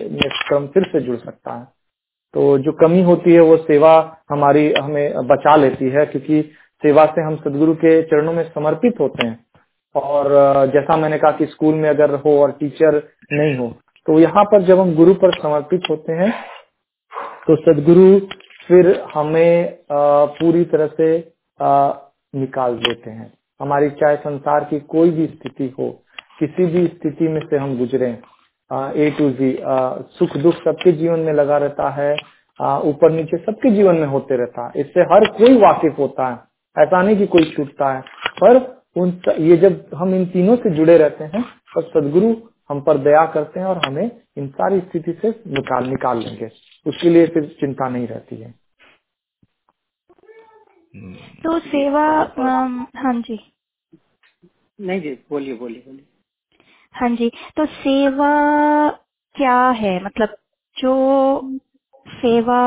क्रम 0.47 0.67
फिर 0.67 0.83
से 0.83 0.99
जुड़ 1.01 1.17
सकता 1.17 1.53
है। 1.53 1.67
तो 2.33 2.57
जो 2.57 2.71
कमी 2.71 3.01
होती 3.03 3.33
है, 3.33 3.39
वो 3.39 3.57
सेवा 3.57 3.93
हमारी 4.29 4.71
हमें 4.73 5.27
बचा 5.27 5.55
लेती 5.55 5.89
है, 5.89 6.05
क्योंकि 6.05 6.41
सेवा 6.83 7.05
से 7.05 7.21
हम 7.21 7.35
सदगुरु 7.35 7.73
के 7.75 8.01
चरणों 8.03 8.33
में 8.33 8.43
समर्पित 8.49 8.99
होते 8.99 9.27
हैं। 9.27 9.45
और 9.95 10.31
जैसा 10.73 10.97
मैंने 10.97 11.17
कहा 11.17 11.31
कि 11.31 11.45
स्कूल 11.45 11.75
में 11.75 11.89
अगर 11.89 12.13
हो 12.15 12.39
और 12.41 12.51
टीचर 12.51 13.01
नहीं 13.33 13.55
हो 13.57 13.67
तो 14.07 14.19
यहाँ 14.19 14.43
पर 14.43 14.63
जब 14.63 14.79
हम 14.79 14.93
गुरु 14.95 15.13
पर 15.13 15.33
समर्पित 15.33 15.89
होते 15.89 16.13
हैं 16.13 16.31
तो 17.47 17.55
सदगुरु 17.57 18.19
फिर 18.67 18.89
हमें 19.13 19.77
पूरी 19.91 20.63
तरह 20.65 20.87
से 20.93 21.09
निकाल 21.59 22.75
देते 22.77 23.11
हैं। 23.11 23.31
हमारी 23.59 23.89
चाहे 23.91 24.15
संसार 24.17 24.63
की 24.63 24.79
कोई 24.89 25.09
भी 25.11 25.25
स्थिति 25.27 25.73
हो, 25.79 25.89
किसी 26.39 26.65
भी 26.65 26.85
स्थिति 26.87 27.27
में 27.27 27.39
से 27.41 27.57
हम 27.57 27.77
गुजरे। 27.77 28.09
ए 28.71 29.09
टू 29.17 29.29
जी 29.31 29.55
सुख 30.19 30.37
दुख 30.37 30.55
सबके 30.55 30.91
जीवन 30.93 31.19
में 31.19 31.33
लगा 31.33 31.57
रहता 31.57 31.89
है 31.91 32.11
ऊपर 32.83 33.11
नीचे 33.11 33.37
सबके 33.39 33.71
जीवन 33.71 33.95
में 33.95 34.07
होते 34.07 34.37
रहता 34.37 34.65
है। 34.65 34.81
इससे 34.81 35.01
हर 35.13 35.25
कोई 35.37 35.57
वाकिफ 35.61 35.99
होता 35.99 36.27
है। 36.27 36.83
ऐसा 36.83 37.01
नहीं 37.01 37.17
कि 37.17 37.27
कोई 37.27 37.51
छूटता 37.55 37.93
है, 37.93 38.01
पर 38.01 38.57
उन 38.95 39.09
ये 39.39 39.57
जब 39.57 39.89
हम 39.95 40.13
इन 40.15 40.25
तीनों 40.25 40.55
से 40.57 40.75
जुड़े 40.75 40.97
रहते 40.97 41.23
हैं 41.23 41.41
तो 41.73 41.81
सदगुरु 41.81 42.35
हम 42.69 42.81
पर 42.81 42.97
दया 42.97 43.25
करते 43.25 43.59
हैं 43.59 43.67
और 43.67 43.85
हमें 43.85 44.09
इन 44.37 44.47
सारी 44.49 44.79
स्थिति 44.79 45.13
से 45.21 45.29
निकाल 45.47 45.87
निकाल 45.89 46.19
लेंगे। 46.19 46.49
उसके 46.85 47.09
लिए 47.09 47.27
फिर 47.27 47.47
चिंता 47.59 47.89
नहीं 47.89 48.07
रहती 48.07 48.35
है। 48.35 48.51
तो 51.43 51.59
सेवा 51.59 52.05
हाँ 52.97 53.13
जी। 53.21 53.39
नहीं 54.79 55.01
जी 55.01 55.13
बोलिए 55.29 55.55
बोलिए 55.55 55.83
बोलिए। 55.87 56.05
हाँ 56.95 57.09
जी 57.15 57.29
तो 57.57 57.65
सेवा 57.65 58.29
क्या 59.35 59.59
है? 59.71 60.03
मतलब 60.05 60.37
जो 60.77 60.93
सेवा 62.09 62.57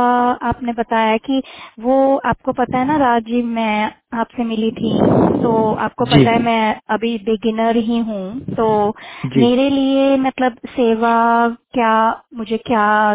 आपने 0.43 0.73
बताया 0.73 1.17
कि 1.17 1.43
वो 1.81 2.17
आपको 2.17 2.53
पता 2.53 2.79
है 2.79 2.87
ना 2.87 2.97
राजीव 2.97 3.45
मैं 3.45 3.93
आपसे 4.15 4.45
मिली 4.45 4.71
थी 4.71 4.99
तो 5.43 5.75
आपको 5.75 6.05
पता 6.05 6.31
है 6.31 6.43
मैं 6.43 6.81
अभी 6.91 7.19
बिगिनर 7.19 7.77
ही 7.77 7.99
हूँ 7.99 8.41
तो 8.41 8.97
मेरे 9.37 9.71
लिए 9.71 10.17
मतलब 10.17 10.53
सेवा 10.67 11.49
क्या 11.49 12.23
मुझे 12.35 12.57
क्या 12.57 13.15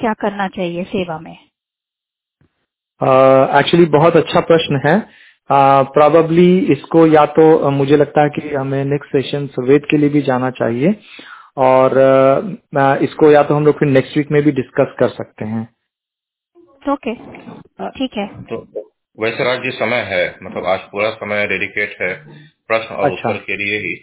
क्या 0.00 0.12
करना 0.12 0.48
चाहिए 0.48 0.84
सेवा 0.84 1.18
में? 1.18 1.36
एक्चुअली 3.58 3.86
uh, 3.86 3.92
बहुत 3.92 4.16
अच्छा 4.16 4.40
प्रश्न 4.40 4.80
है। 4.86 5.08
प्रॉबली 5.52 6.66
uh, 6.66 6.70
इसको 6.70 7.06
या 7.06 7.26
तो 7.26 7.66
uh, 7.66 7.72
मुझे 7.72 7.96
लगता 7.96 8.22
है 8.22 8.28
कि 8.28 8.54
हमें 8.54 8.84
नेक्स्ट 8.84 9.12
सेशन 9.12 9.46
सुवेद 9.46 9.82
के 9.90 9.96
लिए 9.96 10.08
भी 10.08 10.22
जाना 10.22 10.50
चाहिए। 10.50 11.00
और 11.60 11.94
uh, 12.76 13.02
इसको 13.02 13.30
या 13.30 13.42
तो 13.42 13.54
हम 13.54 13.66
लोग 13.66 13.78
फिर 13.78 13.88
नेक्स्ट 13.88 14.16
वीक 14.16 14.30
में 14.30 14.42
भी 14.42 14.52
डिस्कस 14.52 14.94
कर 14.98 15.08
सकते 15.08 15.44
हैं। 15.44 15.62
ओके 16.92 17.14
ठीक 17.90 18.16
है। 18.16 18.26
तो 18.42 18.56
वैसे 19.20 19.44
राज 19.44 19.62
जी 19.62 19.70
समय 19.70 20.00
है 20.08 20.22
मतलब 20.42 20.66
आज 20.66 20.80
पूरा 20.92 21.10
समय 21.10 21.46
डेडिकेट 21.46 21.96
है 22.00 22.12
प्रश्न 22.68 22.94
और 22.94 23.10
अच्छा। 23.12 23.28
उत्तर 23.28 23.40
के 23.40 23.56
लिए 23.56 23.78
ही। 23.78 23.94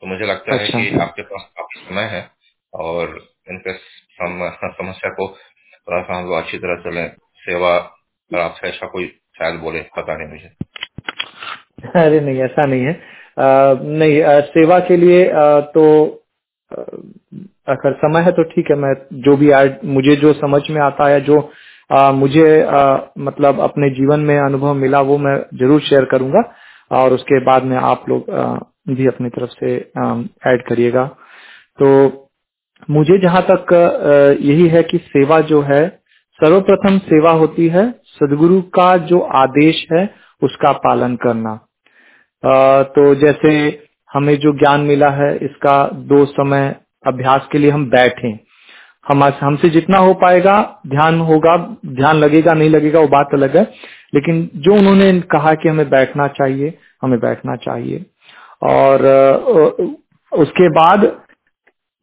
तो 0.00 0.06
मुझे 0.06 0.26
लगता 0.26 0.54
अच्छा। 0.54 0.78
है 0.78 0.90
कि 0.90 0.98
आपके 0.98 1.22
पास 1.22 1.42
काफ़ी 1.58 1.80
समय 1.80 2.02
है 2.02 2.30
और 2.74 3.20
इनके 3.50 3.72
समस्या 3.72 5.10
को 5.10 5.28
थोड़ा 5.28 6.02
सा 6.02 6.16
हम 6.16 6.24
लोग 6.24 6.34
अच्छी 6.34 6.58
तरह 6.58 6.76
चले 6.80 7.08
सेवा 7.42 7.72
और 8.30 8.40
आपसे 8.40 8.68
ऐसा 8.68 8.86
कोई 8.86 9.06
शायद 9.38 9.60
बोले 9.60 9.80
पता 9.96 10.16
नहीं 10.16 10.28
मुझे। 10.28 10.50
अरे 12.00 12.20
नहीं 12.20 12.40
ऐसा 12.42 12.66
नहीं 12.66 12.82
है। 12.82 12.92
आ, 13.38 13.74
नहीं 13.82 14.22
आ, 14.22 14.40
सेवा 14.40 14.78
के 14.80 14.96
लिए 14.96 15.28
आ, 15.30 15.60
तो 15.60 15.82
अगर 16.72 17.92
समय 17.94 18.22
है 18.22 18.32
तो 18.32 18.42
ठीक 18.44 18.70
है 18.70 18.76
मैं 18.76 18.94
जो 19.22 19.36
भी 19.36 19.50
आज 19.50 19.76
मुझे 19.84 20.16
जो 20.16 20.32
समझ 20.34 20.62
में 20.70 20.80
आता 20.82 21.08
है 21.08 21.20
जो 21.20 21.38
आ, 21.90 22.10
मुझे 22.12 22.62
आ, 22.62 22.98
मतलब 23.18 23.60
अपने 23.60 23.90
जीवन 23.90 24.20
में 24.20 24.38
अनुभव 24.38 24.74
मिला 24.74 25.00
वो 25.02 25.18
मैं 25.18 25.36
ज़रूर 25.54 25.80
शेयर 25.80 26.04
करूँगा 26.04 26.42
और 26.90 27.12
उसके 27.12 27.40
बाद 27.44 27.64
में 27.64 27.76
आप 27.76 28.04
लोग 28.08 28.30
भी 28.88 29.06
अपनी 29.06 29.28
तरफ़ 29.28 29.50
से 29.50 29.74
ऐड 30.46 30.62
करिएगा। 30.68 31.04
तो 31.78 31.88
मुझे 32.88 33.18
जहाँ 33.18 33.42
तक 33.50 33.72
यही 34.40 34.66
है 34.68 34.82
कि 34.82 34.98
सेवा 34.98 35.40
जो 35.42 35.60
है 35.62 35.86
सर्वप्रथम 36.40 36.98
सेवा 37.04 37.30
होती 37.32 37.66
है 37.68 37.90
सदगुरु 38.14 38.60
का 38.74 38.96
जो 39.06 39.20
आदेश 39.36 39.86
है 39.92 40.04
उसका 40.42 40.72
पालन 40.80 41.16
करना। 41.16 41.52
आ, 42.42 42.82
तो 42.82 43.14
जैसे 43.14 43.85
हमें 44.12 44.38
जो 44.38 44.52
ज्ञान 44.52 44.80
मिला 44.80 45.08
है, 45.08 45.36
इसका 45.36 45.88
दो 45.88 46.24
समय 46.24 46.76
अभ्यास 47.06 47.48
के 47.52 47.58
लिए 47.58 47.70
हम 47.70 47.90
बैठे। 47.90 48.46
हम 49.08 49.24
हमसे 49.24 49.70
जितना 49.70 49.98
हो 49.98 50.14
पाएगा, 50.14 50.80
ध्यान 50.86 51.20
होगा, 51.20 51.76
ध्यान 51.86 52.16
लगेगा, 52.16 52.54
नहीं 52.54 52.70
लगेगा, 52.70 53.00
वो 53.00 53.08
बात 53.08 53.28
अलग 53.34 53.56
है। 53.56 53.72
लेकिन 54.14 54.50
जो 54.54 54.74
उन्होंने 54.74 55.20
कहा 55.20 55.54
कि 55.54 55.68
हमें 55.68 55.90
बैठना 55.90 56.28
चाहिए, 56.28 56.78
हमें 57.02 57.20
बैठना 57.20 57.56
चाहिए। 57.56 58.06
और 58.62 59.06
उसके 60.32 60.68
बाद 60.68 61.22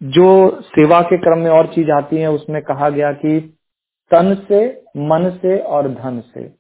जो 0.03 0.61
सेवा 0.61 1.01
के 1.01 1.17
क्रम 1.17 1.37
में 1.37 1.49
और 1.49 1.67
चीज़ 1.67 1.91
आती 1.91 2.15
है, 2.17 2.31
उसमें 2.31 2.61
कहा 2.61 2.89
गया 2.89 3.11
कि 3.11 3.57
तन 4.11 4.45
से, 4.49 4.81
मन 4.97 5.29
से 5.41 5.59
और 5.59 5.87
धन 5.87 6.23
से, 6.33 6.53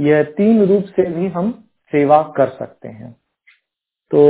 यह 0.00 0.22
तीन 0.22 0.64
रूप 0.64 0.84
से 0.84 1.10
भी 1.10 1.28
हम 1.28 1.64
सेवा 1.92 2.22
कर 2.36 2.48
सकते 2.48 2.88
हैं। 2.88 3.16
तो 4.10 4.22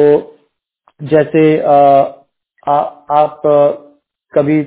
जैसे 1.01 1.43
आ, 1.63 1.75
आ, 2.67 2.79
आप 3.19 3.43
कभी 4.35 4.59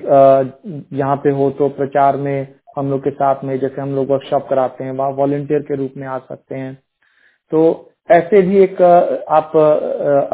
यहाँ 0.99 1.15
पे 1.23 1.31
हो 1.37 1.49
तो 1.59 1.67
प्रचार 1.69 2.17
में 2.17 2.47
हम 2.77 2.89
लोग 2.91 2.99
के 3.03 3.11
साथ 3.11 3.43
में 3.45 3.57
जैसे 3.59 3.81
हम 3.81 3.95
लोग 3.95 4.09
वर्कशॉप 4.11 4.47
कराते 4.49 4.83
हैं 4.83 4.91
वहाँ 4.93 5.09
वॉलेंटियर 5.17 5.61
के 5.63 5.75
रूप 5.75 5.93
में 5.97 6.07
आ 6.07 6.17
सकते 6.19 6.55
हैं। 6.55 6.73
तो 7.51 7.61
ऐसे 8.11 8.41
भी 8.41 8.57
एक 8.63 8.81
आप 8.81 9.51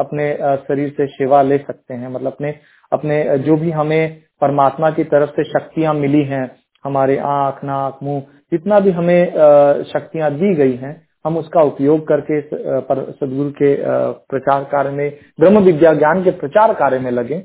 अपने 0.00 0.32
शरीर 0.68 0.90
से 0.96 1.06
सेवा 1.08 1.42
ले 1.42 1.58
सकते 1.58 1.94
हैं। 1.94 2.08
मतलब 2.08 2.32
अपने 2.32 2.50
अपने 2.92 3.38
जो 3.40 3.56
भी 3.56 3.70
हमें 3.70 4.20
परमात्मा 4.40 4.90
की 4.90 5.04
तरफ़ 5.06 5.30
से 5.32 5.44
शक्तियाँ 5.44 5.94
मिली 5.94 6.22
हैं 6.26 6.50
हमारे 6.84 7.18
आँख 7.28 7.64
नाक 7.64 7.98
मुँह 8.02 8.20
जितना 8.52 8.80
भी 8.80 8.90
हमें 8.92 9.32
शक्तियाँ 9.92 10.30
दी 10.34 10.54
गई 10.54 10.76
हैं 10.76 10.94
हम 11.28 11.36
उसका 11.38 11.62
उपयोग 11.64 12.06
करके 12.08 12.40
सदगुरु 12.42 13.50
के 13.52 13.74
प्रचार 14.28 14.64
कार्य 14.70 14.90
में 14.90 15.18
ब्रह्म 15.40 15.58
विद्या 15.64 15.92
ज्ञान 15.94 16.22
के 16.24 16.30
प्रचार 16.38 16.74
कार्य 16.74 16.98
में 16.98 17.10
लगे 17.10 17.38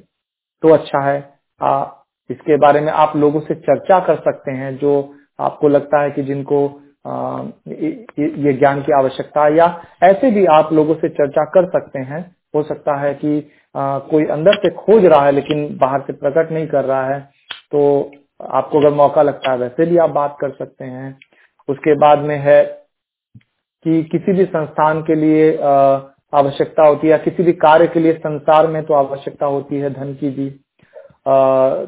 तो 0.63 0.73
अच्छा 0.73 1.01
है। 1.01 1.17
आ, 1.61 1.85
इसके 2.29 2.57
बारे 2.57 2.81
में 2.81 2.91
आप 2.93 3.15
लोगों 3.17 3.39
से 3.41 3.55
चर्चा 3.61 3.99
कर 3.99 4.15
सकते 4.21 4.51
हैं 4.53 4.77
जो 4.77 4.93
आपको 5.39 5.67
लगता 5.67 6.01
है 6.01 6.11
कि 6.11 6.23
जिनको 6.23 6.65
आ, 7.05 7.43
ये 7.69 8.53
ज्ञान 8.53 8.81
की 8.81 8.91
आवश्यकता 8.93 9.47
या 9.55 9.65
ऐसे 10.03 10.31
भी 10.31 10.45
आप 10.51 10.71
लोगों 10.73 10.95
से 10.95 11.09
चर्चा 11.11 11.43
कर 11.53 11.65
सकते 11.69 11.99
हैं। 12.01 12.21
हो 12.55 12.63
सकता 12.63 12.95
है 12.99 13.13
कि 13.15 13.37
आ, 13.75 13.97
कोई 13.99 14.25
अंदर 14.31 14.55
से 14.57 14.69
खोज 14.75 15.05
रहा 15.05 15.25
है 15.25 15.31
लेकिन 15.31 15.67
बाहर 15.77 16.01
से 16.07 16.13
प्रकट 16.15 16.51
नहीं 16.51 16.67
कर 16.67 16.85
रहा 16.85 17.07
है 17.07 17.19
तो 17.71 17.81
आपको 18.53 18.79
अगर 18.79 18.93
मौका 18.95 19.21
लगता 19.21 19.51
है 19.51 19.57
वैसे 19.57 19.85
भी 19.85 19.97
आप 19.97 20.09
बात 20.11 20.37
कर 20.41 20.49
सकते 20.53 20.85
हैं। 20.85 21.17
उसके 21.69 21.95
बाद 21.99 22.19
में 22.21 22.37
है 22.39 22.61
कि 23.85 24.03
किसी 24.11 24.33
भी 24.33 24.45
संस्थान 24.45 25.01
के 25.01 25.15
लिए 25.15 25.55
आवश्यकता 26.33 26.85
होती 26.87 27.07
है 27.07 27.11
या 27.11 27.17
किसी 27.17 27.43
भी 27.43 27.53
कार्य 27.63 27.87
के 27.87 27.99
लिए 27.99 28.13
संसार 28.17 28.67
में 28.67 28.83
तो 28.85 28.93
आवश्यकता 28.93 29.45
होती 29.45 29.79
है 29.79 29.89
धन 29.93 30.13
की 30.19 30.29
भी 30.29 30.49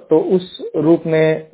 तो 0.10 0.20
उस 0.36 0.58
रूप 0.78 1.04
में 1.06 1.52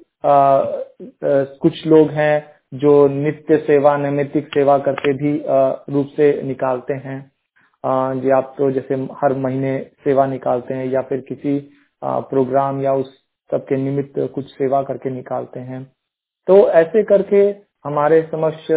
कुछ 1.61 1.85
लोग 1.87 2.09
हैं 2.11 2.35
जो 2.73 2.91
नित्य 3.07 3.57
सेवा 3.67 3.95
नैमितिक 3.97 4.47
सेवा 4.47 4.77
करके 4.79 5.13
भी 5.13 5.33
रूप 5.93 6.09
से 6.17 6.31
निकालते 6.43 6.93
हैं। 7.05 7.19
जी 7.83 8.29
आप 8.31 8.53
तो 8.57 8.69
जैसे 8.71 8.95
हर 9.21 9.33
महीने 9.37 9.77
सेवा 10.03 10.25
निकालते 10.27 10.73
हैं 10.73 10.85
या 10.85 11.01
फिर 11.01 11.23
किसी 11.29 11.57
प्रोग्राम 12.01 12.81
या 12.81 12.93
उस 12.93 13.13
सबके 13.49 13.77
निमित्त 13.77 14.19
कुछ 14.35 14.45
सेवा 14.47 14.81
करके 14.83 15.09
निकालते 15.09 15.59
हैं। 15.59 15.83
तो 16.47 16.57
ऐसे 16.71 17.03
करके 17.03 17.41
हमारे 17.85 18.21
समक्ष 18.31 18.67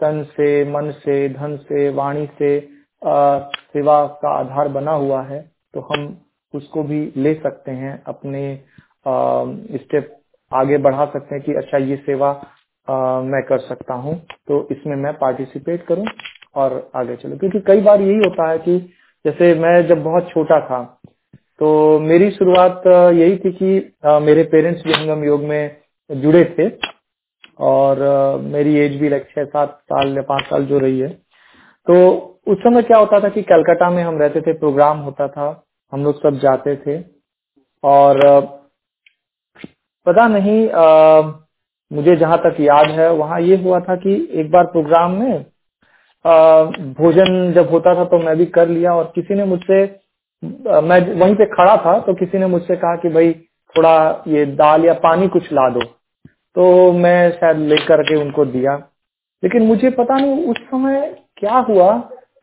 तन 0.00 0.22
से 0.30 0.64
मन 0.64 0.90
से 0.98 1.28
धन 1.28 1.56
से 1.56 1.88
वाणी 1.90 2.26
से 2.38 2.58
आ, 3.02 3.38
सेवा 3.72 4.06
का 4.22 4.38
आधार 4.38 4.68
बना 4.68 4.92
हुआ 4.92 5.22
है 5.22 5.40
तो 5.74 5.80
हम 5.80 6.06
उसको 6.54 6.82
भी 6.82 7.12
ले 7.16 7.34
सकते 7.34 7.70
हैं 7.70 8.02
अपने 8.06 8.42
स्टेप 9.78 10.14
आगे 10.52 10.78
बढ़ा 10.78 11.04
सकते 11.06 11.34
हैं 11.34 11.44
कि 11.44 11.54
अच्छा 11.54 11.78
ये 11.78 11.96
सेवा 11.96 12.30
आ, 12.88 13.20
मैं 13.20 13.42
कर 13.42 13.58
सकता 13.58 13.94
हूँ 13.94 14.14
तो 14.48 14.68
इसमें 14.70 14.96
मैं 14.96 15.12
पार्टिसिपेट 15.14 15.86
करूँ 15.86 16.06
और 16.54 16.90
आगे 16.96 17.16
चलो। 17.16 17.36
क्योंकि 17.36 17.60
कई 17.60 17.80
बार 17.80 18.00
यही 18.00 18.16
होता 18.16 18.50
है 18.50 18.58
कि 18.58 18.78
जैसे 19.24 19.54
मैं 19.54 19.86
जब 19.88 20.02
बहुत 20.02 20.30
छोटा 20.30 20.60
था 20.60 20.82
तो 21.60 21.98
मेरी 21.98 22.30
शुरुआत 22.30 22.82
यही 23.14 23.36
थी 23.36 23.52
कि 23.52 23.92
आ, 24.04 24.18
मेरे 24.18 24.42
पेरेंट्स 24.44 24.84
भी 24.84 24.92
हंगम 24.92 25.24
योग 25.24 25.42
में 25.42 25.76
जुड़े 26.10 26.44
थे 26.58 26.68
और 27.58 28.00
मेरी 28.42 28.74
एज 28.80 29.00
भी 29.00 29.08
लाइक 29.08 29.28
छह 29.30 29.44
सात 29.44 29.78
साल 29.84 30.16
या 30.16 30.22
पाँच 30.22 30.44
साल 30.44 30.64
जो 30.64 30.78
रही 30.78 30.98
है। 31.00 31.08
तो 31.86 31.94
उस 32.46 32.58
समय 32.58 32.82
क्या 32.82 32.98
होता 32.98 33.20
था 33.20 33.28
कि 33.28 33.42
कलकत्ता 33.42 33.90
में 33.90 34.02
हम 34.02 34.18
रहते 34.18 34.40
थे 34.40 34.52
प्रोग्राम 34.58 34.98
होता 34.98 35.28
था 35.28 35.48
हम 35.92 36.04
लोग 36.04 36.22
सब 36.22 36.38
जाते 36.38 36.76
थे। 36.76 36.98
और 37.84 38.20
पता 40.06 40.26
नहीं 40.28 40.68
आ, 40.70 41.20
मुझे 41.90 42.16
जहाँ 42.16 42.38
तक 42.38 42.56
याद 42.60 42.90
है 42.90 43.10
वहाँ 43.12 43.40
ये 43.40 43.56
हुआ 43.62 43.80
था 43.80 43.96
कि 43.96 44.14
एक 44.40 44.50
बार 44.50 44.64
प्रोग्राम 44.66 45.12
में 45.12 45.44
आ, 46.24 46.62
भोजन 46.94 47.52
जब 47.52 47.70
होता 47.70 47.94
था 47.94 48.04
तो 48.04 48.18
मैं 48.18 48.36
भी 48.36 48.46
कर 48.54 48.68
लिया 48.68 48.94
और 48.94 49.12
किसी 49.14 49.34
ने 49.34 49.44
मुझसे 49.44 49.84
मैं 50.42 51.00
वहीं 51.14 51.34
पे 51.34 51.46
खड़ा 51.46 51.76
था 51.76 51.98
तो 52.00 52.14
किसी 52.14 52.38
ने 52.38 52.46
मुझसे 52.46 52.76
कहा 52.76 52.96
कि 52.96 53.08
भाई 53.08 53.32
थोड़ा 53.74 54.24
ये 54.28 54.44
दाल 54.56 54.84
या 54.84 54.92
पानी 55.02 55.28
कुछ 55.28 55.52
ला 55.52 55.68
दो। 55.70 55.80
तो 56.56 56.92
मैं 56.92 57.30
शायद 57.32 57.58
लेकर 57.68 58.02
के 58.02 58.16
उनको 58.16 58.44
दिया। 58.46 58.74
लेकिन 59.42 59.62
मुझे 59.62 59.90
पता 59.90 60.14
नहीं 60.14 60.46
उस 60.46 60.56
समय 60.60 61.00
क्या 61.36 61.56
हुआ। 61.68 61.92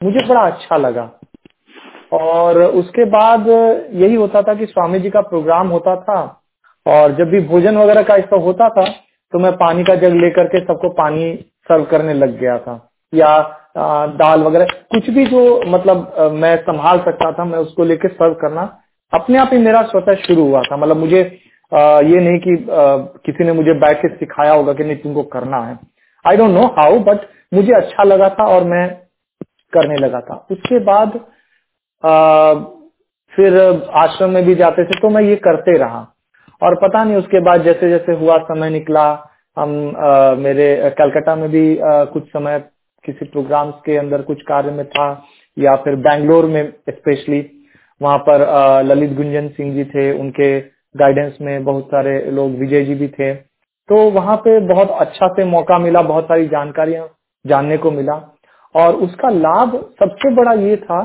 मुझे 0.01 0.25
बड़ा 0.27 0.41
अच्छा 0.41 0.77
लगा। 0.77 1.09
और 2.13 2.61
उसके 2.61 3.05
बाद 3.11 3.47
यही 3.47 4.15
होता 4.15 4.41
था 4.41 4.53
कि 4.53 4.65
स्वामी 4.65 4.99
जी 4.99 5.09
का 5.09 5.21
प्रोग्राम 5.23 5.67
होता 5.67 5.95
था। 5.95 6.21
और 6.85 7.15
जब 7.15 7.29
भी 7.29 7.41
भोजन 7.47 7.77
वगैरह 7.77 8.03
का 8.03 8.15
ऐसा 8.15 8.35
होता 8.37 8.69
था 8.69 8.87
तो 9.33 9.39
मैं 9.39 9.51
पानी 9.53 9.83
का 9.83 9.95
जग 9.95 10.13
लेकर 10.15 10.47
के 10.47 10.59
सबको 10.59 10.89
पानी 10.93 11.33
सर्व 11.67 11.83
करने 11.85 12.13
लग 12.13 12.39
गया 12.39 12.57
था। 12.59 12.79
या 13.13 13.37
दाल 13.77 14.43
वगैरह, 14.43 14.65
कुछ 14.65 15.09
भी 15.09 15.25
जो 15.25 15.61
मतलब 15.67 16.31
मैं 16.33 16.55
संभाल 16.57 16.99
सकता 16.99 17.31
था, 17.31 17.45
मैं 17.45 17.59
उसको 17.59 17.83
लेकर 17.83 18.09
सर्व 18.09 18.33
करना, 18.33 18.63
अपने 19.13 19.37
आप 19.37 19.49
ही 19.53 19.59
मेरा 19.59 19.81
स्वतः 19.83 20.15
शुरू 20.17 20.43
हुआ 20.43 20.61
था। 20.61 20.77
मतलब 20.77 20.97
मुझे 20.97 21.23
ये 21.75 22.19
नहीं 22.19 22.39
कि 22.39 22.55
किसी 23.25 23.43
ने 23.43 23.51
मुझे 23.53 23.73
बैठ 23.79 23.97
के 23.97 24.07
सिखाया 24.09 24.53
होगा 24.53 24.73
कि 24.73 24.83
नहीं, 24.83 24.97
तुमको 24.97 25.23
करना 25.25 25.57
है। 25.59 25.77
I 26.25 26.37
don't 26.37 26.51
know 26.51 26.65
how 26.77 26.99
but 27.01 27.27
मुझे 27.53 27.73
अच्छा 27.73 28.03
लगा 28.03 28.29
था 28.29 28.45
और 28.47 28.63
मैं 28.65 28.87
करने 29.73 29.95
लगा 29.97 30.19
था। 30.21 30.35
उसके 30.51 30.79
बाद 30.85 31.19
फिर 33.33 33.57
आश्रम 33.97 34.29
में 34.29 34.43
भी 34.45 34.55
जाते 34.55 34.83
थे 34.85 34.99
तो 34.99 35.09
मैं 35.09 35.21
ये 35.23 35.35
करते 35.37 35.77
रहा। 35.77 36.07
और 36.61 36.75
पता 36.77 37.03
नहीं, 37.03 37.15
उसके 37.15 37.39
बाद 37.41 37.63
जैसे 37.63 37.89
जैसे 37.89 38.13
हुआ, 38.13 38.37
समय 38.39 38.69
निकला, 38.69 39.07
हम 39.57 39.69
मेरे, 40.39 40.93
कलकत्ता 40.97 41.35
में 41.35 41.49
भी 41.51 41.77
कुछ 41.81 42.27
समय 42.27 42.59
किसी 43.05 43.25
प्रोग्राम्स 43.25 43.73
के 43.85 43.97
अंदर 43.97 44.21
कुछ 44.21 44.41
कार्य 44.41 44.71
में 44.71 44.85
था, 44.87 45.07
या 45.57 45.75
फिर 45.75 45.95
बैंगलोर 45.97 46.45
में 46.45 46.71
स्पेशली 46.89 47.39
वहाँ 48.01 48.17
पर 48.19 48.45
ललित 48.85 49.13
गुंजन 49.13 49.47
सिंह 49.49 49.73
जी 49.75 49.83
थे, 49.85 50.11
उनके 50.13 50.59
गाइडेंस 50.95 51.37
में 51.41 51.63
बहुत 51.63 51.85
सारे 51.85 52.19
लोग, 52.31 52.51
विजय 52.51 52.83
जी 52.85 52.95
भी 52.95 53.07
थे। 53.09 53.33
तो 53.33 54.09
वहाँ 54.11 54.35
पे 54.37 54.59
बहुत 54.67 54.89
अच्छा 54.91 55.27
से 55.29 55.45
मौका 55.45 55.77
मिला, 55.79 56.01
बहुत 56.03 56.25
सारी 56.25 56.47
जानकारियाँ 56.47 57.07
जानने 57.45 57.77
को 57.77 57.91
मिला। 57.91 58.13
और 58.75 58.95
उसका 58.97 59.29
लाभ 59.29 59.75
सबसे 59.99 60.33
बड़ा 60.35 60.53
ये 60.53 60.75
था 60.77 61.03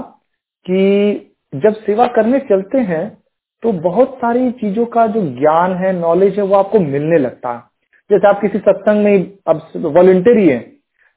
कि 0.66 1.36
जब 1.52 1.74
सेवा 1.76 2.06
करने 2.08 2.38
चलते 2.40 2.78
हैं 2.80 3.08
तो 3.62 3.72
बहुत 3.80 4.14
सारी 4.16 4.50
चीज़ों 4.52 4.84
का 4.86 5.06
जो 5.06 5.22
ज्ञान 5.30 5.72
है 5.76 5.92
नॉलेज 5.92 6.38
है, 6.38 6.44
वो 6.44 6.56
आपको 6.56 6.80
मिलने 6.80 7.18
लगता 7.18 7.52
है। 7.52 7.62
जैसे 8.10 8.28
आप 8.28 8.40
किसी 8.40 8.58
सत्संग 8.58 9.04
में 9.04 9.32
अब 9.48 9.68
वॉलेंटियर 9.76 10.38
ही 10.38 10.48
है 10.48 10.58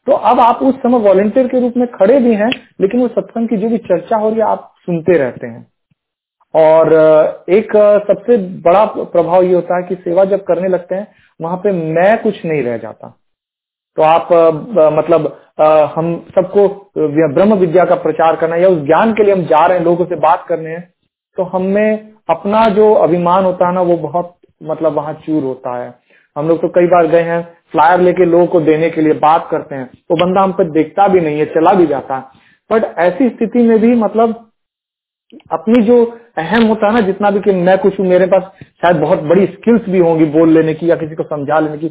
तो 0.07 0.11
अब 0.11 0.39
आप 0.39 0.59
उस 0.63 0.75
समय 0.77 0.99
वॉलेंटियर 0.99 1.47
के 1.47 1.59
रूप 1.59 1.73
में 1.77 1.87
खड़े 1.89 2.19
भी 2.19 2.33
हैं, 2.35 2.49
लेकिन 2.81 2.99
वो 3.01 3.07
सत्संग 3.09 3.49
की 3.49 3.57
जो 3.57 3.69
भी 3.69 3.77
चर्चा 3.79 4.17
हो 4.17 4.29
रही 4.29 4.39
है, 4.39 4.45
आप 4.45 4.73
सुनते 4.85 5.17
रहते 5.17 5.47
हैं। 5.47 5.65
और 6.53 6.93
एक 7.49 7.71
सबसे 8.07 8.37
बड़ा 8.61 8.85
प्रभाव 8.95 9.43
ये 9.43 9.53
होता 9.53 9.77
है 9.77 9.83
कि 9.83 9.95
सेवा 9.97 10.25
जब 10.25 10.43
करने 10.43 10.67
लगते 10.67 10.95
हैं, 10.95 11.07
वहाँ 11.39 11.57
पे 11.57 11.71
मैं 11.71 12.17
कुछ 12.23 12.45
नहीं 12.45 12.63
रह 12.63 12.77
जाता। 12.77 13.07
तो 13.97 14.01
आप 14.03 14.29
मतलब 14.93 15.25
हम 15.95 16.13
सबको 16.35 16.67
ब्रह्म 16.97 17.55
विद्या 17.55 17.85
का 17.85 17.95
प्रचार 17.97 18.35
करना 18.35 18.55
या 18.55 18.67
उस 18.69 18.77
ज्ञान 18.85 19.13
के 19.13 19.23
लिए 19.23 19.33
हम 19.33 19.43
जा 19.45 19.65
रहे 19.65 19.77
हैं, 19.77 19.85
लोगों 19.85 20.05
से 20.05 20.15
बात 20.17 20.45
करने 20.49 20.69
हैं 20.69 20.81
तो 21.37 21.43
हमें 21.47 22.13
अपना 22.29 22.67
जो 22.69 22.93
अभिमान 22.93 23.45
होता 23.45 23.67
है 23.67 23.73
ना, 23.73 23.81
वो 23.81 23.97
बहुत 23.99 24.35
मतलब 24.61 24.93
वहाँ 24.93 25.13
चूर 25.25 25.43
होता 25.43 25.77
है। 25.77 25.93
हम 26.35 26.47
लोग 26.47 26.61
तो 26.61 26.67
कई 26.69 26.87
बार 26.87 27.07
गए 27.07 27.21
हैं, 27.21 27.41
फ्लायर 27.73 27.99
लेके 28.01 28.25
लोगों 28.25 28.45
को 28.47 28.59
देने 28.61 28.89
के 28.89 29.01
लिए 29.01 29.13
बात 29.19 29.47
करते 29.51 29.75
हैं 29.75 29.85
वो 29.85 30.17
बंदा 30.17 30.41
हम 30.41 30.51
पर 30.53 30.69
देखता 30.71 31.07
भी 31.07 31.21
नहीं 31.21 31.39
है, 31.39 31.45
चला 31.47 31.73
भी 31.73 31.85
जाता 31.87 32.15
है। 32.15 32.23
बट 32.69 32.97
ऐसी 32.99 33.29
स्थिति 33.29 33.63
में 33.63 33.79
भी 33.79 33.93
मतलब 33.97 34.49
अपनी 35.51 35.81
जो 35.83 36.03
अहम 36.37 36.63
होता 36.63 36.87
है 36.87 36.93
ना 36.93 37.01
जितना 37.01 37.29
भी 37.31 37.39
कि 37.39 37.51
मैं 37.51 37.77
कुछ 37.77 37.99
हूँ 37.99 38.07
मेरे 38.07 38.25
पास 38.25 38.51
शायद 38.81 38.97
बहुत 38.97 39.19
बड़ी 39.23 39.45
स्किल्स 39.45 39.89
भी 39.89 39.99
होंगी 39.99 40.25
बोल 40.31 40.49
लेने 40.49 40.73
की 40.73 40.89
या 40.89 40.95
किसी 40.95 41.15
को 41.15 41.23
समझा 41.23 41.59
लेने 41.59 41.77
की 41.77 41.87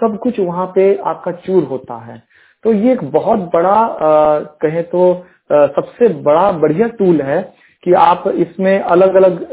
सब 0.00 0.18
कुछ 0.22 0.40
वहाँ 0.40 0.66
पे 0.74 0.94
आपका 1.06 1.32
चूर 1.46 1.62
होता 1.64 1.94
है। 2.04 2.22
तो 2.64 2.72
ये 2.72 2.92
एक 2.92 3.04
बहुत 3.12 3.38
बड़ा 3.54 3.70
आ, 3.70 4.38
कहें 4.38 4.82
तो 4.84 5.12
आ, 5.12 5.66
सबसे 5.66 6.08
बड़ा 6.22 6.50
बढ़िया 6.52 6.88
टूल 6.98 7.20
है 7.22 7.40
कि 7.84 7.92
आप 7.94 8.24
इसमें 8.28 8.78
अलग 8.78 9.14
अलग 9.14 9.46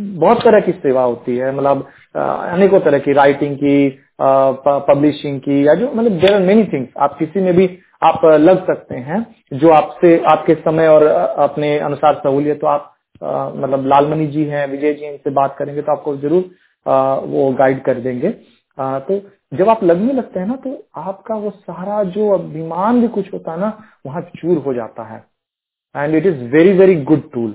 बहुत 0.00 0.42
तरह 0.44 0.60
की 0.60 0.72
सेवा 0.72 1.02
होती 1.02 1.36
है। 1.36 1.54
मतलब 1.56 1.86
अनेकों 2.14 2.80
तरह 2.80 2.98
की 2.98 3.12
राइटिंग 3.12 3.56
की 3.56 3.98
पब्लिशिंग 4.20 5.38
की 5.40 5.66
या 5.66 5.74
जो 5.74 5.90
मतलब 5.94 6.12
देर 6.20 6.34
आर 6.34 6.40
मेनी 6.42 6.64
थिंग्स 6.64 6.88
आप 6.98 7.16
किसी 7.18 7.40
में 7.40 7.54
भी 7.56 7.66
आप 8.02 8.24
लग 8.24 8.64
सकते 8.66 8.96
हैं 8.96 9.26
जो 9.52 9.70
आपसे 9.70 10.16
आपके 10.26 10.54
समय 10.56 10.88
और 10.88 11.02
अपने 11.06 11.78
अनुसार 11.80 12.14
सहूलियत 12.24 12.60
तो 12.60 12.66
आप 12.66 12.94
आ, 13.22 13.48
मतलब 13.50 13.86
लालमणि 13.86 14.26
जी 14.26 14.44
हैं 14.44 14.66
विजय 14.68 14.92
जी 14.94 15.06
इनसे 15.06 15.30
बात 15.32 15.56
करेंगे 15.58 15.82
तो 15.82 15.92
आपको 15.92 16.16
ज़रूर 16.16 16.44
आ, 16.86 17.14
वो 17.14 17.50
गाइड 17.52 17.82
कर 17.84 18.00
देंगे। 18.00 18.34
आ, 18.78 18.98
तो 18.98 19.20
जब 19.52 19.68
आप 19.68 19.82
लगने 19.84 20.12
लगते 20.12 20.40
हैं 20.40 20.46
ना 20.46 20.56
तो 20.56 20.72
आपका 20.98 21.34
वो 21.36 21.50
सारा 21.50 22.02
जो 22.10 22.28
अभिमान 22.32 23.00
भी 23.00 23.08
कुछ 23.10 23.32
होता 23.32 23.52
है 23.52 23.60
ना 23.60 23.72
वहाँ 24.06 24.22
चूर 24.36 24.58
हो 24.58 24.74
जाता 24.74 25.04
है। 25.04 25.22
And 25.94 26.14
it 26.14 26.26
is 26.26 26.42
very 26.52 26.72
very 26.78 26.94
good 27.04 27.30
tool 27.32 27.50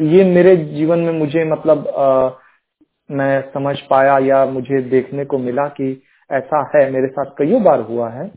तो 0.00 0.04
ये 0.06 0.24
मेरे 0.26 0.56
जीवन 0.56 0.98
में 0.98 1.12
मुझे 1.14 1.44
मतलब 1.44 1.88
आ, 1.88 2.30
मैं 3.10 3.40
समझ 3.52 3.78
पाया 3.90 4.18
या 4.26 4.44
मुझे 4.48 4.82
देखने 4.90 5.24
को 5.24 5.38
मिला 5.40 5.66
कि 5.70 5.90
ऐसा 6.30 6.70
है 6.74 6.90
मेरे 6.92 7.08
साथ 7.08 7.34
कई 7.38 7.60
बार 7.60 7.80
हुआ 7.82 8.08
है। 8.10 8.30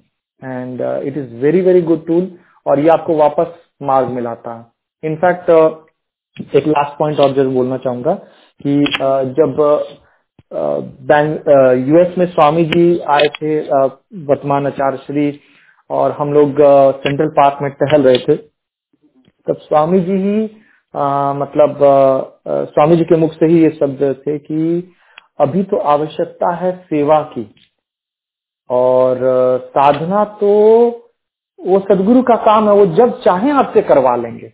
And 0.43 0.81
it 1.07 1.17
is 1.17 1.33
very 1.35 1.61
very 1.61 1.81
good 1.81 2.05
tool 2.07 2.31
और 2.65 2.79
ये 2.79 2.89
आपको 2.89 3.15
वापस 3.17 3.53
मार्ग 3.81 4.09
मिलाता 4.09 4.53
है। 4.53 4.65
इनफैक्ट 5.03 5.51
uh, 5.51 6.55
एक 6.55 6.67
लास्ट 6.67 6.97
पॉइंट 6.99 7.19
और 7.19 7.33
ज़रूर 7.33 7.53
बोलना 7.53 7.77
चाहूँगा 7.77 8.13
कि 8.13 8.79
uh, 9.01 9.23
जब 9.39 9.59
यूएस 11.87 12.11
uh, 12.11 12.17
में 12.17 12.25
स्वामी 12.25 12.63
जी 12.65 12.99
आए 13.09 13.27
थे 13.35 13.59
वर्तमान 14.25 14.67
आचार्य 14.67 14.97
श्री 14.97 15.39
और 15.89 16.11
हम 16.11 16.33
लोग 16.33 16.61
सेंट्रल 16.97 17.27
पार्क 17.37 17.57
में 17.61 17.71
टहल 17.71 18.03
रहे 18.03 18.17
थे 18.17 18.35
तब 19.47 19.57
स्वामी 19.59 19.99
जी 19.99 20.17
ही 20.17 20.49
आ, 20.93 21.33
मतलब 21.33 21.83
आ, 21.83 22.63
स्वामी 22.65 22.95
जी 22.95 23.03
के 23.03 23.15
मुख 23.15 23.33
से 23.33 23.45
ही 23.45 23.61
ये 23.63 23.69
शब्द 23.69 24.01
थे 24.19 24.37
कि 24.39 24.93
अभी 25.39 25.63
तो 25.63 25.77
आवश्यकता 25.91 26.53
है 26.55 26.71
सेवा 26.83 27.19
की। 27.33 27.43
और 28.73 29.17
साधना 29.69 30.23
तो 30.41 30.49
वो 31.59 31.79
सदगुरु 31.81 32.21
का 32.23 32.35
काम 32.45 32.69
है 32.69 32.75
वो 32.75 32.85
जब 32.95 33.19
चाहे 33.21 33.51
आपसे 33.53 33.81
करवा 33.83 34.15
लेंगे। 34.15 34.47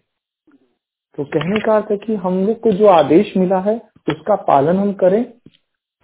तो 1.17 1.24
कहने 1.26 1.59
का 1.59 1.76
अर्थ 1.76 1.91
है 1.91 1.97
कि 1.97 2.15
हम 2.17 2.45
लोग 2.45 2.59
को 2.59 2.72
जो 2.74 2.88
आदेश 2.89 3.34
मिला 3.38 3.59
है 3.61 3.76
उसका 4.07 4.36
पालन 4.45 4.78
हम 4.78 4.91
करें। 5.01 5.24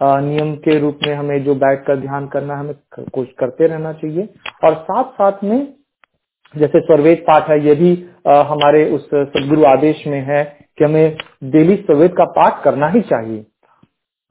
नियम 0.00 0.54
के 0.58 0.78
रूप 0.78 0.98
में 1.06 1.14
हमें 1.14 1.42
जो 1.44 1.54
बैठ 1.56 1.84
कर 1.86 1.96
ध्यान 2.00 2.26
करना 2.28 2.56
हमें 2.56 2.74
कुछ 2.98 3.28
करते 3.38 3.66
रहना 3.66 3.92
चाहिए। 3.94 4.28
और 4.64 4.74
साथ 4.82 5.12
साथ 5.12 5.44
में 5.44 5.74
जैसे 6.54 6.80
स्वर्वेद 6.80 7.24
पाठ 7.28 7.48
है 7.50 7.58
ये 7.66 7.74
भी 7.74 7.92
आ, 8.28 8.42
हमारे 8.42 8.84
उस 8.90 9.06
सदगुरु 9.06 9.64
आदेश 9.66 10.06
में 10.06 10.20
है 10.24 10.42
कि 10.78 10.84
हमें 10.84 11.16
डेली 11.44 11.76
स्वर्वेद 11.76 12.12
का 12.12 12.24
पाठ 12.32 12.62
करना 12.64 12.88
ही 12.88 13.00
चाहिए। 13.02 13.44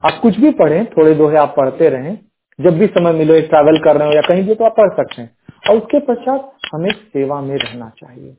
आप 0.02 0.18
कुछ 0.22 0.38
भी 0.40 0.50
पढ़ें 0.54 0.84
थोड़े 0.88 1.14
दोहे 1.14 1.36
आप 1.38 1.54
पढ़ते 1.56 1.88
रहें 1.90 2.16
जब 2.58 2.78
भी 2.78 2.86
समय 2.88 3.12
मिले 3.12 3.40
ट्रैवल 3.42 3.78
कर 3.78 3.96
रहे 3.96 4.08
हो 4.08 4.14
या 4.14 4.20
कहीं 4.28 4.42
भी 4.44 4.54
तो 4.54 4.64
आप 4.64 4.74
पढ़ 4.76 4.90
सकते 4.96 5.22
हैं। 5.22 5.30
और 5.70 5.76
उसके 5.76 5.98
पश्चात 6.02 6.50
हमें 6.74 6.90
सेवा 6.90 7.40
में 7.40 7.56
रहना 7.56 7.88
चाहिए। 7.98 8.32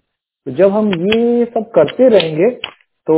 तो 0.48 0.52
जब 0.54 0.72
हम 0.72 0.94
ये 0.94 1.46
सब 1.48 1.70
करते 1.76 2.08
रहेंगे 2.10 2.50
तो 3.08 3.18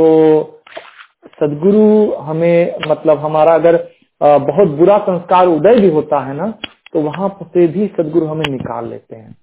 सदगुरु 1.34 2.12
हमें 2.22 2.78
मतलब 2.88 3.18
हमारा 3.18 3.54
अगर 3.54 3.76
बहुत 4.20 4.68
बुरा 4.68 4.98
संस्कार, 4.98 5.46
उदय 5.46 5.78
भी 5.80 5.88
होता 5.90 6.20
है 6.20 6.34
ना 6.36 6.50
तो 6.92 7.00
वहाँ 7.00 7.28
से 7.42 7.66
भी 7.68 7.86
सदगुरु 7.88 8.26
हमें 8.26 8.46
निकाल 8.48 8.88
लेते 8.88 9.16
हैं। 9.16 9.36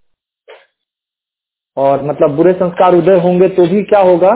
और 1.77 2.03
मतलब 2.03 2.35
बुरे 2.35 2.53
संस्कार 2.53 2.95
उदय 2.95 3.19
होंगे 3.19 3.47
तो 3.49 3.65
भी 3.67 3.83
क्या 3.83 3.99
होगा 4.01 4.31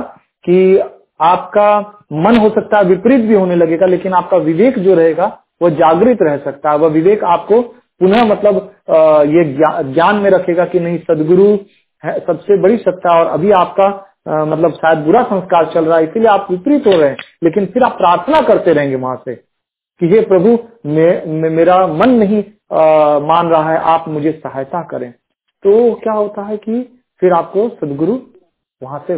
कि 0.45 0.77
आपका 1.21 1.79
मन 2.15 2.37
हो 2.37 2.49
सकता 2.49 2.77
है 2.77 2.83
विपरीत 2.85 3.25
भी 3.25 3.35
होने 3.35 3.55
लगेगा, 3.55 3.85
लेकिन 3.85 4.13
आपका 4.13 4.37
विवेक 4.39 4.79
जो 4.79 4.95
रहेगा 4.95 5.27
वो 5.61 5.69
जागृत 5.69 6.17
रह 6.21 6.37
सकता 6.37 6.71
है 6.71 6.77
वह 6.77 6.89
विवेक 6.89 7.23
आपको 7.23 7.61
पुनः 8.01 8.23
मतलब 8.25 8.55
ये 9.27 9.43
ज्ञान 9.93 10.15
में 10.15 10.29
रखेगा 10.29 10.65
कि 10.65 10.79
नहीं 10.79 10.97
सदगुरु 10.99 11.47
है 12.03 12.19
सबसे 12.19 12.61
बड़ी 12.61 12.77
सत्ता 12.77 13.19
और 13.19 13.27
अभी 13.27 13.51
आपका 13.51 13.87
मतलब 14.27 14.73
शायद 14.73 14.97
बुरा 14.97 15.21
संस्कार 15.23 15.65
चल 15.73 15.85
रहा 15.85 15.97
है 15.97 16.03
इसीलिए 16.03 16.27
आप 16.27 16.47
विपरीत 16.51 16.87
हो 16.87 16.91
रहे 16.91 17.09
हैं 17.09 17.17
लेकिन 17.43 17.65
फिर 17.65 17.83
आप 17.83 17.91
प्रार्थना 17.91 18.41
करते 18.41 18.73
रहेंगे 18.73 18.95
वहाँ 18.95 19.21
से 19.25 19.35
कि 19.35 20.07
हे 20.07 20.21
प्रभु 20.21 20.57
मे, 20.85 21.25
मे, 21.25 21.49
मेरा 21.49 21.85
मन 21.87 22.09
नहीं 22.09 22.43
आ, 22.73 23.19
मान 23.19 23.47
रहा 23.47 23.71
है 23.71 23.77
आप 23.93 24.05
मुझे 24.07 24.31
सहायता 24.31 24.81
करें। 24.83 25.11
तो 25.11 25.93
क्या 25.93 26.13
होता 26.13 26.45
है 26.47 26.57
कि 26.57 26.81
फिर 27.21 27.33
आपको 27.33 27.67
सदगुरु 27.69 28.17
वहाँ 28.81 29.03
से 29.07 29.15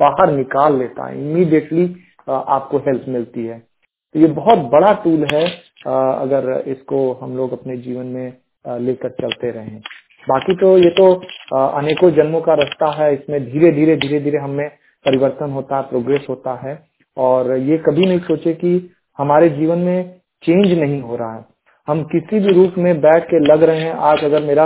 बाहर 0.00 0.32
निकाल 0.32 0.78
लेता 0.78 1.06
है 1.08 1.20
इमीडिएटली 1.20 1.84
आपको 2.28 2.78
हेल्प 2.78 3.04
मिलती 3.08 3.46
है। 3.46 3.58
तो 3.58 4.20
ये 4.20 4.26
बहुत 4.26 4.58
बड़ा 4.72 4.92
टूल 5.04 5.26
है 5.32 5.46
अगर 5.80 6.62
इसको 6.68 7.00
हम 7.22 7.36
लोग 7.36 7.52
अपने 7.52 7.76
जीवन 7.78 8.06
में 8.08 8.32
लेकर 8.80 9.10
चलते 9.20 9.50
रहें। 9.50 9.80
बाकी 10.26 10.54
तो 10.56 10.76
ये 10.78 10.90
तो 10.92 11.12
अनेकों 11.56 12.10
जन्मों 12.12 12.40
का 12.40 12.54
रास्ता 12.54 12.90
है। 12.94 13.12
इसमें 13.14 13.44
धीरे 13.44 13.70
धीरे 13.72 13.96
धीरे 13.98 14.20
धीरे 14.20 14.38
हमें 14.38 14.68
परिवर्तन 15.04 15.50
होता 15.52 15.76
है 15.76 15.82
प्रोग्रेस 15.84 16.26
होता 16.28 16.54
है। 16.62 16.78
और 17.16 17.56
ये 17.58 17.78
कभी 17.80 18.06
नहीं 18.06 18.18
सोचे 18.22 18.52
कि 18.54 18.90
हमारे 19.18 19.48
जीवन 19.50 19.78
में 19.80 20.18
चेंज 20.42 20.72
नहीं 20.72 21.00
हो 21.02 21.16
रहा 21.16 21.34
है। 21.34 21.44
हम 21.88 22.02
किसी 22.06 22.40
भी 22.40 22.52
रूप 22.54 22.74
में 22.78 23.00
बैठ 23.00 23.24
के 23.24 23.38
लग 23.42 23.62
रहे 23.62 23.80
हैं, 23.80 23.92
आज 23.92 24.24
अगर 24.24 24.42
मेरा, 24.42 24.64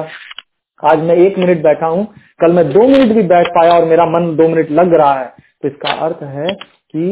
आज 0.82 0.98
मैं 1.00 1.14
एक 1.16 1.38
मिनट 1.38 1.62
बैठा 1.62 1.86
हूँ, 1.86 2.04
कल 2.40 2.52
मैं 2.52 2.68
दो 2.72 2.86
मिनट 2.88 3.12
भी 3.14 3.22
बैठ 3.28 3.48
पाया 3.50 3.72
और 3.72 3.84
मेरा 3.86 4.06
मन 4.08 4.34
दो 4.36 4.48
मिनट 4.48 4.70
लग 4.72 4.94
रहा 4.94 5.14
है 5.14 5.28
तो 5.62 5.68
इसका 5.68 5.92
अर्थ 6.06 6.22
है 6.24 6.54
कि 6.54 7.04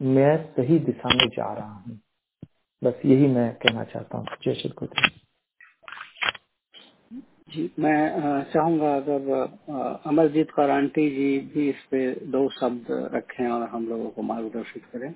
मैं 0.00 0.36
सही 0.46 0.78
दिशा 0.80 1.14
में 1.14 1.26
जा 1.28 1.52
रहा 1.52 1.66
हूँ। 1.66 1.98
बस 2.86 3.02
यही 3.06 3.28
मैं 3.28 3.52
कहना 3.64 3.84
चाहता 3.86 4.18
हूँ। 4.18 4.26
जय 4.44 4.54
श्री 4.62 4.70
कृष्ण। 4.78 5.10
जी 7.50 7.62
मैं 7.80 8.44
चाहूँगा 8.52 8.94
अगर 8.96 9.30
अमरजीत 10.08 10.50
कौर 10.52 10.70
आंटी 10.70 11.08
जी 11.10 11.38
भी 11.54 11.68
इस 11.70 11.84
पे 11.90 12.00
दो 12.32 12.48
शब्द 12.52 12.86
रखें 13.14 13.46
और 13.48 13.68
हम 13.70 13.88
लोगों 13.88 14.10
को 14.10 14.22
मार्गदर्शित 14.22 14.84
करें। 14.92 15.12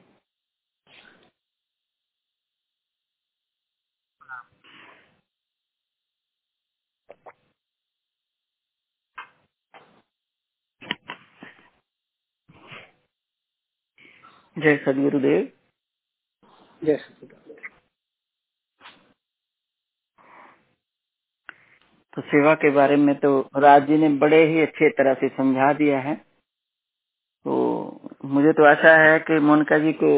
जय 14.57 14.77
सदगुरुदेव 14.87 15.51
जय 16.83 16.97
सदगुरुदेव 16.97 17.40
तो 22.21 22.27
सेवा 22.27 22.55
के 22.55 22.71
बारे 22.71 22.97
में 22.97 23.15
तो 23.15 23.51
राज 23.57 23.87
जी 23.87 23.97
ने 23.99 24.09
बड़े 24.09 24.45
ही 24.47 24.61
अच्छे 24.61 24.89
तरह 24.91 25.15
से 25.15 25.29
समझा 25.29 25.73
दिया 25.73 25.99
है। 26.01 26.15
तो 27.45 27.55
मुझे 28.25 28.53
तो 28.53 28.65
आशा 28.65 28.95
है 28.97 29.19
कि 29.19 29.39
मोनिका 29.41 29.79
जी 29.79 29.93
को 29.93 30.11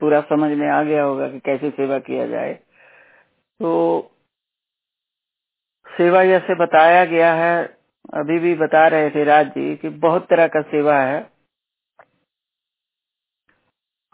पूरा 0.00 0.20
समझ 0.20 0.50
में 0.58 0.68
आ 0.70 0.82
गया 0.82 1.02
होगा 1.04 1.28
कि 1.28 1.40
कैसे 1.40 1.70
सेवा 1.70 1.98
किया 1.98 2.26
जाए। 2.26 2.54
तो 3.60 3.72
सेवा 5.86 6.24
जैसे 6.24 6.54
बताया 6.54 7.04
गया 7.04 7.34
है, 7.34 7.64
अभी 8.14 8.38
भी 8.38 8.54
बता 8.54 8.88
रहे 8.88 9.10
थे 9.10 9.24
राज 9.24 9.46
जी 9.46 9.76
कि 9.76 9.88
बहुत 9.88 10.26
तरह 10.30 10.46
का 10.46 10.62
सेवा 10.62 10.98
है। 11.00 11.20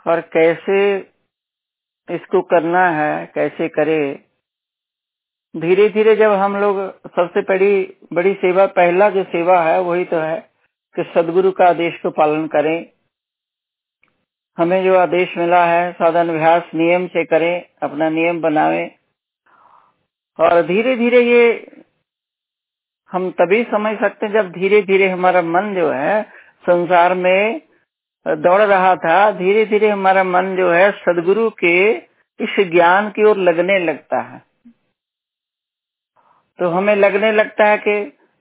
और 0.06 0.20
कैसे 0.20 0.98
इसको 2.08 2.42
करना 2.42 2.88
है, 2.90 3.26
कैसे 3.26 3.68
करे 3.68 4.00
धीरे 5.54 5.88
धीरे 5.88 6.14
जब 6.16 6.32
हम 6.32 6.56
लोग 6.56 6.76
सबसे 7.06 7.40
बड़ी 7.42 7.96
बड़ी 8.12 8.32
सेवा, 8.34 8.66
पहला 8.66 9.08
जो 9.10 9.22
सेवा 9.24 9.60
है, 9.62 9.80
वही 9.80 10.04
तो 10.04 10.16
है 10.16 10.38
कि 10.96 11.02
सदगुरु 11.14 11.50
का 11.50 11.66
आदेश 11.66 12.00
को 12.02 12.10
पालन 12.10 12.46
करें। 12.46 12.86
हमें 14.58 14.84
जो 14.84 14.96
आदेश 14.98 15.36
मिला 15.38 15.64
है 15.64 15.92
साधन 15.92 16.28
अभ्यास 16.28 16.70
नियम 16.74 17.06
से 17.06 17.24
करें, 17.24 17.64
अपना 17.82 18.08
नियम 18.08 18.40
बनावें 18.40 18.90
और 20.38 20.62
धीरे 20.62 20.96
धीरे 20.96 21.20
ये, 21.20 21.44
हम 23.10 23.30
तभी 23.30 23.62
समझ 23.64 23.96
सकते 24.00 24.26
हैं 24.26 24.32
जब 24.32 24.50
धीरे 24.50 24.82
धीरे 24.82 25.08
हमारा 25.08 25.42
मन 25.42 25.74
जो 25.74 25.90
है, 25.90 26.22
संसार 26.62 27.14
में 27.14 27.60
दौड़ 28.26 28.60
रहा 28.62 28.94
था 28.96 29.30
धीरे 29.30 29.64
धीरे 29.66 29.88
हमारा 29.88 30.24
मन 30.24 30.54
जो 30.56 30.70
है, 30.70 30.90
सदगुरु 30.92 31.48
के 31.50 31.78
इस 32.40 32.60
ज्ञान 32.70 33.10
की 33.10 33.24
ओर 33.24 33.36
लगने 33.38 33.78
लगता 33.78 34.20
है। 34.20 34.47
तो 36.58 36.68
हमें 36.68 36.94
लगने 36.96 37.32
लगता 37.32 37.64
है 37.64 37.78
कि, 37.78 37.92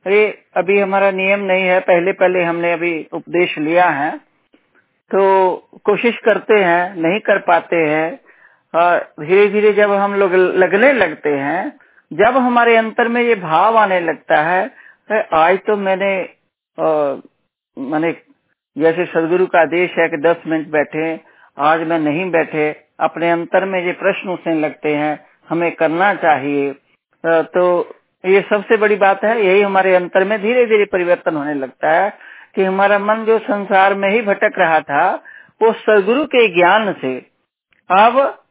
अरे, 0.06 0.22
अभी 0.58 0.80
हमारा 0.80 1.12
नियम 1.12 1.40
नहीं 1.40 1.64
है, 1.64 1.80
पहले 1.80 2.12
पहले 2.12 2.44
हमने 2.44 2.72
अभी 2.74 3.08
उपदेश 3.14 3.58
लिया 3.58 3.90
है। 3.90 4.18
तो 5.12 5.22
कोशिश 5.84 6.18
करते 6.18 6.54
हैं, 6.54 6.96
नहीं 6.96 7.20
कर 7.20 7.38
पाते 7.40 7.76
हैं, 7.76 8.20
और 8.74 9.14
धीरे 9.20 9.48
धीरे 9.50 9.74
जब 9.74 9.92
हम 9.92 10.14
लोग 10.14 10.34
लगने 10.34 10.92
लगते 10.94 11.30
हैं, 11.30 11.78
जब 12.14 12.38
हमारे 12.38 12.76
अंतर 12.76 13.08
में 13.08 13.22
ये 13.22 13.36
भाव 13.36 13.78
आने 13.78 14.00
लगता 14.00 14.42
है 14.44 14.72
आज 15.34 15.60
तो 15.68 15.76
मैंने 15.78 16.30
मैंने 17.78 18.12
जैसे 18.78 19.06
सदगुरु 19.06 19.46
का 19.46 19.60
आदेश 19.60 19.92
है 19.98 20.08
कि 20.10 20.18
दस 20.18 20.38
मिनट 20.48 20.68
बैठे, 20.68 21.20
आज 21.58 21.82
मैं 21.82 22.00
नहीं 22.00 22.30
बैठे, 22.32 22.66
अपने 23.00 23.30
अंतर 23.32 23.66
में 23.66 23.80
ये 23.86 23.92
प्रश्न 23.92 24.30
उठने 24.30 24.56
लगते 24.56 24.96
हैं, 24.96 25.20
हमें 25.50 25.72
करना 25.72 26.14
चाहिए। 26.14 26.74
तो 27.24 27.64
ये 28.26 28.42
सबसे 28.50 28.78
बड़ी 28.78 28.96
बात 28.96 29.24
है, 29.24 29.46
यही 29.46 29.62
हमारे 29.62 29.96
अंतर 29.96 30.24
में 30.24 30.42
धीरे 30.42 30.66
धीरे 30.66 30.86
परिवर्तन 30.86 31.36
होने 31.36 31.54
लगता 31.54 31.92
है 31.92 32.18
कि 32.56 32.64
हमारा 32.64 33.00
मन 33.00 33.26
जो 33.26 33.40
संसार 33.40 33.96
में 33.96 34.10
ही 34.10 34.22
भटक 34.22 34.52
रहा 34.58 34.80
था, 34.80 35.24
वो 35.62 35.74
सदगुरु 35.74 36.26
के 36.26 36.56
ज्ञान 36.56 36.94
से 36.94 37.18
अब 37.92 38.44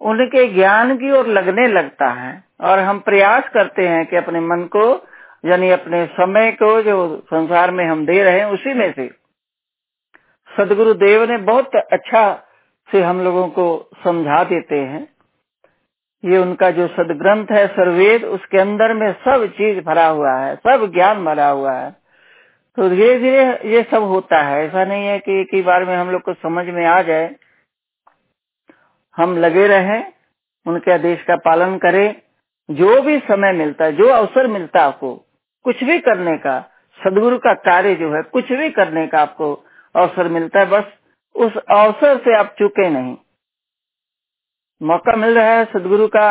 उनके 0.00 0.46
ज्ञान 0.46 0.96
की 0.96 1.10
ओर 1.10 1.26
लगने 1.26 1.68
लगता 1.68 2.08
है। 2.08 2.44
और 2.60 2.78
हम 2.78 2.98
प्रयास 2.98 3.48
करते 3.54 3.88
हैं 3.88 4.06
कि 4.06 4.16
अपने 4.16 4.40
मन 4.40 4.62
को, 4.62 5.06
यानी 5.44 5.70
अपने 5.70 6.06
समय 6.06 6.52
को 6.52 6.82
जो 6.82 7.22
संसार 7.26 7.70
में 7.70 7.84
हम 7.84 8.06
दे 8.06 8.22
रहे 8.22 8.38
हैं, 8.38 8.46
उसी 8.46 8.74
में 8.74 8.92
से 8.92 9.10
सदगुरु 10.58 10.94
देव 10.94 11.30
ने 11.30 11.36
बहुत 11.36 11.70
अच्छा 11.74 12.42
से 12.92 13.02
हम 13.02 13.20
लोगों 13.20 13.48
को 13.48 13.90
समझा 14.04 14.44
देते 14.44 14.76
हैं। 14.76 15.17
ये 16.24 16.38
उनका 16.38 16.70
जो 16.70 16.88
सदग्रंथ 16.88 17.46
है, 17.50 17.66
सर्वेद, 17.66 18.24
उसके 18.24 18.58
अंदर 18.58 18.94
में 18.94 19.12
सब 19.12 19.46
चीज़ 19.46 19.84
भरा 19.84 20.06
हुआ 20.06 20.32
है, 20.32 20.56
सब 20.56 20.92
ज्ञान 20.94 21.24
भरा 21.24 21.48
हुआ 21.48 21.72
है। 21.72 21.96
तो 22.76 22.90
धीरे 22.90 23.18
धीरे 23.18 23.44
ये 23.48 23.86
सब 23.90 24.02
होता 24.02 24.38
है। 24.38 24.66
ऐसा 24.66 24.84
नहीं 24.84 25.06
है 25.06 25.18
कि 25.18 25.40
एक 25.40 25.48
ही 25.54 25.62
बार 25.62 25.84
में 25.84 25.96
हम 25.96 26.10
लोग 26.10 26.22
को 26.22 26.34
समझ 26.34 26.66
में 26.66 26.86
आ 26.86 27.02
जाए। 27.02 27.36
हम 29.16 29.36
लगे 29.36 29.66
रहें, 29.66 30.12
उनके 30.66 30.92
आदेश 30.92 31.22
का 31.22 31.36
पालन 31.36 31.78
करें। 31.78 32.14
जो 32.70 33.02
भी 33.02 33.18
समय 33.18 33.52
मिलता 33.52 33.84
है, 33.84 33.92
जो 33.92 34.08
अवसर 34.08 34.46
मिलता 34.46 34.80
है 34.80 34.86
आपको, 34.86 35.26
कुछ 35.62 35.84
भी 35.84 35.98
करने 35.98 36.36
का, 36.36 36.70
सदगुरु 37.04 37.38
का 37.38 37.54
कार्य 37.54 37.94
जो 37.94 38.14
है, 38.14 38.22
कुछ 38.22 38.52
भी 38.52 38.70
करने 38.70 39.06
का 39.06 39.18
आपको 39.18 39.64
अवसर 39.96 40.28
मिलता 40.28 40.60
है, 40.60 40.66
बस 40.66 40.84
उस 41.34 41.56
अवसर 41.56 42.18
से 42.18 42.34
आप 42.34 42.54
चुके 42.58 42.90
नहीं। 42.90 43.16
मौका 44.80 45.16
मिल 45.16 45.34
रहा 45.34 45.50
है 45.50 45.64
सदगुरु 45.66 46.06
का। 46.08 46.30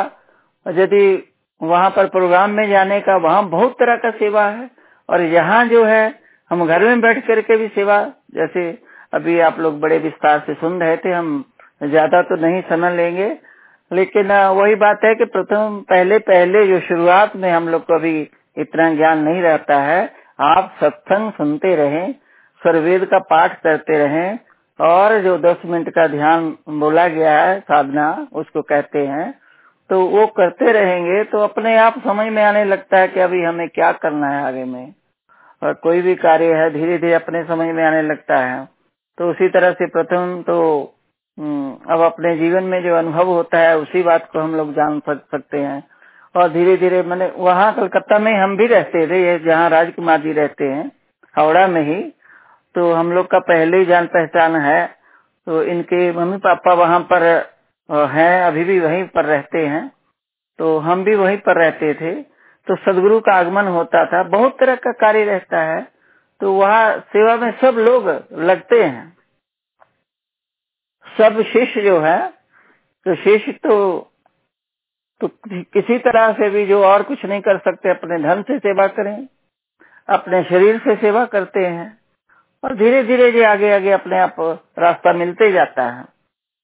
यदि 0.65 1.33
वहाँ 1.61 1.89
पर 1.89 2.07
प्रोग्राम 2.07 2.51
में 2.51 2.69
जाने 2.69 2.99
का, 3.01 3.15
वहाँ 3.17 3.49
बहुत 3.49 3.75
तरह 3.79 3.95
का 3.95 4.09
सेवा 4.13 4.45
है। 4.45 4.69
और 5.09 5.21
यहाँ 5.23 5.65
जो 5.65 5.83
है, 5.85 6.13
हम 6.51 6.65
घर 6.65 6.83
में 6.83 7.01
बैठ 7.01 7.25
करके 7.27 7.57
भी 7.57 7.67
सेवा, 7.67 8.01
जैसे 8.35 8.69
अभी 9.13 9.39
आप 9.39 9.59
लोग 9.59 9.79
बड़े 9.79 9.97
विस्तार 9.99 10.39
से 10.47 10.53
सुन 10.53 10.79
रहे 10.81 10.97
थे, 10.97 11.11
हम 11.11 11.43
ज़्यादा 11.83 12.21
तो 12.23 12.35
नहीं 12.37 12.61
समय 12.61 12.95
लेंगे। 12.95 13.35
लेकिन 13.91 14.31
वही 14.31 14.75
बात 14.77 15.03
है 15.05 15.13
कि 15.15 15.25
प्रथम, 15.27 15.79
पहले 15.89 16.17
पहले 16.21 16.65
जो 16.67 16.79
शुरुआत 16.79 17.35
में 17.35 17.51
हम 17.51 17.67
लोग 17.69 17.85
को 17.85 17.95
अभी 17.95 18.19
इतना 18.57 18.93
ज्ञान 18.95 19.19
नहीं 19.19 19.41
रहता 19.41 19.79
है, 19.81 20.01
आप 20.41 20.75
सत्संग 20.81 21.31
सुनते 21.31 21.75
रहें 21.75 22.13
सर्वेद 22.61 23.05
का 23.05 23.19
पाठ 23.29 23.59
करते 23.61 23.97
रहें 23.97 24.37
और 24.79 25.19
जो 25.21 25.37
दस 25.39 25.61
मिनट 25.65 25.89
का 25.89 26.07
ध्यान 26.07 26.55
बोला 26.71 27.07
गया 27.09 27.39
है, 27.39 27.59
साधना, 27.61 28.27
उसको 28.33 28.61
कहते 28.63 29.05
हैं 29.07 29.33
तो 29.89 29.99
वो 30.07 30.25
करते 30.37 30.71
रहेंगे 30.73 31.23
तो 31.23 31.39
अपने 31.39 31.75
आप 31.77 31.99
समझ 32.03 32.25
में 32.27 32.43
आने 32.43 32.63
लगता 32.65 32.99
है 32.99 33.07
कि 33.07 33.19
अभी 33.19 33.43
हमें 33.43 33.67
क्या 33.69 33.91
करना 33.93 34.27
है 34.29 34.43
आगे 34.45 34.63
में। 34.65 34.93
और 35.61 35.73
कोई 35.83 36.01
भी 36.01 36.15
कार्य 36.17 36.53
है 36.53 36.69
धीरे 36.71 36.97
धीरे 36.97 37.13
अपने 37.13 37.43
समझ 37.43 37.67
में 37.67 37.83
आने 37.85 38.01
लगता 38.01 38.37
है। 38.37 38.65
तो 39.17 39.29
उसी 39.31 39.47
तरह 39.49 39.71
से 39.73 39.85
प्रथम 39.87 40.41
तो 40.47 40.57
अब 41.87 42.01
अपने 42.01 42.35
जीवन 42.37 42.63
में 42.63 42.81
जो 42.83 42.95
अनुभव 42.95 43.27
होता 43.27 43.59
है, 43.59 43.77
उसी 43.77 44.03
बात 44.03 44.29
को 44.31 44.39
हम 44.39 44.55
लोग 44.55 44.73
जान 44.73 44.99
सकते 45.09 45.57
हैं। 45.59 45.83
और 46.35 46.49
धीरे 46.49 46.75
धीरे 46.77 47.01
मैंने 47.03 47.31
वहाँ 47.37 47.73
कलकत्ता 47.75 48.19
में 48.19 48.33
हम 48.33 48.55
भी 48.57 48.67
रहते 48.67 49.05
थे 49.07 49.37
जहाँ 49.39 49.69
राजकुमार 49.69 50.21
जी 50.21 50.33
रहते 50.33 50.65
हैं, 50.65 50.91
हावड़ा 51.35 51.67
में 51.67 51.81
ही। 51.83 52.01
तो 52.77 52.91
हम 52.93 53.11
लोग 53.11 53.27
का 53.27 53.39
पहले 53.39 53.77
ही 53.77 53.85
जान 53.85 54.07
पहचान 54.07 54.55
है 54.55 54.85
तो 55.47 55.61
इनके 55.63 56.11
मम्मी 56.11 56.37
पापा 56.37 56.73
वहाँ 56.73 56.99
पर 56.99 57.23
हैं, 58.09 58.41
अभी 58.43 58.63
भी 58.63 58.79
वहीं 58.79 59.03
पर 59.07 59.25
रहते 59.25 59.65
हैं। 59.65 59.91
तो 60.59 60.77
हम 60.79 61.03
भी 61.03 61.15
वहीं 61.15 61.37
पर 61.37 61.57
रहते 61.57 61.93
थे। 61.93 62.13
तो 62.67 62.75
सदगुरु 62.75 63.19
का 63.19 63.33
आगमन 63.33 63.67
होता 63.67 64.05
था, 64.05 64.23
बहुत 64.23 64.57
तरह 64.59 64.75
का 64.75 64.91
कार्य 64.91 65.23
रहता 65.25 65.61
है। 65.63 65.81
तो 66.41 66.53
वहाँ 66.53 66.99
सेवा 66.99 67.35
में 67.35 67.51
सब 67.61 67.77
लोग 67.79 68.09
लगते 68.41 68.83
हैं। 68.83 69.17
सब 71.05 71.41
शिष्य 71.43 71.81
जो 71.81 71.99
है 71.99 72.27
तो 73.05 73.15
शिष्य 73.15 73.51
तो 73.51 74.11
तो 75.21 75.27
किसी 75.45 75.97
तरह 75.99 76.31
से 76.33 76.49
भी 76.49 76.65
जो 76.65 76.83
और 76.85 77.03
कुछ 77.03 77.25
नहीं 77.25 77.41
कर 77.41 77.57
सकते, 77.57 77.89
अपने 77.89 78.23
धन 78.23 78.41
से 78.41 78.57
सेवा 78.59 78.87
करें, 78.87 79.27
अपने 80.09 80.43
शरीर 80.43 80.77
से 80.79 80.95
सेवा 80.95 81.25
करते 81.25 81.65
हैं। 81.65 81.96
और 82.63 82.75
धीरे 82.75 83.03
धीरे 83.03 83.31
जो 83.31 83.45
आगे 83.45 83.73
आगे 83.73 83.91
अपने 83.91 84.19
आप 84.19 84.35
रास्ता 84.79 85.13
मिलते 85.13 85.51
जाता 85.51 85.83
है। 85.83 86.03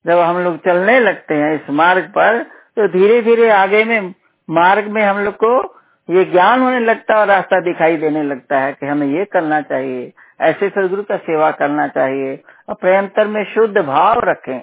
जब 0.06 0.20
हम 0.20 0.40
लोग 0.40 0.58
चलने 0.58 1.00
लगते 1.00 1.36
हैं 1.36 1.54
इस 1.56 1.70
मार्ग 1.72 2.04
पर 2.10 2.42
तो 2.44 2.88
धीरे 2.90 3.22
धीरे 3.22 3.50
आगे 3.50 3.84
में, 3.84 4.14
मार्ग 4.50 4.88
में 4.88 5.02
हम 5.04 5.20
लोग 5.20 5.36
को 5.44 5.64
ये 6.10 6.24
ज्ञान 6.26 6.62
होने 6.62 6.80
लगता 6.80 7.14
है 7.14 7.20
और 7.20 7.28
रास्ता 7.28 7.60
दिखाई 7.62 7.98
देने 7.98 8.24
लगता 8.24 8.60
है 8.60 8.74
कि 8.74 8.86
हमें 8.86 9.08
ये 9.10 9.26
करना 9.26 9.62
चाहिए, 9.62 10.12
ऐसे 10.42 10.70
सदगुरु 10.70 11.04
का 11.04 11.18
सेवा 11.20 11.52
करना 11.52 11.88
चाहिए। 11.90 12.42
और 12.70 12.76
प्रेमतर 12.76 13.28
में 13.28 13.44
शुद्ध 13.46 13.78
भाव 13.78 14.20
रखें। 14.20 14.60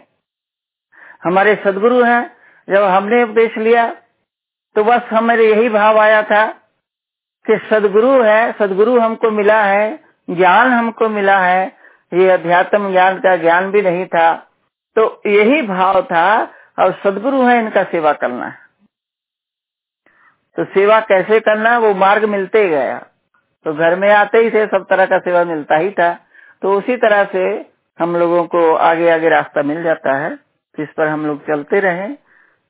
हमारे 1.25 1.55
सदगुरु 1.65 2.03
हैं, 2.03 2.31
जब 2.69 2.83
हमने 2.85 3.23
उपदेश 3.23 3.57
लिया 3.59 3.91
तो 4.77 4.85
बस 4.85 5.09
हमारे 5.11 5.47
यही 5.47 5.69
भाव 5.69 5.99
आया 5.99 6.23
था 6.23 6.47
कि 7.45 7.59
सदगुरु 7.71 8.11
है, 8.23 8.53
सदगुरु 8.53 8.99
हमको 9.01 9.31
मिला 9.31 9.63
है 9.63 10.10
ज्ञान 10.31 10.73
हमको 10.73 11.09
मिला 11.09 11.39
है, 11.39 11.67
ये 12.13 12.31
अध्यात्म 12.31 12.91
ज्ञान 12.93 13.19
का 13.19 13.37
ज्ञान 13.37 13.71
भी 13.71 13.83
नहीं 13.83 14.07
था 14.07 14.33
तो 14.97 15.23
यही 15.27 15.63
भाव 15.63 16.01
था, 16.03 16.43
और 16.79 16.93
सदगुरु 17.05 17.43
है, 17.43 17.59
इनका 17.59 17.83
सेवा 17.83 18.13
करना 18.13 18.47
है। 18.47 18.59
तो 20.57 20.65
सेवा 20.65 21.01
कैसे 21.01 21.41
करना, 21.41 21.79
वो 21.79 21.95
मार्ग 21.95 22.25
मिलते 22.25 22.69
गया। 22.69 22.99
तो 23.67 23.75
घर 23.75 23.97
में 23.97 24.11
आते 24.11 24.39
ही 24.39 24.51
थे, 24.51 24.67
सब 24.67 24.87
तरह 24.91 25.07
का 25.07 25.19
सेवा 25.19 25.45
मिलता 25.45 25.77
ही 25.77 25.91
था। 25.91 26.13
तो 26.63 26.73
उसी 26.79 26.97
तरह 26.97 27.25
से 27.25 27.45
हम 27.99 28.17
लोगों 28.17 28.45
को 28.47 28.75
आगे 28.75 29.11
आगे 29.11 29.29
रास्ता 29.29 29.63
मिल 29.63 29.83
जाता 29.83 30.17
है, 30.17 30.35
जिस 30.79 30.89
पर 30.89 31.09
हम 31.09 31.27
लोग 31.27 31.47
चलते 31.47 31.81
रहे 31.81 32.09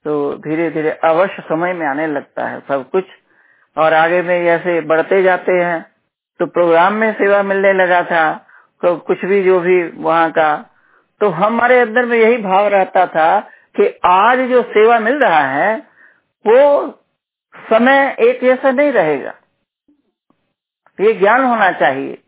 तो 0.05 0.13
धीरे 0.39 0.71
धीरे 0.71 0.91
अवश्य 1.05 1.43
समय 1.43 1.73
में 1.73 1.87
आने 1.87 2.07
लगता 2.07 2.47
है 2.47 2.61
सब 2.69 2.89
कुछ। 2.91 3.05
और 3.77 3.95
आगे 3.95 4.21
में 4.23 4.39
ऐसे 4.41 4.81
बढ़ते 4.81 5.23
जाते 5.23 5.53
हैं 5.53 5.85
तो 6.41 6.47
प्रोग्राम 6.47 6.93
में 6.93 7.13
सेवा 7.13 7.43
मिलने 7.43 7.73
लगा 7.73 8.03
था 8.03 8.33
तो 8.83 8.97
कुछ 8.97 9.25
भी 9.25 9.43
जो 9.45 9.61
भी 9.61 9.83
वहाँ 10.03 10.31
का 10.31 10.67
तो 11.21 11.29
हमारे 11.29 11.81
अंदर 11.81 12.05
में 12.05 12.19
यही 12.19 12.37
भाव 12.37 12.67
रहता 12.67 13.07
था 13.07 13.41
कि 13.77 14.01
आज 14.05 14.39
जो 14.39 14.63
सेवा 14.63 14.99
मिल 14.99 15.15
रहा 15.15 15.41
है, 15.41 15.77
वो 16.45 16.89
समय 17.55 18.17
एक 18.21 18.41
जैसा 18.41 18.71
नहीं 18.71 18.93
रहेगा। 18.93 19.35
ये 21.01 21.13
ज्ञान 21.13 21.45
होना 21.45 21.71
चाहिए। 21.73 22.19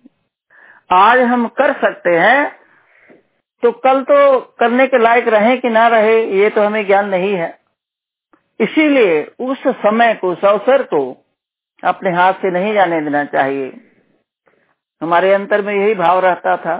आज 0.93 1.21
हम 1.21 1.47
कर 1.49 1.73
सकते 1.73 2.11
हैं 2.11 2.57
तो 3.63 3.71
कल 3.73 4.03
तो 4.03 4.41
करने 4.61 4.87
के 4.87 4.99
लायक 4.99 5.29
रहे 5.29 5.57
कि 5.57 5.69
ना 5.69 5.87
रहे, 5.89 6.25
ये 6.25 6.51
तो 6.51 6.63
हमें 6.63 6.87
ज्ञान 6.87 7.09
नहीं 7.09 7.35
है। 7.35 7.59
इसीलिए 8.61 9.23
उस 9.41 9.63
समय 9.67 10.15
को, 10.15 10.33
उस 10.33 10.45
अवसर 10.45 10.83
को 10.83 11.25
अपने 11.85 12.11
हाथ 12.11 12.33
से 12.33 12.51
नहीं 12.51 12.75
जाने 12.75 13.01
देना 13.01 13.25
चाहिए। 13.25 13.92
हमारे 15.03 15.33
अंतर 15.33 15.63
में 15.63 15.75
यही 15.75 15.95
भाव 15.95 16.19
रहता 16.21 16.57
था 16.57 16.77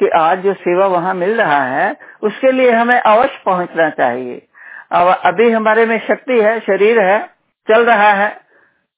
कि 0.00 0.08
आज 0.16 0.38
जो 0.38 0.52
सेवा 0.54 0.86
वहाँ 0.86 1.14
मिल 1.14 1.34
रहा 1.36 1.62
है, 1.64 1.96
उसके 2.22 2.52
लिए 2.52 2.70
हमें 2.70 2.98
अवश्य 2.98 3.42
पहुँचना 3.44 3.88
चाहिए। 3.90 4.42
अब 4.92 5.08
अभी 5.08 5.50
हमारे 5.50 5.86
में 5.86 5.98
शक्ति 6.08 6.40
है, 6.40 6.58
शरीर 6.60 7.00
है, 7.00 7.18
चल 7.68 7.84
रहा 7.84 8.12
है, 8.12 8.36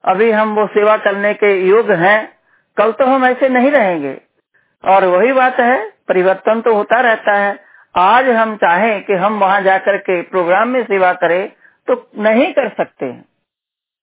अभी 0.04 0.30
हम 0.30 0.54
वो 0.54 0.66
सेवा 0.68 0.96
करने 0.98 1.32
के 1.34 1.52
योग 1.60 1.90
हैं, 1.92 2.28
कल 2.76 2.92
तो 2.92 3.06
हम 3.06 3.24
ऐसे 3.26 3.48
नहीं 3.48 3.70
रहेंगे। 3.70 4.16
और 4.84 5.04
वही 5.06 5.32
बात 5.32 5.60
है, 5.60 5.78
परिवर्तन 6.08 6.60
तो 6.60 6.74
होता 6.74 7.00
रहता 7.02 7.34
है। 7.34 7.58
आज 7.94 8.28
हम 8.30 8.54
चाहें 8.56 9.04
कि 9.04 9.12
हम 9.14 9.38
वहाँ 9.40 9.60
जाकर 9.62 9.96
के 9.98 10.20
प्रोग्राम 10.24 10.68
में 10.68 10.82
सेवा 10.84 11.12
करें 11.14 11.48
तो 11.88 11.94
नहीं 12.18 12.52
कर 12.52 12.68
सकते 12.70 13.12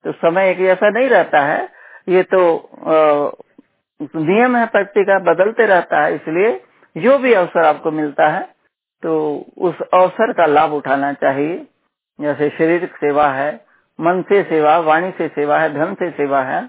तो 0.06 0.12
समय 0.14 0.50
एक 0.50 0.58
जैसा 0.60 0.90
नहीं 0.90 1.10
रहता 1.10 1.40
है। 1.42 1.68
ये 2.10 2.24
तो 2.26 2.40
नियम 4.00 4.56
है 4.56 4.66
प्रकृति 4.68 5.04
का 5.06 5.18
बदलते 5.24 5.66
रहता 5.68 6.04
है, 6.04 6.16
इसलिए 6.16 6.60
जो 6.96 7.18
भी 7.18 7.34
अवसर 7.36 7.66
आपको 7.66 7.92
मिलता 7.94 8.28
है 8.30 8.42
तो 9.04 9.14
उस 9.60 9.82
अवसर 9.84 10.32
का 10.34 10.46
लाभ 10.48 10.74
उठाना 10.74 11.12
चाहिए। 11.16 11.56
जैसे 12.20 12.50
शारीरिक 12.50 12.96
सेवा 12.96 13.28
है, 13.30 13.54
मन 14.00 14.22
से 14.24 14.42
सेवा, 14.46 14.78
वाणी 14.80 15.12
से 15.12 15.28
सेवा 15.30 15.60
है, 15.60 15.74
धन 15.74 15.94
से 15.96 16.10
सेवा 16.12 16.42
है 16.44 16.66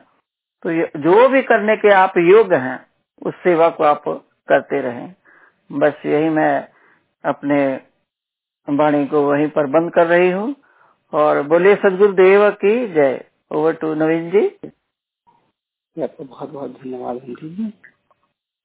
तो 0.64 0.72
जो 1.00 1.28
भी 1.28 1.42
करने 1.44 1.76
के 1.76 1.92
आप 1.94 2.12
योग्य 2.18 2.56
हैं, 2.58 2.78
उस 3.22 3.34
सेवा 3.42 3.68
को 3.70 3.84
आप 3.84 4.02
करते 4.48 4.80
रहें। 4.80 5.14
बस 5.70 6.06
यही 6.06 6.28
मैं 6.30 6.68
अपने 7.24 7.58
वाणी 8.68 9.04
को 9.06 9.22
वहीं 9.22 9.48
पर 9.50 9.66
बंद 9.68 9.92
कर 9.92 10.06
रही 10.06 10.30
हूँ, 10.30 10.54
और 11.12 11.42
बोलिए 11.44 11.74
सदगुरु 11.76 12.12
देव 12.14 12.50
की 12.54 12.76
जय। 12.94 13.24
Over 13.50 13.72
to 13.74 13.94
Naveen 13.96 14.30
ji. 14.30 14.46
आपको 15.96 16.24
बहुत 16.24 16.50
बहुत 16.50 16.70
धन्यवाद 16.82 17.20
हिंदी 17.24 17.50
जी 17.56 17.72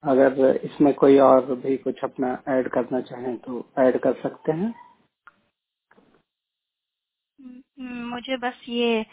अगर 0.04 0.56
इसमें 0.64 0.92
कोई 0.94 1.18
और 1.20 1.54
भी 1.56 1.76
कुछ 1.78 2.04
अपना 2.04 2.32
ऐड 2.48 2.68
करना 2.70 3.00
चाहें 3.02 3.36
तो 3.38 3.64
ऐड 3.80 3.98
कर 4.02 4.14
सकते 4.22 4.52
हैं। 4.52 4.74
मुझे 8.10 8.36
बस 8.38 8.64
ये 8.68 9.04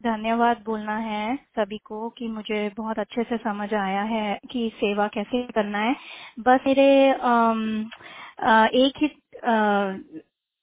धन्यवाद 0.00 0.62
बोलना 0.66 0.96
है 0.98 1.36
सभी 1.58 1.78
को 1.86 2.08
कि 2.18 2.28
मुझे 2.28 2.68
बहुत 2.76 2.98
अच्छे 2.98 3.22
से 3.24 3.36
समझ 3.38 3.72
आया 3.74 4.02
है 4.04 4.38
कि 4.52 4.70
सेवा 4.76 5.08
कैसे 5.14 5.42
करना 5.52 5.78
है। 5.80 5.94
बस 6.40 6.60
मेरे 6.66 6.86
एक 8.80 9.02
ही 9.02 9.08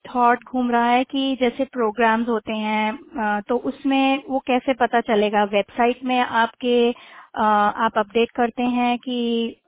थॉट 0.08 0.44
घूम 0.46 0.70
रहा 0.70 0.90
है 0.90 1.04
कि 1.06 1.36
जैसे 1.40 1.64
प्रोग्राम्स 1.72 2.28
होते 2.28 2.52
हैं 2.54 3.42
तो 3.48 3.56
उसमें 3.70 4.22
वो 4.28 4.38
कैसे 4.46 4.74
पता 4.76 5.00
चलेगा? 5.02 5.44
वेबसाइट 5.46 6.04
में 6.04 6.18
आपके 6.20 6.90
आप 7.40 7.98
अपडेट 7.98 8.30
करते 8.36 8.62
हैं 8.78 8.96
कि 8.98 9.60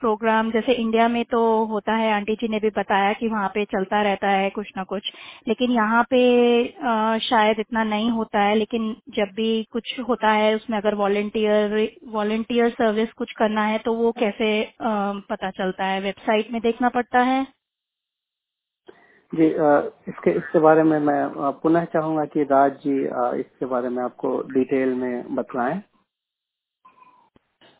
प्रोग्राम 0.00 0.50
जैसे 0.50 0.72
इंडिया 0.74 1.06
में 1.08 1.24
तो 1.24 1.40
होता 1.66 1.94
है 1.96 2.12
आंटी 2.12 2.34
जी 2.36 2.48
ने 2.48 2.58
भी 2.60 2.68
बताया 2.76 3.12
कि 3.14 3.28
वहाँ 3.28 3.48
पे 3.54 3.64
चलता 3.66 4.00
रहता 4.02 4.28
है 4.30 4.48
कुछ 4.50 4.70
ना 4.76 4.84
कुछ, 4.84 5.10
लेकिन 5.48 5.70
यहाँ 5.72 6.02
पे 6.10 6.20
शायद 7.20 7.60
इतना 7.60 7.84
नहीं 7.84 8.10
होता 8.12 8.40
है, 8.42 8.54
लेकिन 8.56 8.94
जब 9.16 9.34
भी 9.36 9.62
कुछ 9.72 9.94
होता 10.08 10.30
है 10.32 10.54
उसमें 10.56 10.78
अगर 10.78 10.94
वॉलेंटियर 10.96 11.88
वॉलेंटियर 12.12 12.70
सर्विस 12.72 13.12
कुछ 13.14 13.32
करना 13.38 13.64
है 13.66 13.78
तो 13.80 13.94
वो 13.94 14.12
कैसे 14.18 14.52
पता 14.82 15.50
चलता 15.52 15.84
है? 15.84 16.00
वेबसाइट 16.02 16.52
में 16.52 16.60
देखना 16.62 16.88
पड़ता 16.90 17.20
है। 17.22 17.46
जी 19.32 19.46
इसके 20.10 20.30
इसके 20.38 20.58
बारे 20.60 20.82
में 20.82 20.98
मैं 21.00 21.52
पुनः 21.62 21.84
चाहूँगा 21.94 22.24
कि 22.34 22.42
राज 22.52 22.72
जी 22.86 22.96
इसके 23.40 23.66
बारे 23.66 23.88
में 23.88 24.02
आपको 24.04 24.36
डिटेल 24.54 24.94
में 24.94 25.34
बतलाएँ। 25.34 25.80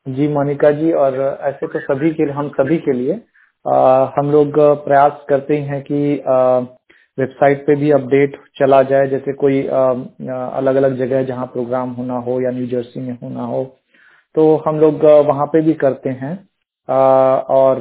जी 0.07 0.29
मोनिका 0.29 0.71
जी 0.73 0.93
और 1.03 1.19
ऐसे 1.43 1.67
तो 1.69 1.81
सभी 1.81 2.11
के 2.15 2.23
हम 2.33 2.49
सभी 2.51 2.79
के 2.79 2.93
लिए 2.93 3.21
आ, 3.65 4.13
हम 4.19 4.31
लोग 4.33 4.59
प्रयास 4.85 5.25
करते 5.29 5.57
हैं 5.71 5.83
कि 5.83 6.01
वेबसाइट 7.19 7.67
पे 7.67 7.75
भी 7.77 7.91
अपडेट 7.91 8.37
चला 8.59 8.83
जाए 8.91 9.09
जैसे 9.09 9.33
कोई 9.43 9.63
अलग 9.67 10.77
अलग 10.77 10.97
जगह 10.99 11.23
जहाँ 11.25 11.47
प्रोग्राम 11.47 11.91
होना 11.93 12.17
हो 12.29 12.41
या 12.41 12.51
न्यू 12.51 12.67
जर्सी 12.69 13.01
में 13.01 13.13
होना 13.23 13.45
हो 13.47 13.65
तो 14.35 14.45
हम 14.67 14.79
लोग 14.81 15.05
वहाँ 15.29 15.47
पे 15.53 15.61
भी 15.63 15.73
करते 15.85 16.11
हैं। 16.23 16.33
आ, 16.89 16.95
और 17.51 17.79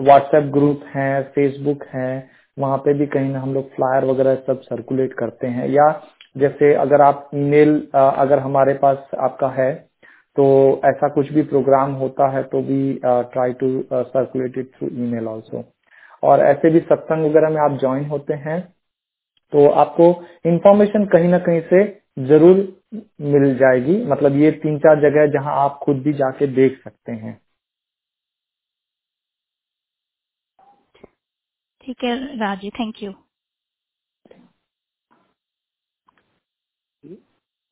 व्हाट्सएप 0.00 0.50
ग्रुप 0.52 0.80
हैं 0.96 1.22
फेसबुक 1.34 1.84
हैं 1.94 2.12
वहाँ 2.60 2.78
पे 2.78 2.94
भी 2.94 3.06
कहीं 3.08 3.32
ना 3.32 3.40
हम 3.40 3.54
लोग 3.54 3.68
फ्लायर 3.74 4.04
वगैरह 4.06 4.34
सब 4.46 4.60
सर्कुलेट 4.62 5.12
करते 5.14 5.46
हैं। 5.48 5.68
या 5.70 5.90
जैसे 6.36 6.72
अगर 6.76 7.00
आप 7.02 7.30
ईमेल 7.36 7.76
अगर 7.96 8.38
हमारे 8.40 8.74
पास 8.82 9.10
आपका 9.20 9.48
है 9.52 9.72
तो 10.36 10.44
ऐसा 10.86 11.08
कुछ 11.14 11.32
भी 11.32 11.42
प्रोग्राम 11.44 11.92
होता 11.94 12.28
है 12.30 12.42
तो 12.44 12.60
भी 12.62 12.82
try 13.04 13.52
to 13.54 13.70
circulate 13.92 14.58
it 14.58 14.70
through 14.74 14.88
email 14.98 15.28
also 15.28 15.64
और 16.22 16.40
ऐसे 16.42 16.70
भी 16.70 16.80
सत्संग 16.82 17.24
वगैरह 17.26 17.50
में 17.50 17.60
आप 17.62 17.78
ज्वाइन 17.80 18.04
होते 18.06 18.34
हैं 18.40 18.60
तो 19.52 19.66
आपको 19.76 20.10
इंफॉर्मेशन 20.46 21.04
कहीं 21.12 21.28
ना 21.28 21.38
कहीं 21.40 21.60
से 21.70 21.84
ज़रूर 22.20 22.56
मिल 23.24 23.54
जाएगी। 23.58 23.96
मतलब 24.06 24.36
ये 24.36 24.50
तीन 24.62 24.78
चार 24.78 25.00
जगह 25.00 25.26
जहाँ 25.32 25.54
आप 25.58 25.78
खुद 25.82 25.96
भी 26.02 26.12
जाके 26.14 26.46
देख 26.54 26.78
सकते 26.84 27.12
हैं। 27.14 27.38
ठीक 31.90 32.04
है 32.04 32.38
राज़ी 32.40 32.70
थैंक 32.70 33.02
यू 33.04 33.12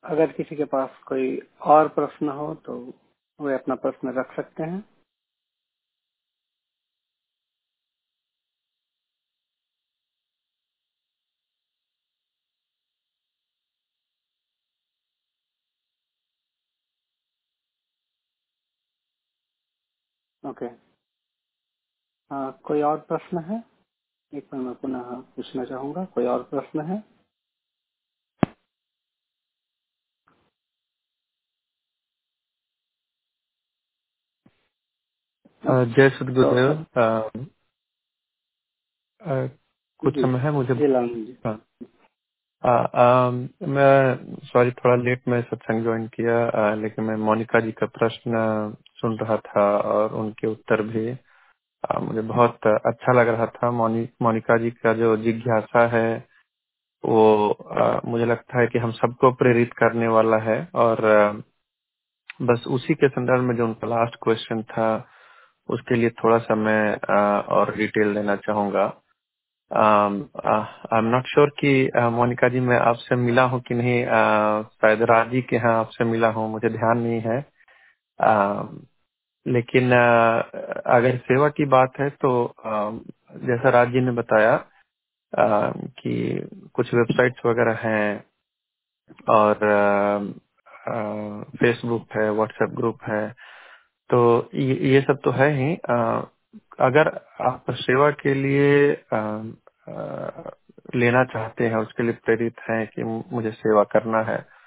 अगर 0.05 0.33
किसी 0.33 0.57
के 0.57 0.64
पास 0.73 0.99
कोई 1.09 1.39
और 1.73 1.89
प्रश्न 1.97 2.29
हो 2.39 2.55
तो 2.66 2.75
वे 3.41 3.55
अपना 3.55 3.75
प्रश्न 3.85 4.14
रख 4.19 4.35
सकते 4.37 4.64
हैं। 4.64 4.85
ओके 20.43 20.66
हाँ 22.31 22.53
कोई 22.64 22.83
और 22.83 22.99
प्रश्न 23.11 23.39
है? 23.45 23.59
एक 24.35 24.45
बार 24.53 24.61
मैं 24.61 24.74
पुनः 24.74 25.03
पूछना 25.03 25.64
चाहूँगा 25.64 26.05
कोई 26.05 26.26
और 26.26 26.43
प्रश्न 26.43 26.81
है? 26.81 27.05
जय 35.66 36.11
सदगुरुदेव 36.11 36.87
तो, 36.99 37.31
कुछ 39.99 40.14
समय 40.20 40.39
है 40.39 40.51
मुझे। 40.51 40.74
हाँ। 41.47 41.62
आ, 42.66 42.70
आ, 42.72 43.31
मैं 43.68 44.24
सॉरी 44.45 44.70
थोड़ा 44.70 44.97
लेट 45.05 45.29
में 45.29 45.43
सत्संग 45.43 45.83
ज्वाइन 45.83 46.07
किया 46.09 46.49
आ, 46.49 46.74
लेकिन 46.74 47.05
मैं 47.05 47.16
मोनिका 47.16 47.61
जी 47.61 47.72
का 47.72 47.87
प्रश्न 47.87 48.33
सुन 48.95 49.18
रहा 49.18 49.37
था 49.37 49.79
और 49.79 50.14
उनके 50.14 50.47
उत्तर 50.47 50.83
भी। 50.83 51.14
मुझे 51.85 52.22
बहुत 52.22 52.66
अच्छा 52.66 53.12
लग 53.12 53.29
रहा 53.29 53.47
था 53.49 53.70
मोनि, 53.72 54.09
मोनिका 54.22 54.57
जी 54.59 54.70
का 54.72 54.93
जो 54.95 55.16
जिज्ञासा 55.18 55.87
है 55.97 56.11
वो 57.05 57.51
आ, 57.51 58.01
मुझे 58.07 58.26
लगता 58.26 58.61
है 58.61 58.66
कि 58.68 58.79
हम 58.79 58.93
सबको 58.93 59.33
प्रेरित 59.35 59.72
करने 59.79 60.09
वाला 60.09 60.39
है 60.45 60.59
और 60.76 61.07
आ, 61.07 61.33
बस 62.43 62.64
उसी 62.70 62.95
के 62.95 63.09
संदर्भ 63.09 63.43
में 63.45 63.57
जो 63.57 63.64
उनका 63.66 63.89
लास्ट 63.89 64.16
क्वेश्चन 64.24 64.62
था 64.72 64.89
उसके 65.68 65.97
लिए 65.97 66.11
थोड़ा 66.24 66.39
सा 66.39 66.55
मैं 66.57 66.83
आ, 67.16 67.41
और 67.41 67.74
डिटेल 67.76 68.14
देना 68.14 68.37
चाहूँगा। 68.47 68.85
आई 69.70 70.99
एम 70.99 71.05
नॉट 71.14 71.26
श्योर 71.29 71.51
कि 71.61 71.72
मोनिका 72.12 72.49
जी 72.49 72.61
मैं 72.61 72.79
आपसे 72.81 73.16
मिला 73.16 73.43
हूँ 73.53 73.61
कि 73.68 73.74
नहीं 73.74 74.05
शायद 74.64 75.03
राज़ी 75.11 75.43
के 75.43 75.57
यहाँ 75.57 75.74
आपसे 75.81 76.05
मिला 76.05 76.29
हूँ 76.33 76.51
मुझे 76.53 76.68
ध्यान 76.70 76.99
नहीं 76.99 77.20
है। 77.26 77.41
लेकिन 79.47 79.93
अगर 80.86 81.16
सेवा 81.16 81.49
की 81.49 81.64
बात 81.64 81.93
है 82.01 82.11
तो 82.11 82.55
जैसा 83.36 83.70
राज 83.70 83.89
जी 83.89 84.01
ने 84.01 84.11
बताया 84.11 84.64
uh, 85.39 85.72
कि 86.01 86.43
कुछ 86.74 86.95
वेबसाइट्स 86.95 87.47
वगैरह 87.47 87.78
हैं 87.82 88.24
और 89.30 89.55
फेसबुक 91.61 92.09
है 92.16 92.30
व्हाट्सएप 92.32 92.70
ग्रुप 92.70 92.99
है 93.03 93.34
तो 94.11 94.51
ये, 94.55 94.74
ये 94.74 95.01
सब 95.01 95.18
तो 95.24 95.30
है 95.30 95.51
ही। 95.51 95.74
अगर 96.80 97.26
आप 97.41 97.64
सेवा 97.70 98.11
के 98.11 98.34
लिए 98.34 98.91
लेना 100.95 101.24
चाहते 101.24 101.66
हैं 101.66 101.76
उसके 101.76 102.03
लिए 102.03 102.12
प्रेरित 102.12 102.55
हैं 102.70 102.86
कि 102.86 103.05
मुझे 103.32 103.51
सेवा 103.51 103.84
करना 103.84 104.22
है 104.22 104.58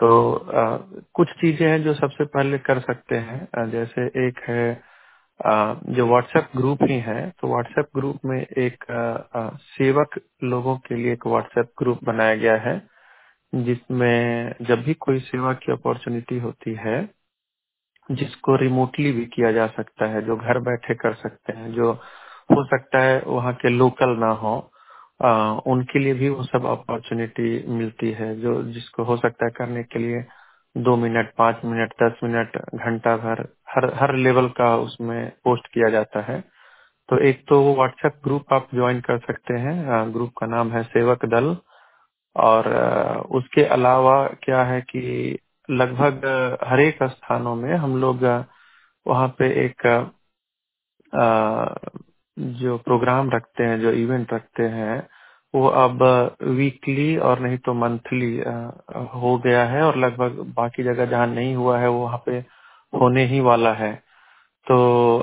तो 0.00 0.32
आ, 0.34 0.76
कुछ 1.14 1.28
चीज़ें 1.32 1.68
हैं 1.70 1.82
जो 1.84 1.94
सबसे 1.94 2.24
पहले 2.26 2.58
कर 2.60 2.80
सकते 2.80 3.16
हैं। 3.18 3.70
जैसे 3.70 4.06
एक 4.28 4.40
है 4.48 4.64
जो 5.40 6.06
व्हाट्सएप 6.08 6.48
ग्रुप 6.56 6.82
ही 6.82 6.98
है 7.00 7.20
तो 7.42 7.48
व्हाट्सएप 7.48 7.88
ग्रुप 7.96 8.20
में 8.24 8.38
एक 8.40 8.84
सेवक 9.68 10.20
लोगों 10.44 10.76
के 10.78 10.94
लिए 10.96 11.12
एक 11.12 11.26
व्हाट्सएप 11.26 11.72
ग्रुप 11.78 12.04
बनाया 12.04 12.34
गया 12.36 12.56
है 12.60 12.80
जिसमें 13.52 14.54
जब 14.62 14.82
भी 14.82 14.94
कोई 15.00 15.20
सेवा 15.20 15.52
की 15.54 15.72
अपॉर्चुनिटी 15.72 16.38
होती 16.38 16.74
है 16.80 16.98
जिसको 18.08 18.56
रिमोटली 18.56 19.12
भी 19.12 19.24
किया 19.26 19.52
जा 19.52 19.66
सकता 19.68 20.06
है 20.06 20.22
जो 20.26 20.36
घर 20.36 20.58
बैठे 20.60 20.94
कर 20.94 21.14
सकते 21.14 21.52
हैं 21.52 21.72
जो 21.72 21.92
हो 22.50 22.64
सकता 22.66 23.02
है 23.02 23.20
वहाँ 23.26 23.52
के 23.54 23.68
लोकल 23.68 24.16
ना 24.18 24.30
हो 24.42 24.56
आ, 25.20 25.30
उनके 25.66 25.98
लिए 25.98 26.14
भी 26.14 26.28
वो 26.28 26.44
सब 26.44 26.66
अपॉर्चुनिटी 26.66 27.66
मिलती 27.78 28.10
है 28.12 28.34
जो 28.40 28.62
जिसको 28.72 29.04
हो 29.04 29.16
सकता 29.16 29.44
है 29.46 29.50
करने 29.58 29.82
के 29.84 29.98
लिए 29.98 30.22
दो 30.76 30.96
मिनट 30.96 31.32
पाँच 31.38 31.60
मिनट 31.64 31.94
दस 32.02 32.20
मिनट 32.24 32.56
घंटा 32.76 33.16
भर 33.16 33.40
हर 33.74 33.92
हर 34.00 34.14
लेवल 34.16 34.48
का 34.58 34.76
उसमें 34.78 35.30
पोस्ट 35.44 35.66
किया 35.74 35.88
जाता 35.90 36.20
है। 36.32 36.40
तो 37.08 37.18
एक 37.28 37.44
तो 37.48 37.60
वो 37.62 37.74
व्हाट्सएप 37.76 38.20
ग्रुप 38.24 38.52
आप 38.54 38.68
ज्वाइन 38.74 39.00
कर 39.02 39.18
सकते 39.20 39.54
हैं 39.60 40.12
ग्रुप 40.14 40.32
का 40.40 40.46
नाम 40.46 40.72
है 40.72 40.82
सेवक 40.84 41.24
दल। 41.34 41.56
और 42.36 42.66
उसके 43.36 43.64
अलावा 43.76 44.16
क्या 44.44 44.62
है 44.64 44.80
कि 44.90 45.38
लगभग 45.68 46.24
हरेक 46.68 47.02
स्थानों 47.04 47.54
में 47.56 47.74
हम 47.76 47.96
लोग 48.00 48.24
वहाँ 49.06 49.28
पे 49.38 49.48
एक 49.64 49.82
जो 52.38 52.76
प्रोग्राम 52.78 53.30
रखते 53.30 53.64
हैं, 53.64 53.80
जो 53.80 53.90
इवेंट 53.92 54.32
रखते 54.34 54.62
हैं, 54.64 55.06
वो 55.54 55.68
अब 55.68 56.02
वीकली 56.56 57.16
और 57.18 57.40
नहीं 57.40 57.58
तो 57.66 57.74
मंथली 57.74 58.34
हो 59.14 59.36
गया 59.46 59.64
है 59.66 59.82
और 59.82 59.96
लगभग 59.98 60.38
बाकी 60.56 60.82
जगह 60.84 61.06
जहाँ 61.06 61.26
नहीं 61.28 61.54
हुआ 61.56 61.78
है 61.78 61.88
वहाँ 61.90 62.22
पे 62.26 62.38
होने 62.92 63.24
ही 63.26 63.40
वाला 63.42 63.72
है। 63.74 63.94
तो 64.66 65.18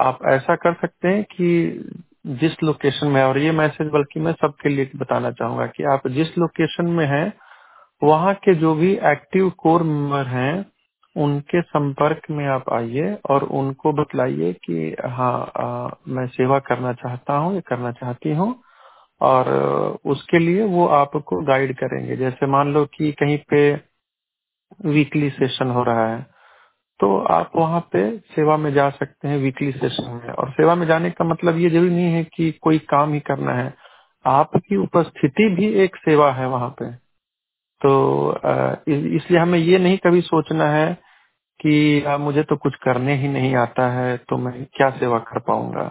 आप 0.00 0.18
ऐसा 0.32 0.56
कर 0.56 0.74
सकते 0.74 1.08
हैं 1.08 1.24
कि 1.24 2.02
जिस 2.40 2.62
लोकेशन 2.62 3.06
में, 3.08 3.22
और 3.22 3.38
ये 3.38 3.52
मैसेज 3.52 3.88
बल्कि 3.92 4.20
मैं 4.20 4.32
सबके 4.34 4.68
लिए 4.68 4.90
बताना 4.96 5.30
चाहूँगा 5.32 5.66
कि 5.68 5.84
आप 5.92 6.08
जिस 6.10 6.38
लोकेशन 6.38 6.86
में 6.90 7.06
हैं, 7.06 7.32
वहाँ 8.02 8.34
के 8.36 8.54
जो 8.56 8.74
भी 8.74 8.92
एक्टिव 9.06 9.50
कोर 9.58 9.82
मेंबर 9.82 10.26
हैं 10.28 10.64
उनके 11.16 11.60
संपर्क 11.62 12.22
में 12.30 12.46
आप 12.48 12.64
आइए 12.72 13.14
और 13.30 13.44
उनको 13.60 13.92
बतलाइए 13.94 14.52
कि 14.64 14.94
हाँ 15.08 15.52
आ, 15.58 15.88
मैं 16.08 16.26
सेवा 16.28 16.58
करना 16.68 16.92
चाहता 16.94 17.36
हूँ 17.36 17.54
या 17.54 17.60
करना 17.68 17.92
चाहती 17.94 18.34
हूँ 18.36 18.54
और 19.20 19.48
उसके 20.06 20.38
लिए 20.38 20.64
वो 20.66 20.86
आपको 20.94 21.40
गाइड 21.44 21.74
करेंगे। 21.78 22.16
जैसे 22.16 22.46
मान 22.48 22.72
लो 22.74 22.84
कि 22.94 23.12
कहीं 23.20 23.38
पे 23.50 23.62
वीकली 24.86 25.30
सेशन 25.32 25.70
हो 25.70 25.82
रहा 25.84 26.08
है 26.08 26.22
तो 27.00 27.16
आप 27.32 27.52
वहाँ 27.56 27.80
पे 27.92 28.00
सेवा 28.34 28.56
में 28.56 28.72
जा 28.74 28.88
सकते 28.90 29.28
हैं 29.28 29.38
वीकली 29.38 29.72
सेशन 29.72 30.10
में। 30.14 30.32
और 30.32 30.50
सेवा 30.52 30.74
में 30.74 30.86
जाने 30.86 31.10
का 31.10 31.24
मतलब 31.24 31.58
ये 31.58 31.70
ज़रूरी 31.70 31.90
नहीं 31.90 32.12
है 32.14 32.24
कि 32.36 32.50
कोई 32.62 32.78
काम 32.90 33.12
ही 33.14 33.20
करना 33.22 33.52
है। 33.54 33.74
आपकी 34.24 34.76
उपस्थिति 34.76 35.48
भी 35.56 35.66
एक 35.84 35.96
सेवा 35.98 36.32
है 36.34 36.48
वहाँ 36.48 36.68
पे। 36.80 36.90
तो 37.80 37.92
इसलिए 38.88 39.40
हमें 39.40 39.58
ये 39.58 39.78
नहीं 39.78 39.98
कभी 40.06 40.20
सोचना 40.22 40.70
है 40.70 40.86
कि 41.60 42.04
मुझे 42.20 42.42
तो 42.42 42.56
कुछ 42.56 42.74
करने 42.84 43.14
ही 43.16 43.28
नहीं 43.28 43.54
आता 43.56 43.88
है 43.92 44.16
तो 44.30 44.38
मैं 44.38 44.64
क्या 44.74 44.90
सेवा 44.98 45.18
कर 45.28 45.40
पाऊँगा? 45.40 45.86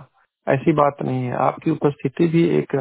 ऐसी 0.48 0.74
बात 0.74 0.98
नहीं 1.04 1.24
है। 1.26 1.36
आपकी 1.40 1.72
उपस्थिति 1.72 2.28
भी 2.28 2.44
एक 2.60 2.76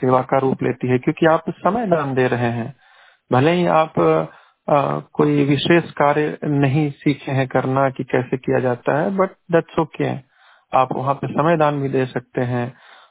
सेवा 0.00 0.20
का 0.22 0.38
रूप 0.38 0.62
लेती 0.62 0.88
है 0.88 0.98
क्योंकि 0.98 1.26
आप 1.26 1.50
समय 1.58 1.86
दान 1.88 2.14
दे 2.14 2.26
रहे 2.28 2.50
हैं। 2.52 2.74
भले 3.30 3.52
ही 3.52 3.66
आप 3.74 4.00
आ, 4.68 5.00
कोई 5.14 5.44
विशेष 5.44 5.90
कार्य 5.92 6.38
नहीं 6.44 6.90
सीखे 6.92 7.32
हैं 7.32 7.46
करना 7.48 7.88
कि 7.90 8.04
कैसे 8.04 8.36
किया 8.38 8.60
जाता 8.60 8.98
है 9.00 9.10
बट 9.16 9.30
दैट्स 9.52 9.78
ओके 9.80 10.10
आप 10.72 10.92
वहाँ 10.92 11.14
पे 11.14 11.28
समय 11.28 11.56
दान 11.58 11.80
भी 11.82 11.88
दे 11.88 12.06
सकते 12.06 12.42
हैं। 12.52 12.66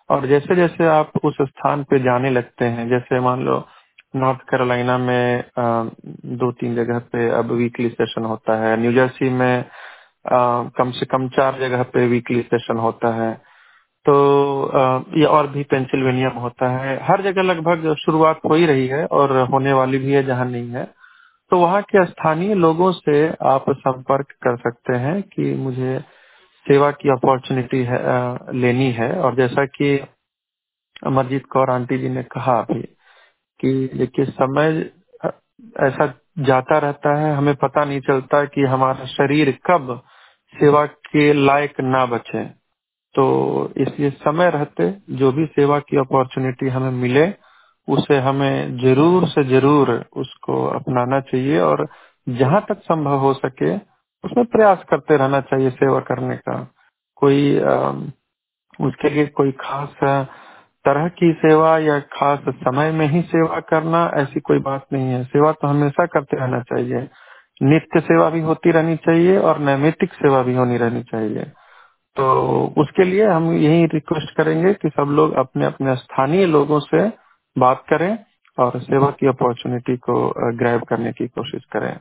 और 0.09 0.27
जैसे 0.27 0.55
जैसे 0.55 0.87
आप 0.87 1.11
उस 1.25 1.37
स्थान 1.41 1.83
पे 1.91 1.99
जाने 2.03 2.29
लगते 2.31 2.65
हैं 2.67 2.87
जैसे 2.89 3.19
मान 3.21 3.43
लो 3.45 3.57
नॉर्थ 4.13 4.39
कैरोलिना 4.49 4.97
में 4.97 5.43
दो 6.39 6.51
तीन 6.51 6.75
जगह 6.75 6.99
पे 7.11 7.29
अब 7.37 7.51
वीकली 7.51 7.89
सेशन 7.89 8.25
होता 8.25 8.57
है। 8.63 8.75
न्यू 8.81 8.91
जर्सी 8.93 9.29
में 9.31 9.65
कम 10.27 10.91
से 10.91 11.05
कम 11.05 11.27
चार 11.29 11.59
जगह 11.59 11.83
पे 11.93 12.05
वीकली 12.07 12.41
सेशन 12.43 12.77
होता 12.77 13.13
है। 13.15 13.33
तो 14.05 14.13
ये 15.17 15.25
और 15.25 15.47
भी 15.47 15.63
पेंसिल्वेनिया 15.71 16.29
में 16.29 16.41
होता 16.41 16.69
है। 16.77 16.97
हर 17.05 17.21
जगह 17.21 17.41
लगभग 17.43 17.93
शुरुआत 17.99 18.39
हो 18.49 18.55
ही 18.55 18.65
रही 18.65 18.87
है 18.87 19.05
और 19.07 19.37
होने 19.51 19.73
वाली 19.73 19.97
भी 19.97 20.11
है, 20.11 20.23
जहाँ 20.23 20.45
नहीं 20.45 20.69
है। 20.71 20.83
तो 21.51 21.57
वहाँ 21.59 21.81
के 21.81 22.05
स्थानीय 22.05 22.53
लोगों 22.55 22.91
से 22.93 23.27
आप 23.45 23.65
संपर्क 23.69 24.31
कर 24.43 24.57
सकते 24.59 24.97
हैं 24.97 25.21
कि 25.23 25.53
मुझे 25.57 25.99
सेवा 26.65 26.89
की 26.93 27.09
अपॉर्चुनिटी 27.11 27.83
है 27.83 27.99
लेनी 28.55 28.91
है। 28.91 29.11
और 29.21 29.35
जैसा 29.35 29.65
कि 29.67 29.97
अमरजीत 31.07 31.45
कौर 31.53 31.69
आंटी 31.71 31.97
जी 31.97 32.09
ने 32.09 32.23
कहा 32.31 32.59
अभी 32.59 32.87
कि 33.63 33.97
देखिए 33.99 34.25
समय 34.33 34.79
ऐसा 35.83 36.07
जाता 36.47 36.79
रहता 36.79 37.15
है 37.19 37.35
हमें 37.37 37.55
पता 37.57 37.85
नहीं 37.85 38.01
चलता 38.01 38.45
कि 38.47 38.65
हमारा 38.67 39.05
शरीर 39.09 39.51
कब 39.67 39.99
सेवा 40.53 40.85
के 40.85 41.33
लायक 41.35 41.81
ना 41.83 42.05
बचे। 42.07 42.45
तो 43.15 43.25
इसलिए 43.77 44.09
समय 44.19 44.49
रहते 44.51 44.91
जो 45.17 45.31
भी 45.31 45.45
सेवा 45.47 45.79
की 45.81 45.97
अपॉर्चुनिटी 45.99 46.69
हमें 46.69 46.91
मिले 46.93 47.27
उसे 47.87 48.17
हमें 48.19 48.77
ज़रूर 48.79 49.27
से 49.27 49.43
ज़रूर 49.49 49.91
उसको 50.17 50.63
अपनाना 50.69 51.19
चाहिए 51.21 51.59
और 51.61 51.87
जहाँ 52.27 52.61
तक 52.69 52.81
संभव 52.83 53.19
हो 53.19 53.33
सके 53.35 53.75
उसमें 54.23 54.45
प्रयास 54.47 54.83
करते 54.89 55.17
रहना 55.17 55.41
चाहिए 55.43 55.69
सेवा 55.71 55.99
करने 56.01 56.37
का। 56.39 56.57
कोई 57.21 57.55
अम, 57.57 58.11
उसके 58.79 59.09
लिए 59.09 59.25
कोई 59.37 59.51
खास 59.61 59.95
तरह 60.85 61.07
की 61.07 61.31
सेवा 61.33 61.77
या 61.79 61.99
खास 61.99 62.39
समय 62.49 62.91
में 62.91 63.07
ही 63.07 63.21
सेवा 63.21 63.59
करना 63.59 64.11
ऐसी 64.15 64.39
कोई 64.39 64.59
बात 64.59 64.87
नहीं 64.93 65.07
है। 65.07 65.23
सेवा 65.23 65.51
तो 65.51 65.67
हमेशा 65.67 66.05
करते 66.05 66.37
रहना 66.37 66.61
चाहिए। 66.61 67.09
नित्य 67.61 67.99
सेवा 67.99 68.29
भी 68.29 68.39
होती 68.39 68.71
रहनी 68.71 68.95
चाहिए 68.95 69.37
और 69.37 69.59
नैमित्तिक 69.59 70.13
सेवा 70.13 70.41
भी 70.43 70.55
होनी 70.55 70.77
रहनी 70.77 71.03
चाहिए। 71.03 71.43
तो 72.17 72.25
उसके 72.77 73.03
लिए 73.03 73.27
हम 73.27 73.51
यही 73.53 73.85
रिक्वेस्ट 73.85 74.35
करेंगे 74.37 74.73
कि 74.73 74.89
सब 74.89 75.11
लोग 75.11 75.33
अपने 75.33 75.65
अपने 75.65 75.95
स्थानीय 75.95 76.45
लोगों 76.45 76.79
से 76.79 77.07
बात 77.55 77.85
करें 77.89 78.19
और 78.57 78.79
सेवा 78.81 79.09
की 79.09 79.27
अपॉर्चुनिटी 79.27 79.97
को 79.97 80.33
ग्रैब 80.57 80.83
करने 80.83 81.11
की 81.11 81.27
कोशिश 81.27 81.65
करें। 81.65 81.99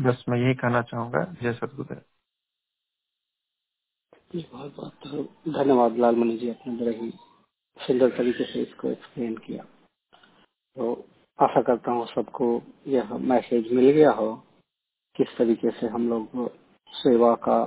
बस 0.00 0.24
मैं 0.28 0.38
यही 0.38 0.54
कहना 0.54 0.82
चाहूँगा। 0.82 1.24
जय 1.42 1.52
सतगुरुदेव। 1.52 2.00
जी 4.34 4.46
बहुत 4.52 4.74
बहुत 4.76 5.28
धन्यवाद 5.48 5.98
लालमणि 5.98 6.36
जी 6.36 6.50
आपने 6.50 6.74
बड़े 6.74 6.96
ही 6.96 7.12
सुंदर 7.76 8.16
तरीके 8.16 8.44
से 8.44 8.62
इसको 8.62 8.88
एक्सप्लेन 8.88 9.36
किया। 9.36 9.64
तो 10.76 10.92
आशा 11.38 11.62
करता 11.62 11.92
हूँ 11.92 12.06
सबको 12.06 12.62
यह 12.86 13.14
मैसेज 13.14 13.72
मिल 13.72 13.90
गया 13.90 14.10
हो, 14.10 14.34
किस 15.16 15.36
तरीके 15.38 15.70
से 15.70 15.86
हम 15.86 16.08
लोग 16.08 16.50
सेवा 16.92 17.34
का 17.34 17.58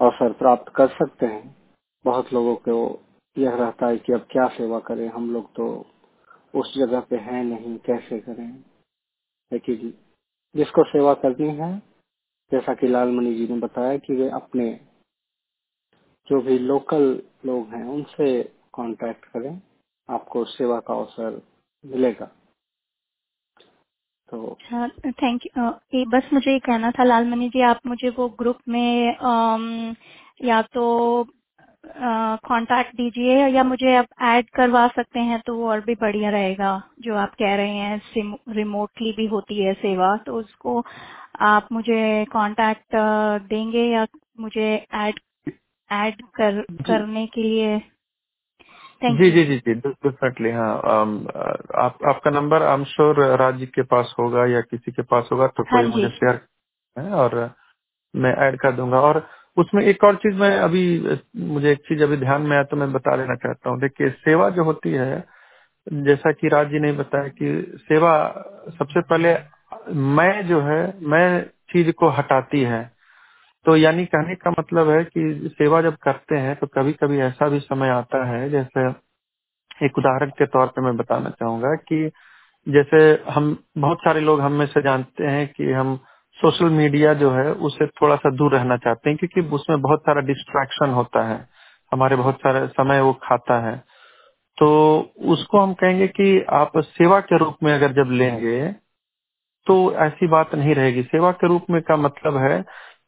अवसर 0.00 0.32
प्राप्त 0.32 0.72
कर 0.76 0.88
सकते 0.88 1.26
हैं। 1.26 1.56
बहुत 2.04 2.32
लोगों 2.32 2.56
को 2.56 2.76
यह 3.36 3.54
रहता 3.54 3.86
है 3.86 3.98
कि 3.98 4.12
अब 4.12 4.26
क्या 4.30 4.46
सेवा 4.48 4.78
करें, 4.80 5.08
हम 5.08 5.32
लोग 5.32 5.52
तो 5.54 5.86
उस 6.54 6.74
जगह 6.78 7.00
पे 7.00 7.16
हैं 7.16 7.44
नहीं, 7.44 7.78
कैसे 7.78 8.20
करें? 8.20 8.64
लेकिन 9.52 9.92
जिसको 10.54 10.84
सेवा 10.84 11.14
करनी 11.14 11.48
है, 11.56 11.76
जैसा 12.52 12.74
कि 12.74 12.88
लालमणि 12.88 13.34
जी 13.34 13.46
ने 13.48 13.58
बताया 13.58 13.98
कि 13.98 14.14
वे 14.14 14.28
अपने 14.30 14.72
जो 16.28 16.40
भी 16.40 16.58
लोकल 16.58 17.22
लोग 17.46 17.68
हैं, 17.68 17.84
उनसे 17.84 18.59
कांटेक्ट 18.80 19.26
करें 19.26 19.60
आपको 20.08 20.44
सेवा 20.52 20.80
का 20.80 20.94
अवसर 20.94 21.42
मिलेगा। 21.84 22.26
तो 24.28 24.56
थैंक 25.22 25.46
यू 25.46 25.66
ये 25.94 26.04
बस 26.08 26.30
मुझे 26.34 26.52
ये 26.52 26.58
कहना 26.60 26.90
था 26.92 27.04
लालमणि 27.04 27.48
जी 27.48 27.62
आप 27.64 27.80
मुझे 27.86 28.10
वो 28.10 28.28
ग्रुप 28.40 28.58
में 28.68 29.16
अम, 29.16 29.94
या 30.44 30.62
तो 30.74 31.24
कांटेक्ट 32.44 32.94
दीजिए 32.96 33.46
या 33.48 33.64
मुझे 33.64 33.94
आप 33.96 34.06
ऐड 34.22 34.50
करवा 34.50 34.86
सकते 34.88 35.20
हैं 35.20 35.40
तो 35.46 35.56
वो 35.56 35.68
और 35.70 35.80
भी 35.80 35.94
बढ़िया 35.96 36.30
रहेगा। 36.30 36.72
जो 37.02 37.16
आप 37.16 37.34
कह 37.34 37.54
रहे 37.56 37.76
हैं 37.76 38.32
रिमोटली 38.54 39.12
भी 39.12 39.26
होती 39.26 39.62
है 39.64 39.74
सेवा 39.74 40.16
तो 40.26 40.34
उसको 40.34 40.82
आप 41.46 41.68
मुझे 41.72 42.24
कांटेक्ट 42.32 42.96
देंगे 43.50 43.84
या 43.86 44.06
मुझे 44.40 44.74
ऐड 44.94 45.20
ऐड 45.90 46.22
कर 46.36 46.60
करने 46.86 47.26
के 47.26 47.42
लिए 47.42 47.78
थैंक 49.02 49.20
जी 49.20 49.26
यू 49.26 49.32
जी 49.32 49.44
जी 49.44 49.56
जी 49.58 49.74
डेफिनेटली 49.74 50.50
हाँ 50.50 50.74
अम, 50.84 51.16
आप 51.76 51.98
आपका 52.08 52.30
number 52.30 52.62
I 52.62 52.74
am 52.74 52.84
sure 52.84 53.24
Raj 53.38 53.56
ji 53.58 53.66
के 53.66 53.82
पास 53.92 54.14
होगा 54.20 54.46
या 54.46 54.60
किसी 54.60 54.92
के 54.92 55.02
पास 55.02 55.28
होगा 55.32 55.46
तो 55.46 55.62
हाँ 55.62 55.82
कोई 55.82 55.90
जी। 55.90 55.96
मुझे 55.96 56.08
शेयर 56.16 56.40
है 56.96 57.10
और 57.14 57.36
मैं 58.14 58.34
ऐड 58.46 58.58
कर 58.60 58.72
दूँगा। 58.72 59.00
और 59.00 59.26
उसमें 59.56 59.84
एक 59.84 60.04
और 60.04 60.16
चीज़ 60.16 60.36
मैं 60.36 60.56
अभी 60.60 60.84
मुझे 61.54 61.70
एक 61.72 61.78
चीज़ 61.78 62.02
अभी 62.02 62.16
ध्यान 62.16 62.42
में 62.42 62.52
आया 62.56 62.64
तो 62.64 62.76
मैं 62.76 62.92
बता 62.92 63.16
लेना 63.16 63.34
चाहता 63.36 63.70
हूँ। 63.70 63.80
देखिए 63.80 64.10
सेवा 64.10 64.50
जो 64.50 64.64
होती 64.64 64.92
है 64.92 65.24
जैसा 65.86 66.32
कि 66.32 66.48
राज 66.48 66.68
जी 66.70 66.80
ने 66.80 66.92
बताया 66.92 67.28
कि 67.28 67.78
सेवा 67.88 68.12
सबसे 68.78 69.00
पहले 69.02 69.34
मैं 70.16 70.48
जो 70.48 70.60
है 70.62 70.82
मैं 71.08 71.26
चीज़ 71.72 71.90
को 71.92 72.08
हटाती 72.10 72.62
है। 72.62 72.82
तो 73.66 73.76
यानी 73.76 74.04
कहने 74.06 74.34
का 74.34 74.50
मतलब 74.50 74.90
है 74.90 75.02
कि 75.04 75.50
सेवा 75.54 75.80
जब 75.82 75.96
करते 75.96 76.36
हैं 76.36 76.54
तो 76.56 76.66
कभी 76.66 76.92
कभी 76.92 77.18
ऐसा 77.20 77.48
भी 77.48 77.58
समय 77.60 77.88
आता 77.88 78.24
है, 78.26 78.48
जैसे 78.50 78.88
एक 79.86 79.98
उदाहरण 79.98 80.30
के 80.30 80.46
तौर 80.46 80.66
पे 80.66 80.82
मैं 80.82 80.96
बताना 80.96 81.30
चाहूँगा 81.30 81.74
कि 81.88 82.10
जैसे 82.66 82.98
हम, 83.30 83.56
बहुत 83.78 83.98
सारे 83.98 84.20
लोग 84.20 84.40
हम 84.40 84.52
में 84.52 84.66
से 84.66 84.82
जानते 84.82 85.26
हैं 85.26 85.46
कि 85.48 85.72
हम 85.72 85.96
सोशल 86.38 86.70
मीडिया 86.70 87.14
जो 87.14 87.30
है 87.32 87.52
उससे 87.52 87.86
थोड़ा 87.86 88.16
सा 88.16 88.30
दूर 88.30 88.54
रहना 88.54 88.76
चाहते 88.76 89.10
हैं, 89.10 89.18
क्योंकि 89.18 89.40
उसमें 89.56 89.80
बहुत 89.82 90.00
सारा 90.00 90.20
डिस्ट्रैक्शन 90.22 90.90
होता 90.90 91.24
है। 91.28 91.38
हमारे 91.92 92.16
बहुत 92.16 92.36
सारे 92.36 92.66
समय 92.68 93.00
वो 93.00 93.12
खाता 93.22 93.60
है। 93.68 93.76
तो 94.58 94.68
उसको 95.26 95.60
हम 95.60 95.74
कहेंगे 95.74 96.06
कि 96.08 96.40
आप 96.52 96.72
सेवा 96.78 97.20
के 97.22 97.38
रूप 97.38 97.56
में 97.62 97.72
अगर 97.74 97.92
जब 97.94 98.10
लेंगे 98.12 98.72
तो 99.66 99.76
ऐसी 99.96 100.26
बात 100.28 100.54
नहीं 100.54 100.74
रहेगी। 100.74 101.02
सेवा 101.02 101.30
के 101.32 101.48
रूप 101.48 101.66
में 101.70 101.80
का 101.82 101.96
मतलब 101.98 102.36
है 102.38 102.60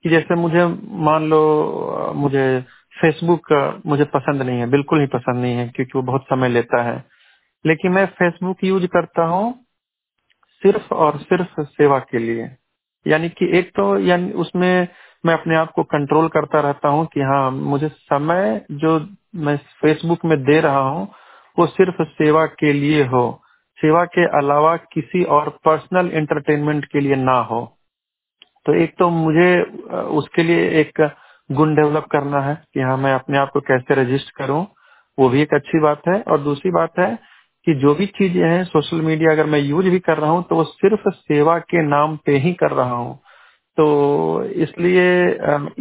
कि 0.03 0.11
जैसे 0.11 0.35
मुझे, 0.35 0.67
मान 0.91 1.25
लो, 1.31 2.13
मुझे 2.17 2.61
फेसबुक 3.03 3.81
मुझे 3.87 4.05
पसंद 4.05 4.43
नहीं 4.43 4.59
है, 4.61 4.71
बिल्कुल 4.71 5.01
ही 5.01 5.07
पसंद 5.07 5.43
नहीं 5.43 5.57
है, 5.57 5.69
क्योंकि 5.69 5.93
वो 5.97 6.03
बहुत 6.03 6.23
समय 6.23 6.49
लेता 6.49 6.83
है। 6.83 7.05
लेकिन 7.67 7.93
मैं 7.93 8.07
फेसबुक 8.07 8.65
यूज़ 8.65 8.87
करता 8.87 9.25
हूँ 9.25 9.55
सिर्फ़ 10.63 10.95
और 10.95 11.19
सिर्फ़ 11.19 11.63
सेवा 11.63 11.99
के 11.99 12.19
लिए। 12.19 12.51
यानी 13.07 13.29
कि 13.29 13.59
एक 13.59 13.71
तो 13.71 13.99
यानी 13.99 14.33
उसमें 14.33 14.89
मैं 15.27 15.35
अपने 15.35 15.57
आप 15.57 15.73
को 15.73 15.83
कंट्रोल 15.85 16.29
करता 16.29 16.61
रहता 16.61 16.89
हूँ 16.89 17.07
कि 17.07 17.21
हाँ 17.21 17.51
मुझे 17.51 17.89
समय 17.89 18.67
जो 18.73 19.09
मैं 19.37 19.57
फेसबुक 19.59 20.25
में 20.25 20.45
दे 20.45 20.61
रहा 20.61 20.81
हूँ, 20.81 21.09
वो 21.59 21.67
सिर्फ़ 21.67 22.03
सेवा 22.03 22.47
के 22.47 22.73
लिए 22.73 23.05
हो। 23.05 23.43
सेवा 23.79 24.05
के 24.05 24.27
अलावा 24.39 24.77
किसी 24.77 25.25
और 25.25 25.51
पर्सनल 25.65 26.11
एंटरटेनमेंट 26.15 26.85
के 26.85 27.01
लिए 27.01 27.17
ना 27.17 27.39
हो। 27.41 27.63
तो 28.67 28.75
एक 28.83 28.95
तो 28.99 29.09
मुझे 29.11 29.51
उसके 30.17 30.43
लिए 30.43 30.69
एक 30.81 31.01
गुण 31.51 31.75
डेवलप 31.77 32.07
करना 32.13 32.41
है 32.43 32.55
कि 32.75 32.81
हाँ 32.81 32.97
मैं 32.99 33.13
अपने 33.15 33.39
आप 33.39 33.51
को 33.53 33.61
कैसे 33.63 33.95
रजिस्ट 33.95 34.31
करूँ, 34.37 34.67
वो 35.19 35.29
भी 35.29 35.43
एक 35.43 35.55
अच्छी 35.55 35.81
बात 35.81 36.03
है। 36.09 36.21
और 36.23 36.41
दूसरी 36.43 36.71
बात 36.73 36.99
है 36.99 37.15
कि 37.67 37.75
जो 37.77 37.95
भी 37.95 38.07
चीज़ें 38.09 38.43
हैं, 38.43 38.63
सोशल 38.67 39.01
मीडिया 39.03 39.33
अगर 39.33 39.47
मैं 39.47 39.59
यूज़ 39.61 39.89
भी 39.89 39.99
कर 40.01 40.19
रहा 40.19 40.31
हूँ 40.31 40.45
तो 40.51 40.57
वो 40.57 40.65
सिर्फ़ 40.67 41.09
सेवा 41.11 41.59
के 41.61 41.83
नाम 41.89 42.17
पे 42.27 42.37
ही 42.39 42.53
कर 42.55 42.71
रहा 42.73 42.95
हूँ। 42.95 43.15
तो 43.79 44.45
इसलिए 44.63 45.05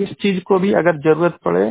इस 0.03 0.13
चीज़ 0.21 0.39
को 0.47 0.59
भी 0.59 0.73
अगर 0.75 0.97
ज़रूरत 1.03 1.37
पड़े 1.45 1.69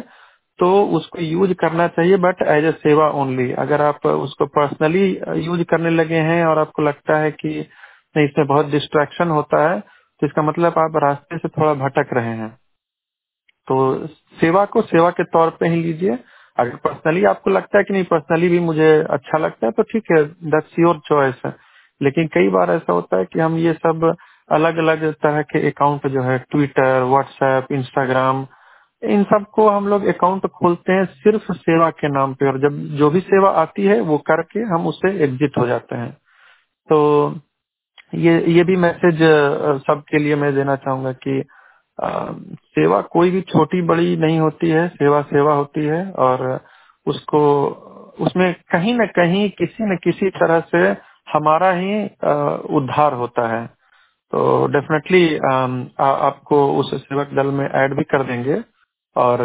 तो 0.59 0.69
उसको 0.97 1.21
यूज़ 1.21 1.53
करना 1.61 1.87
चाहिए, 1.89 2.17
बट 2.19 2.43
एज 2.45 2.65
ए 2.65 2.73
सेवा 2.79 3.09
ओनली। 3.21 3.51
अगर 3.59 3.83
आप 3.83 4.07
उसको 4.07 4.47
पर्सनली 4.49 5.07
यूज़ 5.47 5.63
करने 5.71 5.91
लगे 5.91 6.19
हैं 6.23 6.45
और 6.47 6.59
आपको 6.59 6.83
लगता 6.83 7.19
है 7.19 7.31
कि 7.33 7.49
नहीं, 7.49 8.27
इसमें 8.27 8.47
बहुत 8.47 8.67
डिस्ट्रैक्शन 8.71 9.29
होता 9.31 9.69
है 9.69 9.83
तो 10.21 10.27
इसका 10.27 10.43
मतलब 10.43 10.79
आप 10.79 10.97
रास्ते 10.97 11.39
से 11.39 11.49
थोड़ा 11.49 11.75
भटक 11.75 12.13
रहे 12.13 12.37
हैं। 12.37 12.51
तो 13.69 14.07
सेवा 14.41 14.65
को 14.65 14.83
सेवा 14.83 15.11
के 15.11 15.25
तौर 15.25 15.51
पे 15.61 15.69
ही 15.69 15.77
लीजिए। 15.83 16.19
अगर 16.59 16.77
पर्सनली 16.77 17.25
आपको 17.25 17.51
लगता 17.51 17.79
है 17.79 17.85
कि 17.85 17.93
नहीं, 17.95 18.05
पर्सनली 18.05 18.49
भी 18.49 18.59
मुझे 18.61 18.91
अच्छा 19.11 19.39
लगता 19.39 19.67
है 19.67 19.73
तो 19.73 19.83
ठीक 19.83 20.05
है 20.13 20.25
दैट्स 20.25 20.79
योर 20.79 21.01
चॉइस 21.07 21.43
है। 21.47 21.55
लेकिन 22.03 22.27
कई 22.27 22.49
बार 22.49 22.71
ऐसा 22.71 22.93
होता 22.93 23.17
है 23.17 23.25
कि 23.25 23.41
हम 23.41 23.57
ये 23.57 23.73
सब 23.73 24.17
अलग 24.51 24.77
अलग 24.77 25.13
तरह 25.15 25.43
के 25.43 25.67
अकाउंट 25.69 26.07
जो 26.07 26.23
है 26.23 26.39
ट्विटर 26.51 27.03
व्हाट्सएप 27.03 27.73
इंस्टाग्राम 27.73 28.47
इन 29.03 29.25
सबको 29.25 29.69
हम 29.69 29.87
लोग 29.89 30.05
अकाउंट 30.07 30.47
खोलते 30.47 30.93
हैं 30.93 31.05
सिर्फ़ 31.05 31.53
सेवा 31.53 31.91
के 31.91 32.09
नाम 32.09 32.35
पे। 32.35 32.47
और 32.47 32.59
जब 32.61 32.79
जो 32.97 33.11
भी 33.11 33.21
सेवा 33.21 33.51
आती 33.51 33.85
है, 33.85 34.01
वो 34.01 34.19
करके 34.19 34.61
हम 34.61 34.87
उससे 34.87 35.25
एग्जिट 35.25 35.59
हो 35.59 35.67
जाते 35.67 35.97
हैं। 35.97 36.13
तो 36.89 37.31
ये 38.13 38.35
ये 38.53 38.65
भी 38.65 38.77
मैसेज 38.77 39.19
सबके 39.83 40.19
लिए 40.19 40.37
मैं 40.37 40.55
देना 40.55 40.77
चाहूँगा 40.77 41.13
कि 41.25 41.41
अ, 41.99 42.09
सेवा 42.71 43.01
कोई 43.13 43.31
भी 43.31 43.41
छोटी 43.43 43.83
बड़ी 43.83 44.17
नहीं 44.17 44.39
होती 44.41 44.71
है 44.71 44.89
सेवा 44.91 45.23
सेवा 45.25 45.55
होती 45.55 45.85
है 45.87 46.05
और 46.21 46.45
उसको 47.07 47.41
उसमें 48.21 48.53
कहीं 48.73 48.95
न 48.95 49.07
कहीं 49.17 49.49
किसी 49.51 49.85
न 49.85 49.97
किसी 50.05 50.31
तरह 50.31 50.61
से 50.73 50.79
हमारा 51.27 51.73
ही 51.73 52.05
उद्धार 52.77 53.15
होता 53.15 53.49
है। 53.55 53.67
तो 54.33 54.67
डेफिनेटली 54.69 55.25
आपको 56.01 56.59
उस 56.79 56.95
सेवक 57.03 57.31
दल 57.37 57.47
में 57.53 57.67
ऐड 57.67 57.95
भी 57.97 58.05
कर 58.13 58.25
देंगे 58.25 58.63
और 59.17 59.43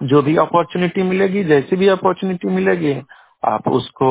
जो 0.00 0.22
भी 0.22 0.36
अपॉर्चुनिटी 0.36 1.02
मिलेगी 1.02 1.44
जैसी 1.44 1.76
भी 1.76 1.88
अपॉर्चुनिटी 1.88 2.48
मिलेगी 2.50 2.94
आप 3.44 3.68
उसको 3.68 4.10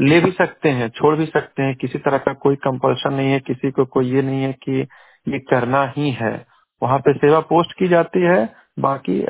ले 0.00 0.20
भी 0.20 0.30
सकते 0.32 0.68
हैं, 0.68 0.88
छोड़ 0.90 1.16
भी 1.16 1.26
सकते 1.26 1.62
हैं। 1.62 1.74
किसी 1.76 1.98
तरह 1.98 2.18
का 2.18 2.32
कोई 2.34 2.56
कंपल्शन 2.56 3.14
नहीं 3.14 3.32
है, 3.32 3.40
किसी 3.40 3.70
को 3.70 3.84
कोई 3.86 4.10
ये 4.12 4.22
नहीं 4.22 4.42
है 4.42 4.52
कि 4.62 4.80
ये 5.26 5.38
करना 5.50 5.84
ही 5.96 6.10
है। 6.12 6.34
वहाँ 6.82 6.98
पे 6.98 7.12
सेवा 7.14 7.40
पोस्ट 7.42 7.78
की 7.78 7.88
जाती 7.88 8.22
है, 8.22 8.44
बाकी 8.78 9.20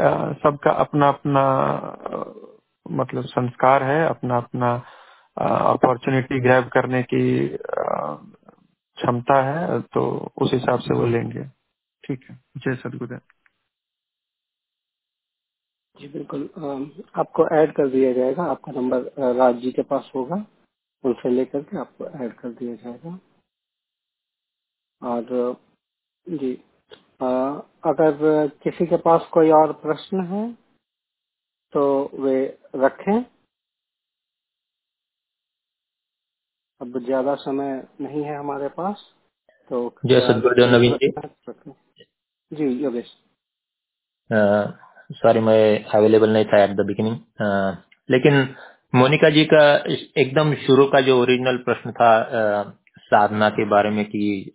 सबका 0.42 0.70
अपना 0.70 1.08
अपना 1.08 1.44
मतलब 2.86 3.24
संस्कार 3.24 3.82
है 3.82 4.06
अपना 4.08 4.36
अपना 4.36 4.74
अपॉर्चुनिटी 5.36 6.40
ग्रैब 6.40 6.68
करने 6.68 7.02
की 7.02 7.22
क्षमता 7.48 9.42
है 9.42 9.80
तो 9.94 10.02
उस 10.42 10.52
हिसाब 10.52 10.78
से 10.80 10.94
वो 10.94 11.06
लेंगे। 11.06 11.44
ठीक 12.04 12.24
है। 12.30 12.36
जय 12.58 12.74
सदगुरुदेव 12.74 13.20
जी 15.96 16.08
बिल्कुल। 16.08 16.42
आपको 17.16 17.46
ऐड 17.56 17.72
कर 17.74 17.88
दिया 17.90 18.12
जाएगा। 18.12 18.42
आपका 18.50 18.72
नंबर 18.72 19.34
राज 19.36 19.56
जी 19.62 19.72
के 19.72 19.82
पास 19.90 20.10
होगा। 20.14 20.44
उनसे 21.04 21.30
लेकर 21.30 21.62
के 21.62 21.78
आपको 21.78 22.06
ऐड 22.24 22.32
कर 22.38 22.48
दिया 22.52 22.74
जाएगा। 22.76 23.18
और 25.02 25.56
जी 26.26 26.52
अगर 27.84 28.48
किसी 28.62 28.86
के 28.86 28.96
पास 29.04 29.28
कोई 29.32 29.50
और 29.52 29.72
प्रश्न 29.82 30.20
है 30.26 30.42
तो 31.72 31.82
वे 32.20 32.34
रखें। 32.76 33.24
अब 36.80 36.98
ज़्यादा 37.04 37.34
समय 37.36 37.72
नहीं 38.00 38.22
है 38.24 38.36
हमारे 38.38 38.68
पास 38.76 39.04
तो 39.70 39.78
जय 40.06 40.20
सदगुरुदेव 40.22 40.74
नवीन 40.74 40.96
जी। 40.96 41.10
जी 42.50 42.68
योगेश। 42.84 43.12
सॉरी 45.12 45.40
मैं 45.40 45.84
अवेलेबल 45.84 46.30
नहीं 46.30 46.44
था 46.44 46.64
एट 46.64 46.70
द 46.70 46.86
बिगिनिंग 46.86 47.16
लेकिन 48.10 48.54
मोनिका 48.94 49.30
जी 49.30 49.44
का 49.44 49.76
एकदम 50.20 50.54
शुरू 50.54 50.86
का 50.86 51.00
जो 51.00 51.22
ओरिजिनल 51.22 51.56
प्रश्न 51.56 51.92
था 51.92 52.30
uh, 52.64 52.70
साधना 52.98 53.48
के 53.48 53.64
बारे 53.64 53.90
में 53.90 54.04
कि 54.04 54.52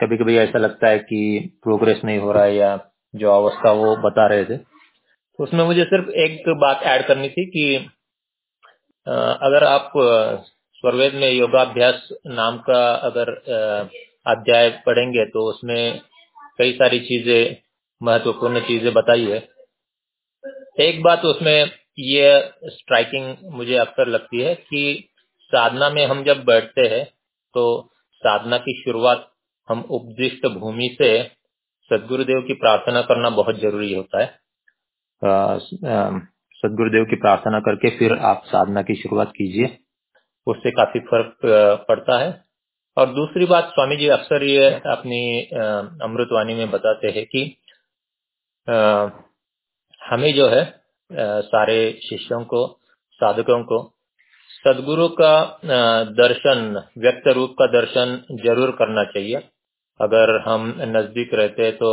कभी 0.00 0.16
कभी 0.16 0.36
ऐसा 0.36 0.58
लगता 0.58 0.88
है 0.88 0.98
कि 0.98 1.50
प्रोग्रेस 1.62 2.00
नहीं 2.04 2.18
हो 2.18 2.32
रहा 2.32 2.44
है 2.44 2.56
या 2.56 2.88
जो 3.16 3.30
अवस्था 3.30 3.72
वो 3.72 3.96
बता 3.96 4.26
रहे 4.26 4.44
थे। 4.44 4.56
तो 4.56 5.44
उसमें 5.44 5.64
मुझे 5.64 5.84
सिर्फ़ 5.84 6.10
एक 6.10 6.44
बात 6.48 6.82
ऐड 6.82 7.06
करनी 7.06 7.28
थी 7.28 7.44
कि 7.46 7.86
आ, 9.08 9.12
अगर 9.16 9.64
आप 9.64 9.92
स्वरवेद 10.72 11.14
में 11.14 11.32
योगाभ्यास 11.32 12.08
नाम 12.26 12.58
का 12.58 12.94
अगर 12.94 13.30
अध्याय 14.26 14.70
पढ़ेंगे 14.86 15.24
तो 15.24 15.50
उसमें 15.50 16.00
कई 16.58 16.72
सारी 16.72 17.00
चीज़ें 17.00 17.63
महत्वपूर्ण 18.00 18.60
चीज़ें 18.62 18.92
बताई 18.94 19.26
है। 19.26 19.38
एक 20.80 21.02
बात 21.02 21.24
उसमें 21.24 21.70
ये 22.00 22.28
स्ट्राइकिंग 22.66 23.52
मुझे 23.52 23.76
अक्सर 23.78 24.08
लगती 24.08 24.40
है 24.40 24.54
कि 24.56 25.08
साधना 25.52 25.88
में 25.90 26.04
हम 26.06 26.22
जब 26.24 26.44
बैठते 26.44 26.86
हैं 26.88 27.04
तो 27.54 27.64
साधना 28.22 28.58
की 28.58 28.72
शुरुआत 28.82 29.30
हम 29.68 29.80
उपदिष्ट 29.90 30.46
भूमि 30.54 30.88
से 30.98 31.10
सदगुरुदेव 31.90 32.40
की 32.40 32.54
प्रार्थना 32.56 33.02
करना 33.02 33.30
बहुत 33.32 33.60
ज़रूरी 33.60 33.92
होता 33.94 34.22
है। 34.22 34.26
सदगुरुदेव 36.62 37.04
की 37.04 37.16
प्रार्थना 37.16 37.60
करके 37.60 37.90
फिर 37.98 38.12
आप 38.24 38.42
साधना 38.46 38.82
की 38.82 38.94
शुरुआत 38.94 39.32
कीजिए। 39.36 39.76
उससे 40.46 40.70
काफ़ी 40.72 41.00
फ़र्क 41.02 41.36
पड़ता 41.88 42.18
है। 42.18 42.30
और 42.96 43.06
दूसरी 43.10 43.46
बात 43.46 43.68
स्वामी 43.68 43.96
जी 43.96 44.08
अक्सर 44.10 44.42
ये 44.44 44.66
अपनी 44.88 45.20
अमृतवाणी 46.02 46.54
में 46.54 46.70
बताते 46.70 47.08
हैं 47.10 47.24
कि 47.26 47.44
हमें 48.68 50.32
जो 50.34 50.48
है 50.48 50.64
सारे 51.46 51.76
शिष्यों 52.02 52.44
को, 52.44 52.66
साधकों 53.20 53.62
को 53.64 53.82
सदगुरु 54.50 55.08
का 55.10 55.34
दर्शन, 56.14 56.82
व्यक्त 56.98 57.28
रूप 57.36 57.54
का 57.58 57.66
दर्शन 57.70 58.14
ज़रूर 58.44 58.70
करना 58.78 59.04
चाहिए। 59.06 59.42
अगर 60.00 60.38
हम 60.42 60.74
नज़दीक 60.88 61.34
रहते 61.34 61.70
तो 61.72 61.90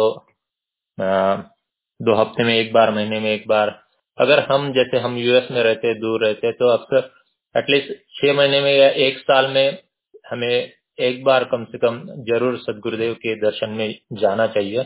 दो 2.00 2.16
हफ़्ते 2.16 2.44
में 2.44 2.54
एक 2.56 2.72
बार, 2.74 2.92
महीने 2.92 3.20
में 3.20 3.32
एक 3.32 3.48
बार। 3.48 3.70
अगर 4.18 4.40
हम, 4.42 4.72
जैसे 4.74 5.00
हम 5.00 5.18
यूएस 5.18 5.48
में 5.52 5.62
रहते, 5.64 5.94
दूर 5.96 6.26
रहते 6.26 6.52
तो 6.54 6.68
अक्सर 6.70 7.12
एटलीस्ट 7.56 7.92
छह 8.16 8.34
महीने 8.34 8.62
में 8.62 8.72
या 8.72 8.90
एक 9.06 9.18
साल 9.20 9.48
में 9.50 9.78
हमें 10.26 10.72
एक 11.00 11.24
बार 11.24 11.44
कम 11.46 11.64
से 11.66 11.78
कम 11.78 12.02
ज़रूर 12.26 12.58
सदगुरुदेव 12.60 13.14
के 13.16 13.36
दर्शन 13.42 13.70
में 13.72 13.96
जाना 14.16 14.48
चाहिए। 14.50 14.84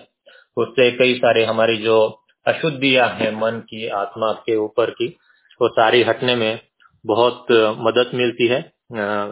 उससे 0.58 0.92
कई 0.92 1.14
सारे 1.16 1.44
हमारी 1.46 1.78
जो 1.78 1.98
अशुद्धियाँ 2.46 3.08
हैं 3.10 3.32
मन 3.32 3.60
की 3.70 3.88
आत्मा 3.96 4.32
के 4.46 4.56
ऊपर 4.56 4.90
की 4.92 5.08
वो 5.62 5.68
सारी 5.70 6.02
हटने 6.04 6.36
में 6.36 6.60
बहुत 7.06 7.52
मदद 7.80 8.12
मिलती 8.14 8.48
है। 8.48 8.62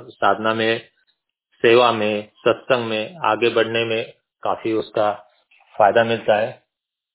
साधना 0.10 0.54
में 0.54 0.82
सेवा 1.64 1.92
में 1.92 2.30
सत्संग 2.38 2.86
में 2.86 3.18
आगे 3.26 3.50
बढ़ने 3.50 3.84
में 3.86 4.04
काफ़ी 4.44 4.74
उसका 4.74 5.12
फ़ायदा 5.76 6.04
मिलता 6.04 6.38
है। 6.38 6.52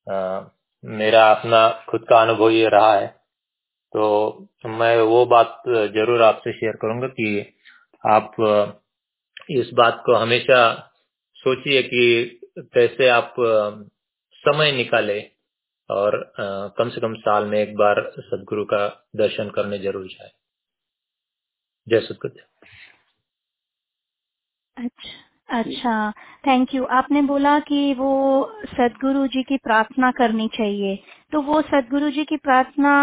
आ, 0.07 0.41
मेरा 0.83 1.29
अपना 1.31 1.67
खुद 1.89 2.05
का 2.09 2.21
अनुभव 2.21 2.49
ये 2.49 2.67
रहा 2.69 2.93
है। 2.93 3.07
तो 3.93 4.47
मैं 4.65 4.97
वो 5.01 5.25
बात 5.25 5.61
ज़रूर 5.67 6.21
आपसे 6.21 6.51
शेयर 6.53 6.75
करूँगा 6.81 7.07
कि 7.07 7.53
आप 8.03 8.35
इस 9.51 9.69
बात 9.73 10.01
को 10.05 10.15
हमेशा 10.15 10.59
सोचिए 11.35 11.81
कि 11.83 12.03
कैसे 12.59 13.07
आप 13.09 13.33
समय 14.43 14.71
निकाले 14.71 15.19
और 15.89 16.15
कम 16.77 16.89
से 16.89 17.01
कम 17.01 17.13
साल 17.19 17.45
में 17.45 17.59
एक 17.59 17.75
बार 17.77 18.01
सदगुरु 18.19 18.65
का 18.65 18.87
दर्शन 19.15 19.49
करने 19.49 19.79
ज़रूर 19.79 20.07
जाए। 20.07 20.31
जय 21.87 21.99
सदगुरु 22.01 22.33
अच्छा 24.77 25.59
अच्छा 25.59 26.11
थैंक 26.47 26.73
यू 26.75 26.83
आपने 26.91 27.21
बोला 27.21 27.59
कि 27.59 27.93
वो 27.93 28.11
सदगुरु 28.67 29.25
जी 29.27 29.43
की 29.43 29.57
प्रार्थना 29.57 30.11
करनी 30.11 30.47
चाहिए। 30.53 30.95
तो 31.33 31.41
वो 31.41 31.61
सदगुरु 31.61 32.09
जी 32.11 32.25
की 32.25 32.37
प्रार्थना 32.37 32.93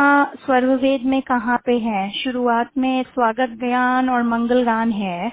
स्वर्वेद 0.46 1.02
में 1.04 1.20
कहाँ 1.22 1.58
पे 1.66 1.78
है? 1.80 2.10
शुरुआत 2.14 2.70
में 2.78 3.02
स्वागत 3.04 3.58
ज्ञान 3.60 4.10
और 4.10 4.22
मंगल 4.24 4.62
गान 4.64 4.92
है। 4.92 5.30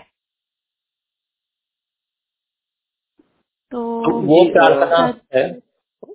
तो 3.72 3.82
वो 4.24 4.44
प्रार्थना 4.54 5.06
है। 5.36 5.48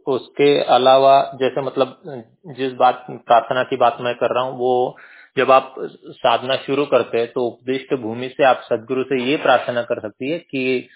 उसके 0.06 0.60
अलावा 0.60 1.32
जैसे 1.34 1.62
मतलब 1.62 2.00
जिस 2.46 2.72
बात 2.72 3.06
प्रार्थना 3.10 3.62
की 3.62 3.76
बात 3.76 3.98
मैं 4.00 4.14
कर 4.14 4.34
रहा 4.34 4.44
हूँ 4.44 4.58
वो 4.58 4.96
जब 5.38 5.50
आप 5.50 5.74
साधना 6.08 6.56
शुरू 6.56 6.86
करते 6.86 7.18
हैं 7.18 7.32
तो 7.32 7.46
उपदिष्ट 7.46 7.94
भूमि 7.94 8.28
से 8.28 8.44
आप 8.44 8.60
सदगुरु 8.64 9.04
से 9.04 9.22
ये 9.30 9.36
प्रार्थना 9.36 9.82
कर 9.82 10.00
सकती 10.00 10.30
है 10.30 10.38
कि 10.38 10.88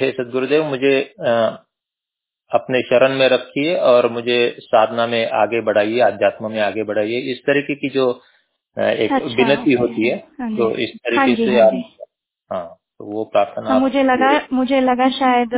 हे 0.00 0.10
सदगुरुदेव 0.12 0.64
मुझे 0.64 1.14
अपने 2.50 2.82
शरण 2.82 3.14
में 3.14 3.28
रखिए 3.28 3.76
और 3.76 4.10
मुझे 4.12 4.56
साधना 4.60 5.06
में 5.06 5.30
आगे 5.30 5.60
बढ़ाइए 5.60 6.00
अध्यात्म 6.00 6.52
में 6.52 6.60
आगे 6.60 6.84
बढ़ाइए। 6.84 7.20
इस 7.32 7.38
तरीके 7.38 7.74
की 7.74 7.88
जो 7.88 8.10
एक 8.76 9.12
विनती 9.12 9.14
अच्छा, 9.14 9.44
विनती 9.44 9.72
होती 9.72 10.08
है 10.08 10.16
हाँ 10.40 10.56
तो 10.56 10.70
इस 10.76 10.90
तरीके 10.90 11.18
हाँ 11.18 11.34
से 11.36 11.60
हाँ 11.60 11.66
आप 11.66 11.84
हाँ। 12.50 12.81
तो 13.02 13.06
वो 13.06 13.24
प्रार्थना 13.24 13.70
हाँ, 13.70 13.78
मुझे 13.80 14.02
लगा 14.02 14.30
मुझे 14.52 14.80
लगा 14.80 15.08
शायद 15.10 15.54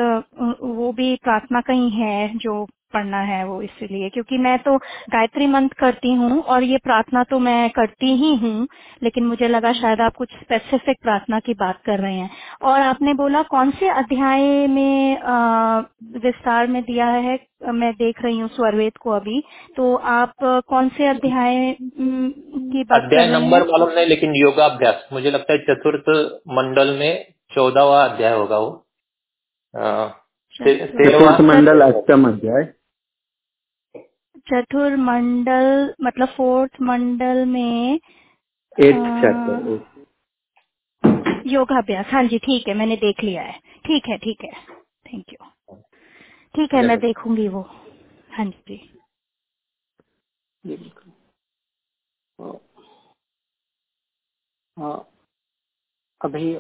वो 0.77 0.93
भी 0.93 1.17
प्रार्थना 1.25 1.61
का 1.61 1.73
ही 1.73 1.91
है 1.91 2.39
जो 2.39 2.55
पढ़ना 2.95 3.21
है 3.25 3.45
वो 3.47 3.61
इसीलिए 3.63 4.09
क्योंकि 4.09 4.39
मैं 4.39 4.59
तो 4.59 4.77
गायत्री 5.11 5.47
मंत्र 5.49 5.77
करती 5.81 6.13
हूँ 6.15 6.41
और 6.45 6.63
ये 6.65 6.79
प्रार्थना 6.85 7.23
तो 7.25 7.39
मैं 7.41 7.71
करती 7.71 8.15
ही 8.17 8.35
हूँ 8.37 8.67
लेकिन 9.03 9.27
मुझे 9.27 9.49
लगा 9.49 9.73
शायद 9.73 10.01
आप 10.01 10.15
कुछ 10.17 10.31
स्पेसिफिक 10.35 10.99
प्रार्थना 11.03 11.41
की 11.41 11.55
बात 11.55 11.81
कर 11.87 12.01
रहे 12.01 12.15
हैं। 12.15 12.31
और 12.63 12.81
आपने 12.81 13.15
बोला 13.15 13.43
कौन 13.51 13.71
से 13.71 13.89
अध्याय 13.91 14.67
में 14.67 15.19
आ, 15.19 15.79
विस्तार 16.25 16.67
में 16.67 16.83
दिया 16.83 17.07
है? 17.07 17.39
मैं 17.73 17.93
देख 17.95 18.23
रही 18.23 18.39
हूँ 18.39 18.49
स्वरवेद 18.49 18.97
को 18.97 19.11
अभी। 19.11 19.43
तो 19.77 19.95
आप 20.13 20.33
कौन 20.69 20.89
से 20.89 21.07
अध्याय 21.07 21.77
की 21.81 22.85
बात 22.85 23.03
अध्याय 23.03 23.27
नंबर 23.29 23.61
हैं? 23.61 23.67
मालूम 23.69 23.91
नहीं 23.91 24.07
लेकिन 24.07 24.35
योगाभ्यास। 24.37 25.09
मुझे 25.13 25.31
लगता 25.31 25.53
है 25.53 25.59
चतुर्थ 25.65 26.11
मंडल 26.51 26.97
में 26.99 27.13
चौदहवा 27.53 28.05
अध्याय 28.05 28.35
होगा 28.35 28.59
वो। 28.59 28.71
चतुर्थ 30.57 31.41
मंडल 31.43 31.81
अष्टम 31.81 32.29
अध्याय। 32.29 32.73
चतुर 34.47 34.97
मंडल 34.97 35.95
मतलब 36.03 36.29
फोर्थ 36.29 36.81
मंडल 36.83 37.45
में 37.47 38.01
योगाभ्यास। 41.47 42.07
हाँ 42.09 42.23
जी 42.25 42.39
ठीक 42.39 42.69
है 42.69 42.75
मैंने 42.75 42.97
देख 42.97 43.23
लिया 43.25 43.43
है। 43.43 43.59
ठीक 43.87 44.09
है 44.09 44.17
ठीक 44.19 44.45
है। 44.45 44.53
थैंक 45.07 45.33
यू 45.33 45.47
ठीक 46.55 46.75
है 46.75 46.83
मैं 46.83 46.99
देखूँगी 47.01 47.49
वो। 47.49 47.63
हाँ 48.31 48.47
जी। 48.47 48.77
हाँ। 52.39 52.59
हाँ। 54.77 54.99
अभी 56.21 56.55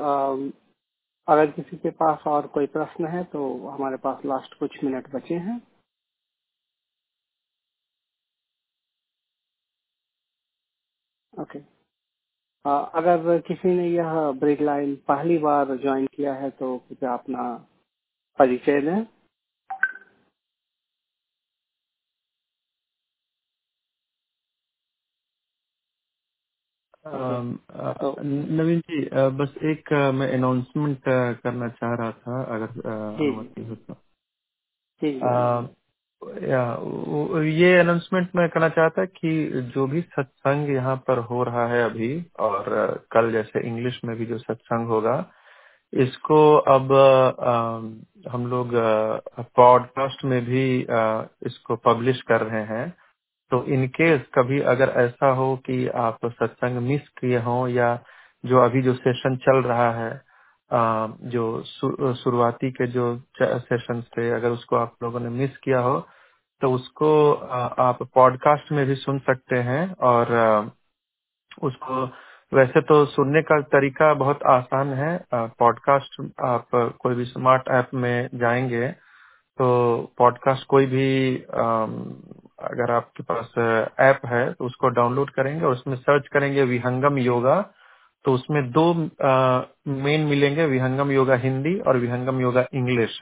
अगर 1.28 1.50
किसी 1.50 1.76
के 1.76 1.90
पास 2.00 2.26
और 2.26 2.46
कोई 2.46 2.66
प्रश्न 2.68 3.06
है 3.06 3.22
तो 3.24 3.44
हमारे 3.68 3.96
पास 3.96 4.24
लास्ट 4.26 4.54
कुछ 4.58 4.82
मिनट 4.84 5.08
बचे 5.14 5.34
हैं। 5.36 5.60
ओके 11.38 11.58
अ, 12.64 12.70
अगर 12.94 13.38
किसी 13.40 13.68
ने 13.68 13.88
यह 13.88 14.14
ब्रेक 14.32 14.60
लाइन 14.62 14.96
पहली 15.08 15.38
बार 15.38 15.76
ज्वाइन 15.76 16.06
किया 16.06 16.34
है 16.34 16.50
तो 16.50 16.76
कृपया 16.78 17.12
अपना 17.14 17.44
परिचय 18.38 18.80
दें। 18.80 19.06
अम, 27.06 27.58
अ, 27.70 27.92
तो 27.92 28.14
नवीन 28.22 28.80
जी 28.80 29.00
बस 29.38 29.54
एक 29.64 29.92
मैं 30.14 30.32
अनाउंसमेंट 30.34 31.02
करना 31.42 31.68
चाह 31.68 31.94
रहा 31.94 32.12
था 32.12 32.42
अगर 32.56 32.72
जी 32.72 33.26
अनुमति 33.26 33.64
हो 33.64 33.74
तो। 33.74 33.94
जी 35.02 35.12
जी। 35.12 35.83
या 36.22 36.62
ये 37.44 37.74
अनाउंसमेंट 37.80 38.30
मैं 38.36 38.48
करना 38.50 38.68
चाहता 38.70 39.04
कि 39.06 39.32
जो 39.74 39.86
भी 39.86 40.00
सत्संग 40.02 40.70
यहाँ 40.74 40.96
पर 41.08 41.18
हो 41.30 41.42
रहा 41.44 41.66
है 41.68 41.82
अभी 41.84 42.10
और 42.40 42.68
कल 43.12 43.30
जैसे 43.32 43.66
इंग्लिश 43.68 44.00
में 44.04 44.16
भी 44.16 44.26
जो 44.26 44.38
सत्संग 44.38 44.88
होगा 44.88 45.16
इसको 45.92 46.38
अब 46.70 46.92
अ, 46.92 48.30
हम 48.30 48.46
लोग 48.48 48.70
पॉडकास्ट 49.56 50.24
में 50.26 50.40
भी 50.46 50.66
अ, 50.84 51.28
इसको 51.46 51.76
पब्लिश 51.86 52.22
कर 52.28 52.42
रहे 52.42 52.64
हैं। 52.68 52.90
तो 53.50 53.64
इन 53.74 53.86
केस 53.90 54.22
कभी 54.34 54.60
अगर 54.72 54.90
ऐसा 54.98 55.30
हो 55.34 55.56
कि 55.66 55.86
आप 56.00 56.26
सत्संग 56.26 56.78
मिस 56.88 57.08
किए 57.20 57.38
हों 57.40 57.68
या 57.70 57.94
जो 58.44 58.60
अभी 58.60 58.82
जो 58.82 58.94
सेशन 58.96 59.36
चल 59.38 59.62
रहा 59.64 59.90
है 59.96 60.10
जो 60.74 62.14
शुरुआती 62.14 62.70
के 62.70 62.86
जो 62.86 63.04
सेशन 63.42 64.02
थे, 64.02 64.30
अगर 64.30 64.50
उसको 64.50 64.76
आप 64.76 64.94
लोगों 65.02 65.20
ने 65.20 65.28
मिस 65.28 65.56
किया 65.56 65.80
हो 65.80 66.00
तो 66.62 66.70
उसको 66.72 67.32
आप 67.80 68.02
पॉडकास्ट 68.14 68.72
में 68.72 68.86
भी 68.86 68.94
सुन 68.94 69.18
सकते 69.18 69.56
हैं 69.56 69.94
और 70.02 70.32
उसको, 71.62 72.04
वैसे 72.52 72.80
तो 72.80 73.04
सुनने 73.06 73.42
का 73.42 73.60
तरीका 73.60 74.12
बहुत 74.14 74.42
आसान 74.42 74.92
है। 74.92 75.24
पॉडकास्ट 75.34 76.20
आप 76.44 76.66
कोई 77.00 77.14
भी 77.14 77.24
स्मार्ट 77.24 77.68
ऐप 77.70 77.90
में 77.94 78.28
जाएँगे 78.34 78.88
तो 79.58 79.66
पॉडकास्ट 80.18 80.66
कोई 80.66 80.86
भी 80.86 81.36
अगर 82.64 82.90
आपके 82.90 83.22
पास 83.22 83.52
ऐप 84.00 84.26
है 84.26 84.52
तो 84.52 84.64
उसको 84.64 84.88
डाउनलोड 84.88 85.30
करेंगे 85.30 85.64
और 85.64 85.72
उसमें 85.72 85.96
सर्च 85.96 86.28
करेंगे 86.28 86.62
विहंगम 86.64 87.18
योगा 87.18 87.60
तो 88.24 88.32
उसमें 88.34 88.62
दो 88.72 88.92
मेन 90.04 90.20
मिलेंगे 90.26 90.66
विहंगम 90.66 91.10
योगा 91.12 91.34
हिंदी 91.38 91.78
और 91.80 91.96
विहंगम 91.98 92.40
योगा 92.40 92.66
इंग्लिश। 92.74 93.18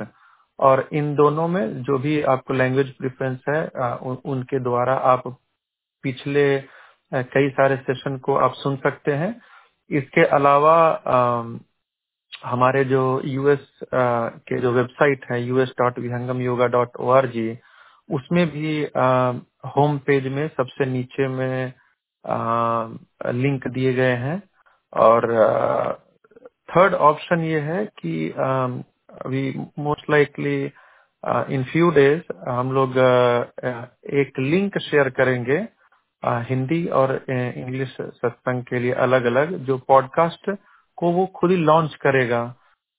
और 0.59 0.89
इन 0.95 1.15
दोनों 1.17 1.47
में 1.49 1.83
जो 1.85 1.99
भी 1.99 2.21
आपको 2.33 2.55
लैंग्वेज 2.55 2.91
प्रेफरेंस 2.99 3.41
है 3.49 3.63
अ, 3.67 3.99
उन, 4.03 4.19
उनके 4.27 4.59
द्वारा 4.61 4.95
आप 5.13 5.23
पिछले 6.05 6.47
अ, 6.59 7.23
कई 7.35 7.49
सारे 7.51 7.77
सेशन 7.79 8.17
को 8.27 8.37
आप 8.47 8.55
सुन 8.57 8.77
सकते 8.87 9.13
हैं। 9.15 9.35
इसके 9.91 10.25
अलावा 10.37 10.77
अम, 10.89 11.59
हमारे 12.45 12.85
जो 12.87 13.03
यूएस 13.27 13.69
के 13.95 14.61
जो 14.61 14.73
वेबसाइट 14.73 15.25
है 15.33 15.43
US 15.45 15.73
dot 15.81 15.99
Vihangam 16.01 16.41
Yoga 16.43 16.67
dot 16.69 16.97
O 17.01 17.11
R 17.13 17.27
G 17.31 17.49
उसमें 18.09 18.47
भी 18.51 18.73
होम 19.77 19.99
पेज 20.07 20.27
में 20.33 20.47
सबसे 20.51 20.87
नीचे 20.87 21.29
में 21.31 21.73
लिंक 23.35 23.69
दिए 23.69 23.93
गए 23.95 24.15
हैं। 24.25 24.39
और 24.93 25.27
थर्ड 26.69 26.95
ऑप्शन 26.95 27.41
ये 27.41 27.61
है 27.61 27.85
कि 27.99 28.31
अभी 28.31 29.51
most 29.79 30.11
likely 30.11 30.73
in 31.55 31.65
few 31.73 31.91
days 31.91 32.23
हम 32.49 32.73
लोग 32.73 32.99
एक 34.15 34.39
लिंक 34.39 34.79
शेयर 34.79 35.11
करेंगे 35.11 35.59
हिंदी 36.23 36.87
और 36.87 37.15
इंग्लिश 37.31 37.97
सत्संग 38.01 38.63
के 38.63 38.79
लिए 38.79 38.93
अलग 39.05 39.25
अलग 39.25 39.57
जो 39.65 39.79
पॉडकास्ट 39.79 40.51
को 40.99 41.11
वो 41.13 41.27
खुद 41.27 41.51
ही 41.51 41.57
लॉन्च 41.57 41.95
करेगा। 41.95 42.43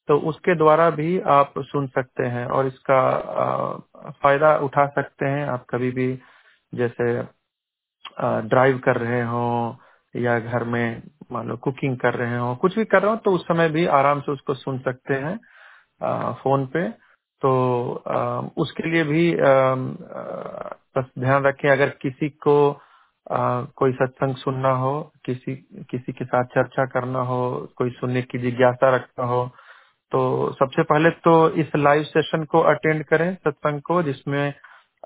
तो 0.08 0.18
उसके 0.20 0.56
द्वारा 0.56 0.90
भी 0.90 1.20
आप 1.20 1.54
सुन 1.60 1.88
सकते 1.88 2.24
हैं 2.24 2.46
और 2.46 2.68
इसका 2.68 3.00
फ़ायदा 4.24 4.56
उठा 4.58 4.86
सकते 4.88 5.26
हैं। 5.26 5.46
आप 5.48 5.66
कभी 5.70 5.92
भी 5.92 6.08
जैसे 6.74 7.06
ड्राइव 8.50 8.78
कर 8.80 8.98
रहे 8.98 9.22
हो 9.24 9.78
या 10.16 10.40
घर 10.40 10.64
में 10.64 11.02
मान 11.32 11.56
कुकिंग 11.58 11.98
कर 11.98 12.14
रहे 12.16 12.38
हो 12.38 12.56
कुछ 12.56 12.76
भी 12.78 12.86
कर 12.86 13.02
रहे 13.02 13.12
हो 13.12 13.18
तो 13.18 13.32
उस 13.32 13.44
समय 13.48 13.70
भी 13.70 13.86
आराम 13.94 14.22
से 14.22 14.32
उसको 14.32 14.54
सुन 14.56 14.80
सकते 14.80 15.14
हैं 15.16 15.40
अ, 16.02 16.32
फ़ोन 16.44 16.66
पे। 16.68 16.90
तो 17.42 17.52
अ, 18.08 18.50
उसके 18.58 18.90
लिए 18.92 19.04
भी 19.04 19.32
बस 20.98 21.06
ध्यान 21.20 21.44
रखें 21.44 21.70
अगर 21.70 21.90
किसी 22.02 22.30
को 22.30 22.58
अ, 22.72 23.38
कोई 23.76 23.92
सत्संग 23.94 24.36
सुनना 24.36 24.70
हो 24.78 24.94
किसी 25.26 25.56
किसी 25.92 26.14
के 26.14 26.26
साथ 26.26 26.46
चर्चा 26.56 26.86
करना 26.86 27.20
हो 27.24 27.40
कोई 27.78 27.90
सुनने 27.92 28.22
की 28.24 28.40
जिज्ञासा 28.40 28.96
रखना 28.96 29.26
हो 29.26 29.46
तो 30.12 30.22
सबसे 30.54 30.84
पहले 30.84 31.10
तो 31.26 31.34
इस 31.62 31.76
लाइव 31.76 32.04
सेशन 32.04 32.44
को 32.46 32.60
अटेंड 32.72 33.04
करें 33.06 33.34
सत्संग 33.36 33.82
को 33.82 34.02
जिसमें 34.04 34.54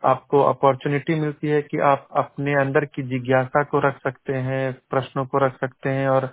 आपको 0.05 0.41
अपॉर्चुनिटी 0.43 1.15
मिलती 1.19 1.47
है 1.47 1.61
कि 1.61 1.79
आप 1.81 2.07
अपने 2.17 2.53
अंदर 2.61 2.85
की 2.85 3.03
जिज्ञासा 3.03 3.63
को 3.63 3.79
रख 3.87 3.97
सकते 4.03 4.33
हैं 4.33 4.73
प्रश्नों 4.89 5.25
को 5.25 5.45
रख 5.45 5.59
सकते 5.59 5.89
हैं 5.89 6.07
और 6.09 6.29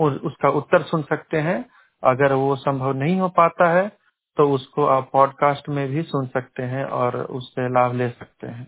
उस, 0.00 0.14
उसका 0.14 0.48
उत्तर 0.50 0.82
सुन 0.82 1.02
सकते 1.02 1.40
हैं। 1.40 1.64
अगर 2.02 2.32
वो 2.32 2.56
संभव 2.56 2.92
नहीं 2.94 3.20
हो 3.20 3.28
पाता 3.28 3.70
है 3.72 3.88
तो 4.36 4.48
उसको 4.50 4.86
आप 4.86 5.08
पॉडकास्ट 5.12 5.68
में 5.68 5.88
भी 5.88 6.02
सुन 6.02 6.26
सकते 6.26 6.62
हैं 6.62 6.84
और 6.84 7.16
उससे 7.16 7.68
लाभ 7.74 7.94
ले 7.94 8.08
सकते 8.10 8.46
हैं। 8.46 8.66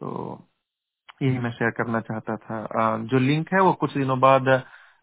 तो 0.00 0.38
यही 1.22 1.38
मैं 1.38 1.50
शेयर 1.50 1.70
करना 1.70 2.00
चाहता 2.00 2.36
था। 2.36 2.96
जो 2.98 3.18
लिंक 3.18 3.48
है 3.54 3.60
वो 3.60 3.72
कुछ 3.72 3.94
दिनों 3.94 4.18
बाद 4.20 4.48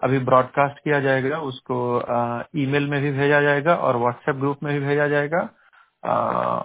अभी 0.02 0.20
ब्रॉडकास्ट 0.20 0.80
किया 0.80 1.00
जाएगा 1.00 1.40
उसको 1.42 1.78
ईमेल 2.56 2.88
में 2.90 3.02
भी 3.02 3.12
भेजा 3.12 3.42
जाएगा 3.42 3.76
और 3.76 3.98
व्हाट्सएप 3.98 4.36
ग्रुप 4.36 4.64
में 4.64 4.74
भी 4.74 4.88
भेजा 4.88 5.08
जाएगा। 5.08 5.50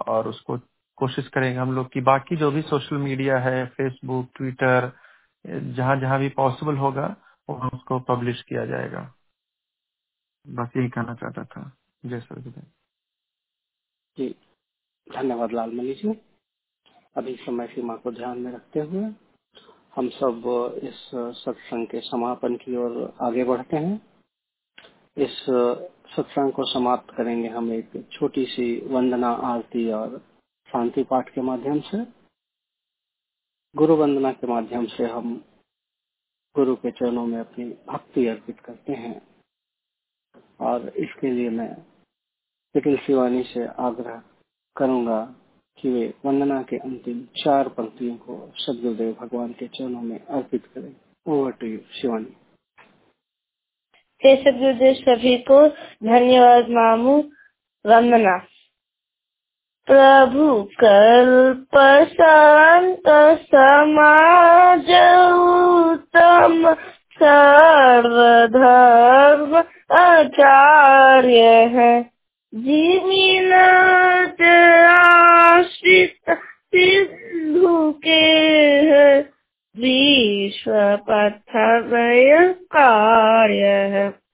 और 0.07 0.27
उसको 0.27 0.57
कोशिश 0.97 1.27
करेंगे 1.27 1.59
हम 1.59 1.75
लोग 1.75 1.91
कि। 1.91 2.01
बाकी 2.01 2.35
जो 2.35 2.51
भी 2.51 2.61
सोशल 2.61 2.95
मीडिया 2.95 3.37
है 3.37 3.65
फेसबुक 3.65 4.29
ट्विटर 4.35 4.91
जहाँ 5.47 5.99
जहाँ 5.99 6.19
भी 6.19 6.29
पॉसिबल 6.29 6.77
होगा, 6.77 7.15
वहाँ 7.49 7.69
उसको 7.73 7.99
पब्लिश 7.99 8.41
किया 8.41 8.65
जाएगा। 8.65 9.13
बस 10.47 10.69
यही 10.77 10.89
कहना 10.89 11.13
चाहता 11.13 11.43
था। 11.43 11.71
जय 12.05 12.19
सर 12.19 12.39
जी, 14.17 14.35
धन्यवाद 15.15 15.51
लाल 15.51 15.69
लालमणि 15.69 15.93
जी। 15.93 16.21
अभी 17.17 17.35
समय 17.35 17.67
सीमा 17.67 17.95
को 17.95 18.11
ध्यान 18.11 18.39
में 18.39 18.51
रखते 18.51 18.79
हुए 18.79 19.13
हम 19.95 20.09
सब 20.09 20.43
इस 20.83 21.11
सत्संग 21.15 21.87
के 21.87 21.99
समापन 21.99 22.55
की 22.55 22.75
ओर 22.75 23.13
आगे 23.21 23.43
बढ़ते 23.43 23.77
हैं। 23.77 24.01
इस 25.17 25.45
सत्संग 26.15 26.51
को 26.51 26.63
समाप्त 26.65 27.15
करेंगे 27.15 27.49
हम 27.49 27.73
एक 27.73 28.09
छोटी 28.11 28.45
सी 28.45 28.87
वंदना 28.87 29.29
आरती 29.29 29.91
और 29.91 30.34
शांति 30.71 31.03
पाठ 31.03 31.29
के 31.33 31.41
माध्यम 31.41 31.79
से, 31.79 32.05
गुरु 33.75 33.95
वंदना 33.95 34.31
के 34.31 34.47
माध्यम 34.47 34.85
से 34.85 35.05
हम 35.05 35.45
गुरु 36.55 36.75
के 36.75 36.91
चरणों 36.91 37.25
में 37.25 37.39
अपनी 37.39 37.65
भक्ति 37.65 38.27
अर्पित 38.27 38.59
करते 38.59 38.93
हैं। 38.93 39.27
और 40.59 40.89
इसके 40.89 41.31
लिए 41.31 41.49
मैं 41.49 41.77
निखिल 42.75 42.97
शिवानी 42.97 43.43
से 43.43 43.67
आग्रह 43.67 44.23
करूँगा 44.77 45.35
कि 45.77 45.89
वे 45.89 46.13
वंदना 46.25 46.63
के 46.63 46.77
अंतिम 46.77 47.25
चार 47.25 47.69
पंक्तियों 47.69 48.17
को 48.17 48.51
सदगुरुदेव 48.55 49.13
भगवान 49.13 49.53
के 49.53 49.67
चरणों 49.67 50.01
में 50.01 50.25
अर्पित 50.25 50.65
करें। 50.65 50.95
Over 51.27 51.51
to 51.51 51.67
you 51.67 51.79
Shivani. 52.01 52.37
हे 54.25 54.35
सदगुरुदेव 54.35 54.93
सभी 54.93 55.37
को 55.37 55.67
धन्यवाद, 56.07 56.69
मामू, 56.69 57.17
वंदना। 57.85 58.54
प्रभु 59.91 60.69
कल्प 60.83 62.07
शांत 62.13 63.37
समाज 63.39 64.85
उत्तम 65.91 66.75
सर्वधर्म 67.13 69.63
आचार्य 69.95 71.69
है। 71.73 72.05
जीविनाथ 72.55 74.89
आश्रित 74.89 76.39
सिंधु 76.75 77.99
के 78.03 78.23
है। 78.89 79.29
विश्व 79.77 80.99
पथ 81.09 81.41
कार्य 82.51 83.65
है। 83.65 84.24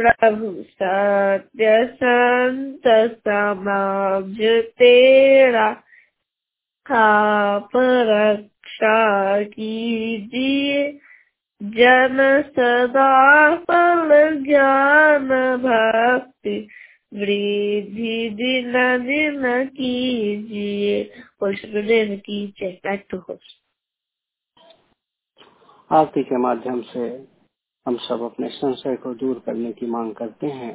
प्रभु 0.00 0.50
सत्य 0.62 1.86
संत 1.94 2.82
समाज 3.18 4.38
तेरा 4.78 5.66
आप 6.86 7.70
रक्षा 7.76 8.98
कीजिए। 9.42 11.00
जन 11.60 12.18
सदा 12.46 13.56
फल 13.56 14.10
ज्ञान 14.44 15.28
भक्ति 15.58 16.56
वृद्धि 17.14 18.30
दिन 18.30 18.72
दिन 19.06 19.66
कीजिए। 19.66 21.02
पुष्पदेव 21.40 22.16
की 22.16 22.46
चेक 22.58 23.06
टू 23.10 23.18
होस्ट 23.18 23.58
आरती 25.90 26.22
के 26.22 26.36
माध्यम 26.36 26.80
से 26.80 27.08
हम 27.90 27.96
सब 27.96 28.22
अपने 28.22 28.48
संशय 28.48 28.96
को 28.96 29.14
दूर 29.14 29.38
करने 29.38 29.72
की 29.72 29.86
मांग 29.86 30.14
करते 30.14 30.46
हैं 30.46 30.74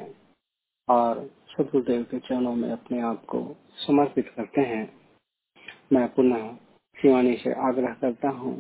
और 0.90 1.20
सदगुरुदेव 1.52 2.04
के 2.04 2.20
चरणों 2.20 2.56
में 2.56 2.72
अपने 2.72 3.02
आप 3.02 3.26
को 3.26 3.40
समर्पित 3.76 4.30
करते 4.30 4.62
हैं। 4.62 4.84
मैं 5.94 6.08
पुनः 6.14 6.56
शिवानी 7.02 7.36
से 7.38 7.54
आग्रह 7.68 7.94
करता 7.94 8.30
हूँ 8.30 8.54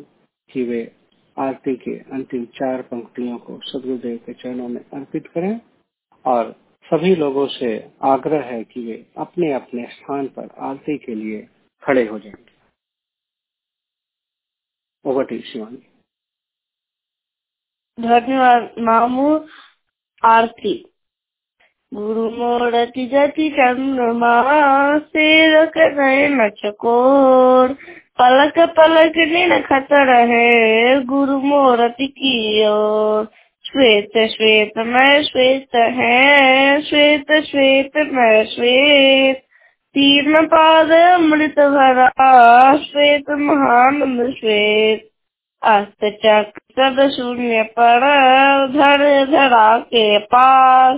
कि 0.51 0.63
वे 0.63 0.95
आरती 1.37 1.75
के 1.75 1.97
अंतिम 1.99 2.45
चार 2.45 2.81
पंक्तियों 2.81 3.37
को 3.37 3.59
सदगुरुदेव 3.63 4.17
के 4.17 4.33
चरणों 4.33 4.67
में 4.67 4.81
अर्पित 4.81 5.27
करें 5.27 5.61
और 6.25 6.51
सभी 6.85 7.15
लोगों 7.15 7.47
से 7.47 7.91
आग्रह 8.03 8.45
है 8.45 8.63
कि 8.63 8.85
वे 8.85 9.05
अपने 9.17 9.53
अपने 9.53 9.87
स्थान 9.91 10.27
पर 10.27 10.49
आरती 10.59 10.97
के 10.97 11.15
लिए 11.15 11.47
खड़े 11.83 12.07
हो 12.07 12.19
जाएँगे 12.19 12.53
ओवर 15.05 15.41
शिवानी। 15.41 15.83
धन्यवाद 17.99 18.71
मामू 18.79 19.39
आरती। 20.25 20.85
गुरु 21.93 22.29
मोरति 22.29 23.05
जति 23.05 23.49
चंद्रमा 23.49 24.43
सिर 24.97 25.71
नयन 25.77 26.49
चकोर। 26.49 27.67
पलक 28.21 28.59
पलक 28.59 29.11
दिन 29.11 29.61
खत 29.61 29.87
रहे 29.91 31.01
गुरु 31.01 31.39
मोरति 31.39 32.07
की 32.07 32.67
ओर। 32.67 33.25
श्वेत 33.65 34.29
श्वेत 34.29 34.77
मैं 34.77 35.23
श्वेत 35.23 35.75
है, 35.75 36.81
श्वेत 36.81 37.25
श्वेत 37.31 37.91
मैं 37.97 38.45
श्वेत। 38.45 39.37
तीर्ण 39.93 40.45
पाद 40.45 40.91
अमृत 40.91 41.59
भरा, 41.59 42.77
श्वेत 42.77 43.29
महानंद 43.29 44.33
श्वेत। 44.39 45.09
अस्त 45.63 46.19
चक 46.25 46.59
सद 46.79 47.09
शून्य 47.09 47.63
पर 47.63 48.01
धर 48.67 49.25
धरा 49.25 49.79
के 49.79 50.19
पार। 50.19 50.97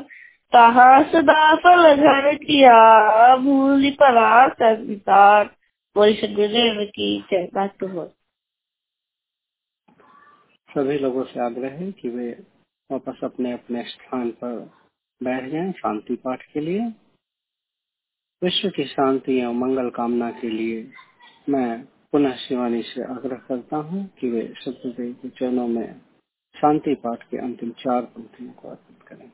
कहा 0.54 1.04
सदा 1.04 1.56
फल 1.56 1.96
घर 1.96 2.36
किया 2.36 3.36
भूल 3.36 3.92
परा 3.92 4.48
संसार। 4.50 5.46
गुरुदेव 5.98 6.86
की 6.86 7.26
जय। 7.32 7.68
तो 7.68 7.88
हो 7.88 8.14
सभी 10.72 11.00
लोगों 11.00 11.24
से 11.24 11.40
आग्रह 11.40 11.70
है 11.70 11.92
कि 11.92 12.10
वे 12.10 12.44
वापस 12.92 13.24
अपने 13.24 13.52
अपने 13.52 13.84
स्थान 13.84 14.32
पर 14.32 14.72
बैठ 15.24 15.46
जाएँ 15.46 15.72
शांति 15.72 16.16
पाठ 16.16 16.42
के 16.54 16.60
लिए। 16.60 16.80
विश्व 18.44 18.70
की 18.70 18.84
शांति 18.84 19.46
और 19.46 19.54
मंगल 19.54 19.90
कामना 19.90 20.32
के 20.32 20.50
लिए 20.50 20.92
मैं 21.50 21.84
पुनः 22.12 22.36
शिवानी 22.36 22.82
से 22.82 23.04
आग्रह 23.04 23.36
करता 23.36 23.78
हूँ 23.78 24.10
कि 24.20 24.30
वे 24.30 24.54
सत्यदेव 24.58 25.14
के 25.14 25.30
चरणों 25.30 25.68
में 25.68 26.02
शांति 26.58 26.96
पाठ 26.96 27.24
के 27.24 27.38
अंतिम 27.38 27.72
चार 27.72 28.02
पंक्तियों 28.02 28.52
को 28.52 28.70
अर्पित 28.70 29.08
करें। 29.08 29.32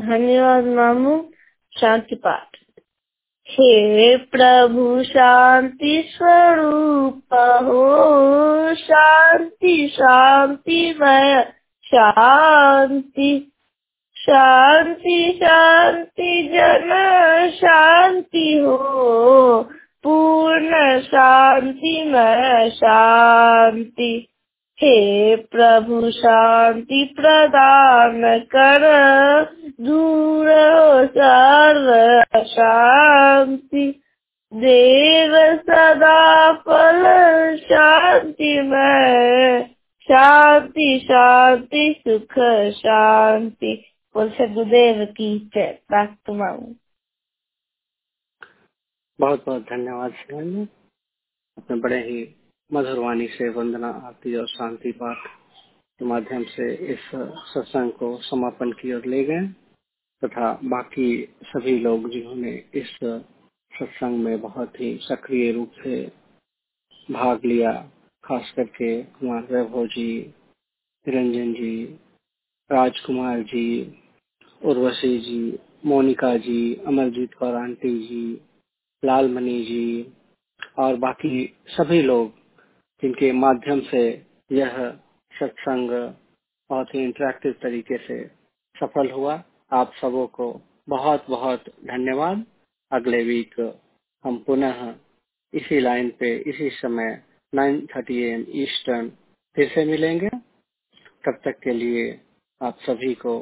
धन्यवाद 0.00 0.64
मामू। 0.64 1.30
शांति 1.80 2.14
पाठ। 2.14 2.56
हे 3.48 4.16
प्रभु 4.16 5.04
शांति 5.04 6.04
स्वरूप 6.08 7.34
हो, 7.62 8.74
शांति 8.74 9.88
शांति 9.88 10.98
मय, 11.00 11.52
शांति 11.84 13.50
शांति 14.16 15.40
शांति 15.42 16.48
जन, 16.52 16.90
शांति 17.54 18.58
हो। 18.58 19.70
पूर्ण 20.04 21.00
शांति 21.00 22.04
मय 22.06 22.70
शांति। 22.70 24.28
हे 24.80 25.36
प्रभु, 25.36 26.10
शांति 26.10 27.14
प्रदान 27.16 28.38
कर, 28.38 28.80
दूर 29.80 30.46
सर्व 31.06 32.42
शांति। 32.44 34.00
देव 34.54 35.56
सदा 35.56 36.52
फल, 36.52 37.04
शांति, 37.56 38.60
में 38.60 39.66
शांति 40.02 41.00
शांति, 41.04 42.02
सुख, 42.08 42.34
शांति। 42.72 43.84
बोल, 44.14 44.28
सदगुरुदेव 44.28 45.04
की 45.04 45.50
जय। 45.54 45.78
बहुत 49.18 49.44
बहुत 49.46 49.62
धन्यवाद 49.62 50.12
अपने 51.58 51.76
बड़े 51.80 51.98
ही 51.98 52.22
मधुर 52.70 52.98
वाणी 52.98 53.26
से 53.28 53.48
वंदना, 53.48 53.88
आरती 53.88 54.34
और 54.36 54.46
शांति 54.46 54.92
पाठ 54.92 55.26
के 56.00 56.04
माध्यम 56.04 56.44
से 56.44 56.74
इस 56.92 56.98
सत्संग 57.50 57.92
को 57.92 58.16
समापन 58.22 58.72
की 58.72 58.92
ओर 58.94 59.06
ले 59.06 59.22
गए 59.24 59.46
तथा 60.22 60.52
बाकी 60.64 61.06
सभी 61.44 61.78
लोग 61.78 62.10
जिन्होंने 62.10 62.52
इस 62.74 62.96
सत्संग 63.04 64.18
में 64.18 64.40
बहुत 64.40 64.80
ही 64.80 64.96
सक्रिय 65.02 65.52
रूप 65.52 65.72
से 65.84 66.04
भाग 67.10 67.44
लिया, 67.44 67.72
खास 68.24 68.52
करके 68.56 69.02
कुमार 69.02 69.42
वैभव 69.50 69.86
जी, 69.86 70.34
निरंजन 71.06 71.52
जी, 71.52 71.84
राजकुमार 72.70 73.42
जी, 73.42 73.66
उर्वशी 74.62 75.18
जी, 75.18 75.58
मोनिका 75.86 76.36
जी, 76.38 76.74
अमरजीत 76.86 77.34
कौर 77.34 77.54
आंटी 77.54 77.98
जी 78.08 78.40
लालमणि 79.04 79.58
जी 79.64 80.12
और 80.78 80.96
बाकी 80.96 81.54
सभी 81.68 82.02
लोग 82.02 82.32
जिनके 83.02 83.32
माध्यम 83.32 83.80
से 83.80 84.02
यह 84.52 84.76
सत्संग 85.32 85.90
बहुत 86.70 86.94
ही 86.94 87.02
इंटरेक्टिव 87.04 87.52
तरीके 87.52 87.96
से 87.98 88.24
सफल 88.76 89.10
हुआ, 89.10 89.42
आप 89.72 89.92
सबों 90.00 90.26
को 90.26 90.62
बहुत 90.88 91.26
बहुत 91.28 91.64
धन्यवाद। 91.84 92.44
अगले 92.92 93.22
वीक 93.24 93.54
हम 94.24 94.36
पुनः 94.38 94.94
इसी 95.52 95.80
लाइन 95.80 96.10
पे, 96.10 96.36
इसी 96.36 96.70
समय 96.70 97.22
9:30 97.52 97.86
थर्टी 97.86 98.22
एम 98.22 98.44
ईस्टर्न 98.62 99.08
फिर 99.56 99.68
से 99.68 99.84
मिलेंगे। 99.84 100.28
तब 101.24 101.40
तक 101.44 101.58
के 101.64 101.72
लिए 101.72 102.20
आप 102.60 102.78
सभी 102.80 103.14
को 103.14 103.34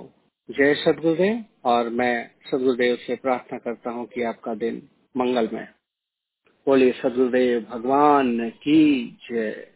जय 0.48 0.74
सदगुरुदेव 0.74 1.44
और 1.64 1.89
मैं 1.90 2.30
सदगुरुदेव 2.51 2.97
से 2.97 3.16
प्रार्थना 3.16 3.59
करता 3.59 3.90
हूँ 3.90 4.06
कि 4.06 4.22
आपका 4.22 4.55
दिन 4.55 4.82
मंगलमय। 5.16 5.68
बोलिए 6.66 6.93
सदगुरुदेव 6.93 7.60
भगवान 7.70 8.51
की 8.51 9.10
जय। 9.30 9.72